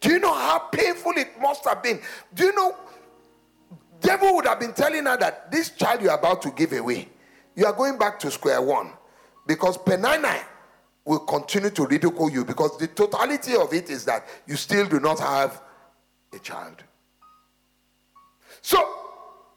Do 0.00 0.10
you 0.10 0.18
know 0.18 0.32
how 0.32 0.58
painful 0.70 1.12
it 1.16 1.40
must 1.40 1.64
have 1.64 1.82
been? 1.82 2.00
Do 2.34 2.44
you 2.44 2.54
know? 2.54 2.76
Devil 4.00 4.34
would 4.36 4.46
have 4.46 4.60
been 4.60 4.74
telling 4.74 5.06
her 5.06 5.16
that 5.16 5.50
this 5.50 5.70
child 5.70 6.02
you're 6.02 6.14
about 6.14 6.42
to 6.42 6.50
give 6.50 6.72
away, 6.72 7.08
you 7.56 7.64
are 7.64 7.72
going 7.72 7.98
back 7.98 8.18
to 8.20 8.30
square 8.30 8.60
one 8.60 8.92
because 9.46 9.78
Peninnah 9.78 10.44
will 11.04 11.20
continue 11.20 11.70
to 11.70 11.86
ridicule 11.86 12.30
you 12.30 12.44
because 12.44 12.76
the 12.78 12.86
totality 12.86 13.54
of 13.56 13.72
it 13.72 13.90
is 13.90 14.04
that 14.04 14.26
you 14.46 14.56
still 14.56 14.86
do 14.86 15.00
not 15.00 15.18
have 15.20 15.60
a 16.32 16.38
child. 16.38 16.82
So, 18.62 18.82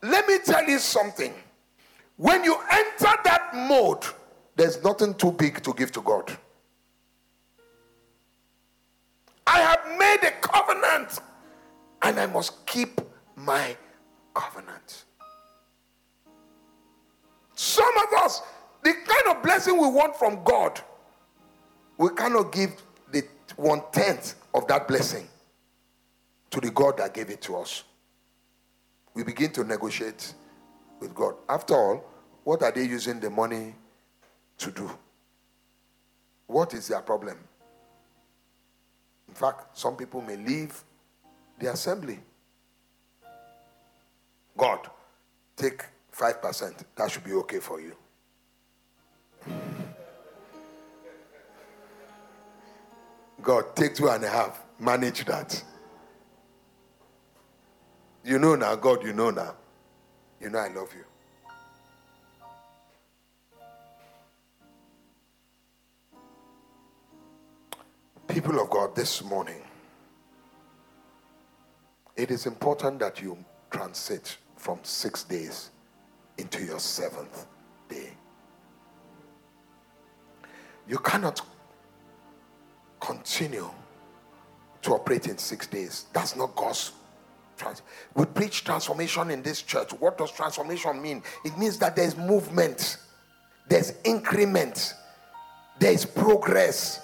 let 0.03 0.27
me 0.27 0.37
tell 0.43 0.67
you 0.67 0.79
something. 0.79 1.33
When 2.17 2.43
you 2.43 2.57
enter 2.71 3.13
that 3.23 3.51
mode, 3.53 4.03
there's 4.55 4.83
nothing 4.83 5.13
too 5.13 5.31
big 5.31 5.63
to 5.63 5.73
give 5.73 5.91
to 5.93 6.01
God. 6.01 6.35
I 9.45 9.59
have 9.59 9.97
made 9.97 10.27
a 10.27 10.31
covenant 10.41 11.19
and 12.01 12.19
I 12.19 12.25
must 12.25 12.65
keep 12.65 12.99
my 13.35 13.77
covenant. 14.33 15.05
Some 17.55 17.97
of 17.97 18.23
us, 18.23 18.41
the 18.83 18.93
kind 18.93 19.35
of 19.37 19.41
blessing 19.41 19.77
we 19.79 19.87
want 19.87 20.15
from 20.15 20.43
God, 20.43 20.81
we 21.97 22.09
cannot 22.09 22.51
give 22.51 22.71
the 23.11 23.23
one 23.55 23.81
tenth 23.91 24.35
of 24.53 24.67
that 24.67 24.87
blessing 24.87 25.27
to 26.51 26.61
the 26.61 26.71
God 26.71 26.97
that 26.97 27.13
gave 27.13 27.29
it 27.29 27.41
to 27.43 27.57
us. 27.57 27.83
We 29.13 29.23
begin 29.23 29.51
to 29.53 29.63
negotiate 29.63 30.33
with 30.99 31.13
God. 31.15 31.35
After 31.49 31.75
all, 31.75 32.05
what 32.43 32.61
are 32.63 32.71
they 32.71 32.83
using 32.83 33.19
the 33.19 33.29
money 33.29 33.75
to 34.59 34.71
do? 34.71 34.89
What 36.45 36.73
is 36.73 36.87
their 36.87 37.01
problem? 37.01 37.37
In 39.27 39.33
fact, 39.33 39.77
some 39.77 39.95
people 39.95 40.21
may 40.21 40.37
leave 40.37 40.81
the 41.59 41.71
assembly. 41.71 42.19
God, 44.55 44.87
take 45.55 45.83
5%. 46.15 46.83
That 46.95 47.11
should 47.11 47.23
be 47.23 47.33
okay 47.33 47.59
for 47.59 47.81
you. 47.81 47.95
God, 53.41 53.75
take 53.75 53.95
two 53.95 54.09
and 54.09 54.23
a 54.23 54.29
half. 54.29 54.63
Manage 54.79 55.25
that. 55.25 55.63
You 58.23 58.39
know 58.39 58.55
now, 58.55 58.75
God, 58.75 59.03
you 59.03 59.13
know 59.13 59.29
now. 59.29 59.55
You 60.41 60.49
know 60.49 60.59
I 60.59 60.67
love 60.67 60.93
you. 60.95 61.03
People 68.27 68.59
of 68.59 68.69
God, 68.69 68.95
this 68.95 69.23
morning, 69.23 69.61
it 72.15 72.29
is 72.29 72.45
important 72.45 72.99
that 72.99 73.21
you 73.21 73.37
transit 73.71 74.37
from 74.57 74.79
six 74.83 75.23
days 75.23 75.71
into 76.37 76.63
your 76.63 76.79
seventh 76.79 77.47
day. 77.89 78.09
You 80.87 80.97
cannot 80.97 81.41
continue 82.99 83.69
to 84.81 84.93
operate 84.93 85.27
in 85.27 85.37
six 85.37 85.67
days. 85.67 86.05
That's 86.13 86.35
not 86.35 86.55
God's. 86.55 86.93
Trans- 87.57 87.81
we 88.13 88.25
preach 88.25 88.63
transformation 88.63 89.31
in 89.31 89.41
this 89.41 89.61
church. 89.61 89.91
What 89.93 90.17
does 90.17 90.31
transformation 90.31 91.01
mean? 91.01 91.23
It 91.43 91.57
means 91.57 91.79
that 91.79 91.95
there's 91.95 92.15
movement, 92.15 92.97
there's 93.67 93.93
increment, 94.03 94.93
there's 95.79 96.05
progress. 96.05 97.01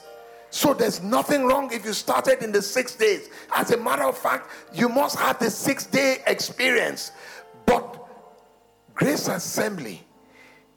So 0.51 0.75
there's 0.75 1.01
nothing 1.01 1.45
wrong 1.45 1.73
if 1.73 1.83
you 1.83 1.93
started 1.93 2.43
in 2.43 2.51
the 2.51 2.61
six 2.61 2.95
days. 2.95 3.29
As 3.55 3.71
a 3.71 3.77
matter 3.77 4.03
of 4.03 4.15
fact, 4.15 4.49
you 4.71 4.87
must 4.87 5.17
have 5.17 5.39
the 5.39 5.49
six 5.49 5.87
day 5.87 6.17
experience. 6.27 7.11
But 7.65 8.05
Grace 8.93 9.27
Assembly, 9.27 10.05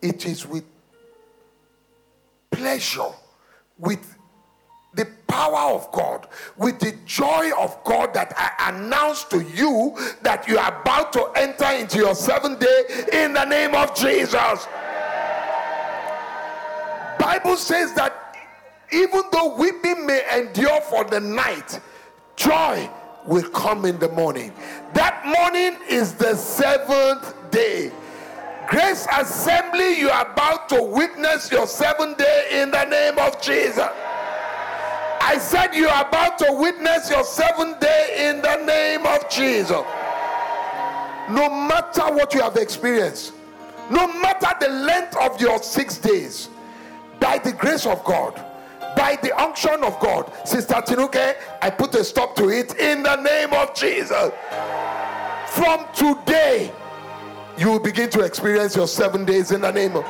it 0.00 0.24
is 0.24 0.46
with 0.46 0.64
pleasure, 2.50 3.12
with 3.78 4.15
power 5.36 5.74
of 5.74 5.92
God, 5.92 6.26
with 6.56 6.78
the 6.78 6.94
joy 7.04 7.50
of 7.58 7.76
God 7.84 8.14
that 8.14 8.32
I 8.38 8.70
announce 8.70 9.24
to 9.24 9.42
you 9.42 9.94
that 10.22 10.48
you 10.48 10.56
are 10.56 10.80
about 10.80 11.12
to 11.12 11.26
enter 11.36 11.66
into 11.78 11.98
your 11.98 12.14
seventh 12.14 12.58
day 12.58 12.84
in 13.12 13.34
the 13.34 13.44
name 13.44 13.74
of 13.74 13.94
Jesus. 13.94 14.66
Bible 17.18 17.56
says 17.56 17.92
that 17.94 18.38
even 18.90 19.20
though 19.30 19.56
weeping 19.56 20.06
may 20.06 20.22
endure 20.38 20.80
for 20.80 21.04
the 21.04 21.20
night, 21.20 21.80
joy 22.36 22.88
will 23.26 23.48
come 23.50 23.84
in 23.84 23.98
the 23.98 24.08
morning. 24.08 24.54
That 24.94 25.22
morning 25.26 25.78
is 25.86 26.14
the 26.14 26.34
seventh 26.34 27.34
day. 27.50 27.92
Grace 28.68 29.06
Assembly, 29.12 29.98
you 29.98 30.08
are 30.08 30.32
about 30.32 30.70
to 30.70 30.82
witness 30.82 31.52
your 31.52 31.66
seventh 31.66 32.16
day 32.16 32.62
in 32.62 32.70
the 32.70 32.84
name 32.86 33.18
of 33.18 33.42
Jesus. 33.42 33.90
I 35.28 35.38
said 35.38 35.74
you 35.74 35.88
are 35.88 36.06
about 36.06 36.38
to 36.38 36.52
witness 36.52 37.10
your 37.10 37.24
seventh 37.24 37.80
day 37.80 38.28
in 38.28 38.40
the 38.42 38.64
name 38.64 39.04
of 39.04 39.28
Jesus. 39.28 39.82
No 41.28 41.50
matter 41.50 42.14
what 42.14 42.32
you 42.32 42.40
have 42.42 42.56
experienced, 42.56 43.32
no 43.90 44.06
matter 44.06 44.46
the 44.60 44.68
length 44.68 45.16
of 45.16 45.40
your 45.40 45.60
six 45.60 45.98
days, 45.98 46.48
by 47.18 47.38
the 47.38 47.52
grace 47.52 47.86
of 47.86 48.04
God, 48.04 48.36
by 48.96 49.18
the 49.20 49.36
unction 49.36 49.82
of 49.82 49.98
God, 49.98 50.32
Sister 50.46 50.74
Tinuke, 50.74 51.34
I 51.60 51.70
put 51.70 51.92
a 51.96 52.04
stop 52.04 52.36
to 52.36 52.48
it 52.48 52.76
in 52.78 53.02
the 53.02 53.16
name 53.16 53.52
of 53.52 53.74
Jesus. 53.74 54.30
From 55.48 55.86
today, 55.92 56.70
you 57.58 57.68
will 57.68 57.80
begin 57.80 58.10
to 58.10 58.20
experience 58.20 58.76
your 58.76 58.86
seven 58.86 59.24
days 59.24 59.50
in 59.50 59.62
the 59.62 59.72
name 59.72 59.96
of 59.96 60.04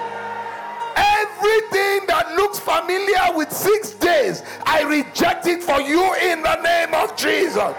everything 1.37 2.07
that 2.07 2.35
looks 2.37 2.59
familiar 2.59 3.37
with 3.37 3.53
six 3.53 3.93
days. 3.93 4.43
I 4.65 4.83
reject 4.83 5.47
it 5.47 5.63
for 5.63 5.81
you 5.81 6.15
in 6.15 6.43
the 6.43 6.61
name 6.63 6.95
of 6.95 7.17
Jesus. 7.17 7.75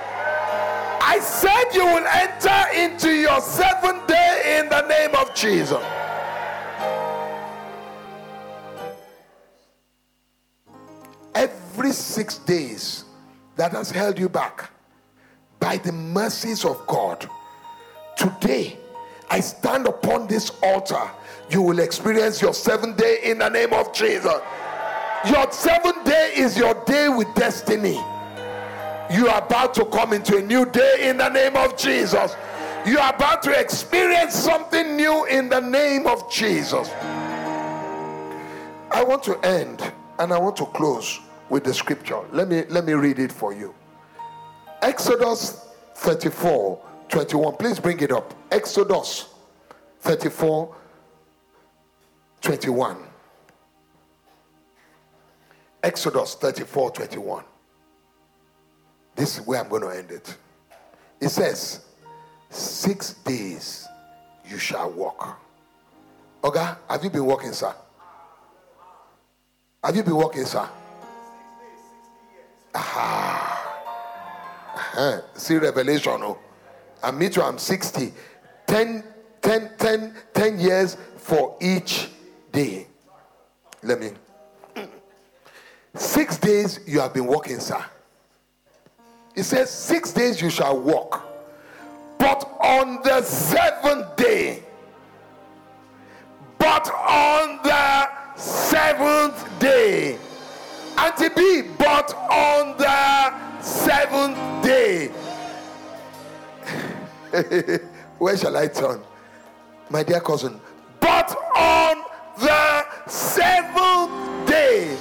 I 1.10 1.20
said 1.22 1.74
you 1.74 1.86
will 1.86 2.06
enter 2.06 2.62
into 2.76 3.12
your 3.12 3.40
seventh 3.42 4.08
day 4.08 4.60
in 4.60 4.70
the 4.70 4.88
name 4.88 5.16
of 5.16 5.34
Jesus. 5.34 5.84
Every 11.34 11.92
six 11.92 12.40
days 12.40 13.06
that 13.56 13.72
has 13.72 13.92
held 13.92 14.20
you 14.20 14.30
back 14.30 14.72
by 15.60 15.78
the 15.78 15.92
mercies 15.92 16.66
of 16.66 16.86
God, 16.88 17.28
today 18.18 18.78
I 19.30 19.40
stand 19.40 19.88
upon 19.88 20.28
this 20.28 20.52
altar. 20.64 21.10
You 21.50 21.62
will 21.62 21.80
experience 21.80 22.42
your 22.42 22.54
seventh 22.54 22.98
day 22.98 23.20
in 23.24 23.40
the 23.40 23.50
name 23.50 23.74
of 23.74 23.94
Jesus. 23.94 24.40
Your 25.26 25.52
seventh 25.52 26.06
day 26.06 26.34
is 26.36 26.58
your 26.58 26.74
day 26.86 27.10
with 27.10 27.34
destiny. 27.36 28.00
You 29.10 29.30
are 29.30 29.42
about 29.42 29.74
to 29.76 29.86
come 29.86 30.14
into 30.14 30.38
a 30.38 30.42
new 30.42 30.66
day 30.66 31.10
in 31.10 31.18
the 31.18 31.30
name 31.30 31.56
of 31.56 31.78
Jesus. 31.78 32.36
You 32.86 33.00
are 33.00 33.14
about 33.14 33.42
to 33.44 33.60
experience 33.60 34.36
something 34.36 34.96
new 34.96 35.26
in 35.26 35.50
the 35.50 35.62
name 35.62 36.06
of 36.06 36.30
Jesus. 36.32 36.90
I 38.92 39.04
want 39.04 39.24
to 39.24 39.38
end 39.46 39.94
and 40.20 40.34
I 40.34 40.38
want 40.38 40.58
to 40.58 40.66
close 40.66 41.20
with 41.50 41.64
the 41.64 41.74
scripture. 41.74 42.20
Let 42.32 42.50
me 42.50 42.64
let 42.70 42.86
me 42.86 42.94
read 42.94 43.20
it 43.20 43.32
for 43.32 43.54
you. 43.54 43.74
Exodus 44.82 45.66
34 45.96 46.80
21. 47.10 47.56
Please 47.56 47.80
bring 47.80 48.00
it 48.02 48.12
up. 48.12 48.34
Exodus 48.52 49.30
34 50.02 50.76
21. 52.42 52.98
Exodus 55.84 56.36
34 56.36 56.92
21. 56.92 57.44
This 59.16 59.38
is 59.38 59.48
where 59.48 59.62
I'm 59.62 59.70
going 59.70 59.82
to 59.84 59.90
end 59.90 60.12
it. 60.12 60.38
It 61.20 61.30
says, 61.30 61.86
Six 62.50 63.14
days 63.14 63.88
you 64.50 64.58
shall 64.58 64.92
walk. 64.92 65.40
Oga, 66.42 66.78
have 66.90 67.04
you 67.04 67.10
been 67.10 67.26
walking, 67.26 67.52
sir? 67.52 67.74
Have 69.84 69.96
you 69.96 70.04
been 70.04 70.16
walking, 70.16 70.46
sir? 70.46 70.68
Aha. 72.74 73.48
Uh-huh. 74.76 75.22
See 75.34 75.58
revelation, 75.58 76.20
oh. 76.22 76.38
And 77.04 77.18
me 77.20 77.30
too, 77.30 77.42
I'm 77.42 77.58
60. 77.58 78.14
10, 78.66 79.04
10, 79.42 79.72
10, 79.78 80.14
10 80.34 80.60
years 80.60 80.98
for 81.18 81.58
each 81.62 82.10
day. 82.52 82.88
Let 83.84 84.00
me. 84.00 84.12
Six 85.96 86.38
days 86.38 86.80
you 86.86 87.00
have 87.00 87.14
been 87.14 87.26
walking, 87.26 87.60
sir. 87.60 87.84
It 89.36 89.44
says, 89.44 89.70
Six 89.70 90.14
days 90.14 90.42
you 90.42 90.50
shall 90.50 90.80
walk. 90.80 91.24
But 92.18 92.44
on 92.60 93.02
the 93.04 93.22
seventh 93.22 94.16
day, 94.16 94.64
but 96.58 96.90
on 96.92 97.60
the 97.64 98.10
seventh 98.36 99.60
day, 99.60 100.18
to 101.18 101.30
be 101.32 101.64
but 101.78 102.14
on 102.14 102.78
the 102.78 103.62
seventh 103.62 104.38
day. 104.64 105.08
Where 108.20 108.38
shall 108.38 108.56
I 108.56 108.68
turn? 108.68 109.02
My 109.90 110.04
dear 110.04 110.20
cousin, 110.20 110.60
but 111.00 111.36
on 111.56 111.97
the 112.40 113.10
seventh 113.10 114.48
day. 114.48 114.98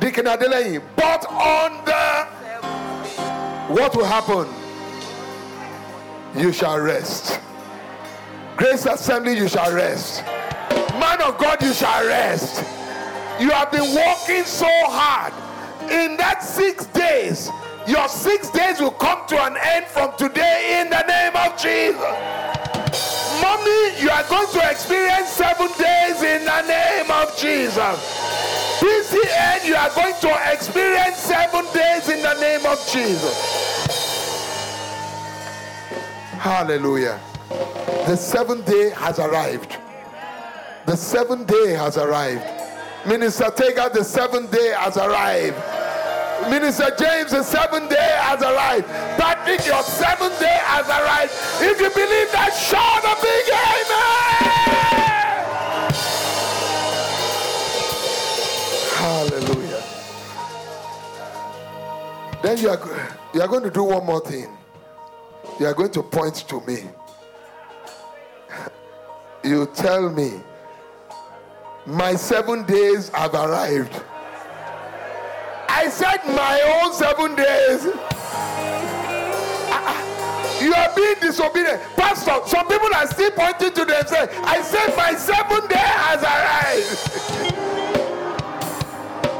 Deacon 0.00 0.26
Adelaide, 0.26 0.82
but 0.96 1.26
on 1.30 1.84
the 1.84 2.38
what 3.68 3.94
will 3.94 4.06
happen? 4.06 4.48
You 6.34 6.52
shall 6.52 6.78
rest. 6.80 7.38
Grace 8.56 8.86
Assembly, 8.86 9.36
you 9.36 9.46
shall 9.46 9.74
rest. 9.74 10.24
Man 10.98 11.20
of 11.22 11.36
God, 11.36 11.62
you 11.62 11.72
shall 11.74 12.06
rest. 12.06 12.64
You 13.38 13.50
have 13.50 13.70
been 13.70 13.94
working 13.94 14.44
so 14.44 14.68
hard. 14.86 15.32
In 15.90 16.16
that 16.16 16.42
six 16.42 16.86
days, 16.86 17.50
your 17.86 18.08
six 18.08 18.50
days 18.50 18.80
will 18.80 18.90
come 18.90 19.26
to 19.28 19.42
an 19.42 19.56
end 19.62 19.86
from 19.86 20.16
today 20.16 20.80
in 20.80 20.90
the 20.90 21.02
name 21.06 21.36
of 21.36 21.60
Jesus. 21.60 22.37
Mommy, 23.48 23.98
you 23.98 24.10
are 24.10 24.24
going 24.28 24.46
to 24.48 24.70
experience 24.70 25.30
seven 25.30 25.68
days 25.78 26.20
in 26.20 26.44
the 26.44 26.62
name 26.68 27.10
of 27.10 27.34
Jesus. 27.38 27.96
PCN, 28.78 29.64
you 29.64 29.74
are 29.74 29.88
going 29.94 30.14
to 30.20 30.52
experience 30.52 31.16
seven 31.16 31.64
days 31.72 32.10
in 32.10 32.20
the 32.20 32.34
name 32.42 32.66
of 32.66 32.78
Jesus. 32.92 33.36
Hallelujah. 36.38 37.18
The 38.06 38.16
seventh 38.16 38.66
day 38.66 38.90
has 38.90 39.18
arrived. 39.18 39.78
The 40.84 40.96
seventh 40.96 41.46
day 41.46 41.72
has 41.72 41.96
arrived. 41.96 42.44
Minister 43.06 43.50
Tega, 43.56 43.90
the 43.94 44.04
seventh 44.04 44.52
day 44.52 44.74
has 44.76 44.98
arrived. 44.98 45.56
Minister 46.46 46.90
James, 46.98 47.32
the 47.32 47.42
seventh 47.42 47.90
day 47.90 48.16
has 48.20 48.40
arrived. 48.42 48.86
Patrick, 49.18 49.66
your 49.66 49.82
seventh 49.82 50.38
day 50.38 50.58
has 50.62 50.86
arrived. 50.88 51.32
If 51.60 51.80
you 51.80 51.90
believe 51.90 52.30
that, 52.32 52.54
shout 52.54 53.04
a 53.04 53.14
big 53.20 53.48
amen. 53.66 54.58
Hallelujah. 58.94 59.82
Then 62.42 62.58
you 62.58 62.70
are, 62.70 63.16
you 63.34 63.42
are 63.42 63.48
going 63.48 63.64
to 63.64 63.70
do 63.70 63.82
one 63.84 64.06
more 64.06 64.20
thing. 64.20 64.48
You 65.60 65.66
are 65.66 65.74
going 65.74 65.90
to 65.92 66.02
point 66.02 66.36
to 66.48 66.60
me. 66.62 66.84
You 69.44 69.66
tell 69.72 70.10
me, 70.10 70.32
my 71.86 72.16
seven 72.16 72.64
days 72.66 73.08
have 73.10 73.34
arrived. 73.34 73.94
I 75.78 75.88
said, 75.88 76.18
my 76.34 76.60
own 76.82 76.92
seven 76.92 77.36
days. 77.36 77.86
Ah, 79.70 80.58
You 80.60 80.74
are 80.74 80.92
being 80.96 81.14
disobedient. 81.20 81.80
Pastor, 81.94 82.34
some 82.46 82.66
people 82.66 82.92
are 82.94 83.06
still 83.06 83.30
pointing 83.30 83.72
to 83.74 83.84
themselves. 83.84 84.32
I 84.42 84.60
said 84.62 84.96
my 84.96 85.14
seven 85.14 85.68
day 85.68 85.76
has 85.78 86.22
arrived. 86.22 86.98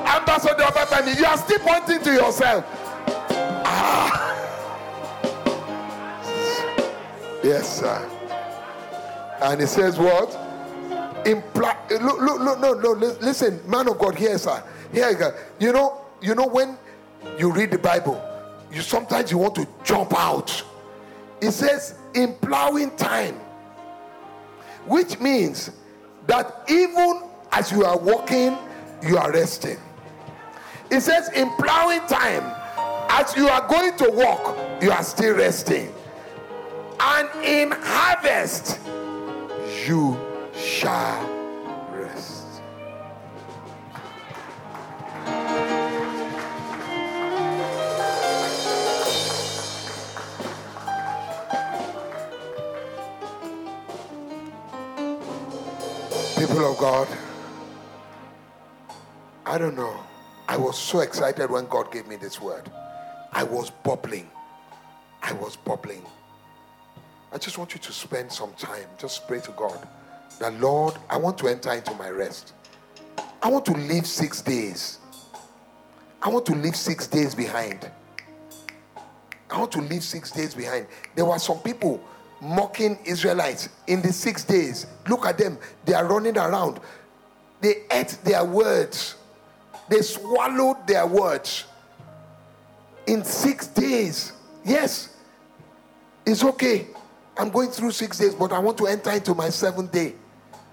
Ambassador 0.07 0.70
Babani, 0.76 1.18
you 1.18 1.24
are 1.26 1.36
still 1.39 1.59
pointing 1.59 2.03
to 2.05 2.12
yourself. 2.12 2.64
Ah. 3.66 4.34
Yes, 7.43 7.80
sir. 7.80 8.11
And 9.43 9.61
he 9.61 9.66
says 9.66 9.99
what? 9.99 10.30
Imply. 11.26 11.76
Look, 11.91 12.20
look, 12.20 12.41
look, 12.41 12.61
no, 12.61 12.74
no. 12.74 12.93
Listen, 12.93 13.61
man 13.68 13.89
of 13.89 13.99
God, 13.99 14.14
here, 14.14 14.39
sir. 14.39 14.62
Here 14.93 15.11
you 15.11 15.16
go. 15.16 15.34
You 15.59 15.72
know, 15.72 16.01
you 16.21 16.35
know 16.35 16.47
when 16.47 16.77
you 17.39 17.53
read 17.53 17.71
the 17.71 17.79
Bible, 17.79 18.23
you 18.73 18.83
sometimes 18.83 19.31
you 19.31 19.39
want 19.39 19.55
to 19.57 19.66
jump 19.85 20.14
out. 20.19 20.62
It 21.41 21.53
says 21.53 21.95
in 22.14 22.35
plowing 22.35 22.95
time, 22.97 23.35
which 24.87 25.19
means 25.21 25.71
that 26.27 26.64
even 26.69 27.23
as 27.53 27.71
you 27.73 27.85
are 27.85 27.99
walking, 27.99 28.57
you 29.03 29.16
are 29.16 29.33
resting. 29.33 29.79
It 30.91 31.01
says 31.01 31.29
in 31.35 31.51
plowing 31.59 32.01
time, 32.09 32.55
as 33.11 33.37
you 33.37 33.49
are 33.49 33.66
going 33.69 33.97
to 33.99 34.11
walk, 34.11 34.57
you 34.83 34.91
are 34.91 35.03
still 35.03 35.37
resting. 35.37 35.93
And 37.01 37.29
in 37.45 37.71
harvest, 37.71 38.81
you 39.87 40.19
shall 40.55 41.38
People 56.49 56.73
of 56.73 56.79
God, 56.79 57.09
I 59.45 59.59
don't 59.59 59.77
know. 59.77 59.95
I 60.49 60.57
was 60.57 60.79
so 60.79 61.01
excited 61.01 61.51
when 61.51 61.67
God 61.67 61.93
gave 61.93 62.07
me 62.07 62.17
this 62.17 62.41
word. 62.41 62.71
I 63.33 63.43
was 63.43 63.69
bubbling. 63.69 64.31
I 65.23 65.35
was 65.35 65.57
bubbling. 65.57 66.07
I 67.35 67.37
just 67.37 67.59
want 67.59 67.75
you 67.75 67.81
to 67.81 67.93
spend 67.93 68.33
some 68.33 68.55
time. 68.55 68.87
Just 68.97 69.29
pray 69.29 69.41
to 69.41 69.51
God 69.53 69.87
that, 70.41 70.59
Lord, 70.59 70.95
I 71.11 71.19
want 71.19 71.37
to 71.37 71.49
enter 71.49 71.71
into 71.71 71.93
my 71.97 72.09
rest. 72.09 72.55
I 73.43 73.51
want 73.51 73.67
to 73.67 73.73
live 73.73 74.07
six 74.07 74.41
days. 74.41 75.01
I 76.23 76.31
want 76.31 76.47
to 76.47 76.55
leave 76.55 76.77
six 76.77 77.07
days 77.07 77.35
behind. 77.35 77.91
I 79.51 79.59
want 79.59 79.73
to 79.73 79.83
leave 79.83 80.03
six 80.03 80.31
days 80.31 80.55
behind. 80.55 80.87
There 81.15 81.27
were 81.27 81.39
some 81.39 81.59
people 81.59 82.03
mocking 82.41 82.99
Israelites 83.05 83.68
in 83.86 84.03
the 84.03 84.12
six 84.12 84.45
days. 84.45 84.86
Look 85.09 85.26
at 85.26 85.39
them. 85.39 85.59
They 85.84 85.95
are 85.95 86.07
running 86.07 86.36
around. 86.36 86.80
They 87.61 87.82
ate 87.91 88.18
their 88.24 88.45
words, 88.45 89.16
they 89.89 90.03
swallowed 90.03 90.86
their 90.86 91.07
words 91.07 91.64
in 93.07 93.24
six 93.24 93.66
days. 93.66 94.32
Yes, 94.64 95.16
it's 96.24 96.45
okay. 96.45 96.86
I'm 97.36 97.51
going 97.51 97.70
through 97.70 97.93
six 97.93 98.18
days, 98.18 98.34
but 98.34 98.53
I 98.53 98.59
want 98.59 98.76
to 98.78 98.86
enter 98.86 99.11
into 99.11 99.34
my 99.34 99.49
seventh 99.49 99.93
day 99.93 100.14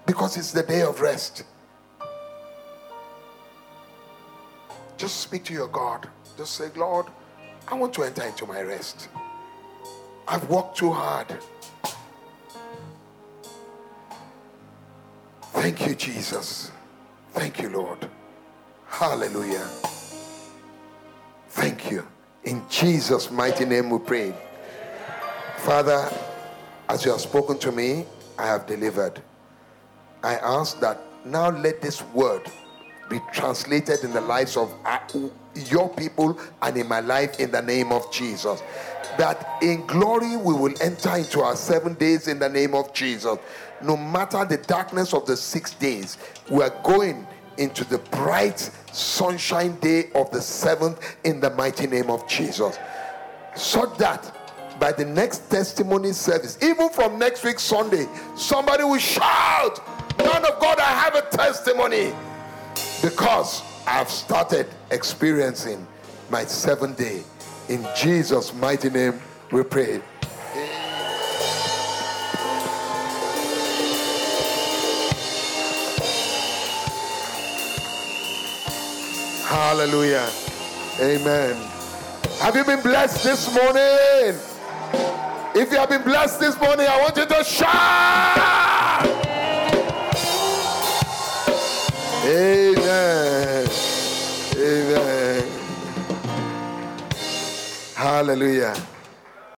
because 0.04 0.36
it's 0.36 0.52
the 0.52 0.62
day 0.62 0.82
of 0.82 1.00
rest. 1.00 1.44
Just 4.96 5.20
speak 5.20 5.44
to 5.44 5.52
your 5.52 5.68
God. 5.68 6.08
Just 6.36 6.52
say, 6.56 6.68
Lord, 6.74 7.06
I 7.68 7.74
want 7.74 7.94
to 7.94 8.02
enter 8.04 8.22
into 8.22 8.46
my 8.46 8.60
rest. 8.62 9.08
I've 10.28 10.48
worked 10.48 10.76
too 10.76 10.92
hard. 10.92 11.38
Thank 15.52 15.86
you, 15.86 15.94
Jesus. 15.94 16.70
Thank 17.32 17.60
you, 17.62 17.68
Lord. 17.70 18.08
Hallelujah. 18.86 19.68
Thank 21.48 21.90
you. 21.90 22.06
In 22.44 22.62
Jesus' 22.68 23.30
mighty 23.30 23.64
name 23.64 23.90
we 23.90 23.98
pray. 23.98 24.34
Father, 25.58 26.10
as 26.88 27.04
you 27.04 27.10
have 27.10 27.20
spoken 27.20 27.58
to 27.58 27.72
me, 27.72 28.06
I 28.38 28.46
have 28.46 28.66
delivered. 28.66 29.22
I 30.22 30.36
ask 30.36 30.78
that 30.80 31.00
now 31.24 31.50
let 31.50 31.80
this 31.80 32.02
word 32.14 32.50
be 33.08 33.20
translated 33.32 34.04
in 34.04 34.12
the 34.12 34.20
lives 34.20 34.56
of 34.56 34.74
your 35.56 35.88
people 35.90 36.38
and 36.62 36.76
in 36.76 36.88
my 36.88 37.00
life 37.00 37.40
in 37.40 37.50
the 37.50 37.62
name 37.62 37.92
of 37.92 38.12
Jesus. 38.12 38.62
That 39.18 39.62
in 39.62 39.86
glory 39.86 40.36
we 40.36 40.54
will 40.54 40.74
enter 40.80 41.16
into 41.16 41.40
our 41.40 41.56
seven 41.56 41.94
days 41.94 42.28
in 42.28 42.38
the 42.38 42.48
name 42.48 42.74
of 42.74 42.92
Jesus. 42.92 43.38
No 43.82 43.96
matter 43.96 44.44
the 44.44 44.58
darkness 44.58 45.14
of 45.14 45.26
the 45.26 45.36
six 45.36 45.72
days, 45.74 46.18
we 46.50 46.62
are 46.62 46.74
going 46.82 47.26
into 47.58 47.84
the 47.84 47.98
bright 47.98 48.70
sunshine 48.92 49.78
day 49.80 50.10
of 50.14 50.30
the 50.30 50.40
seventh 50.40 51.16
in 51.24 51.40
the 51.40 51.50
mighty 51.50 51.86
name 51.86 52.10
of 52.10 52.26
Jesus. 52.28 52.78
So 53.54 53.86
that 53.98 54.32
by 54.78 54.92
the 54.92 55.04
next 55.04 55.50
testimony 55.50 56.12
service, 56.12 56.58
even 56.62 56.90
from 56.90 57.18
next 57.18 57.44
week 57.44 57.58
Sunday, 57.58 58.06
somebody 58.36 58.84
will 58.84 58.98
shout, 58.98 59.80
Man 60.18 60.44
of 60.44 60.60
God, 60.60 60.78
I 60.78 60.82
have 60.82 61.14
a 61.14 61.22
testimony 61.30 62.12
because 63.02 63.62
I've 63.86 64.10
started 64.10 64.66
experiencing 64.90 65.86
my 66.28 66.44
seventh 66.44 66.98
day. 66.98 67.22
In 67.68 67.86
Jesus' 67.96 68.52
mighty 68.52 68.90
name, 68.90 69.20
we 69.52 69.62
pray. 69.62 70.02
Hallelujah. 79.44 80.28
Amen. 81.00 81.54
Have 82.40 82.56
you 82.56 82.64
been 82.64 82.82
blessed 82.82 83.22
this 83.22 83.54
morning? 83.54 84.36
If 85.54 85.70
you 85.70 85.78
have 85.78 85.88
been 85.88 86.02
blessed 86.02 86.40
this 86.40 86.58
morning, 86.60 86.86
I 86.88 87.00
want 87.00 87.16
you 87.16 87.24
to 87.24 87.44
shout. 87.44 88.76
Amen. 92.86 93.68
Amen. 94.56 95.44
Hallelujah. 97.96 98.74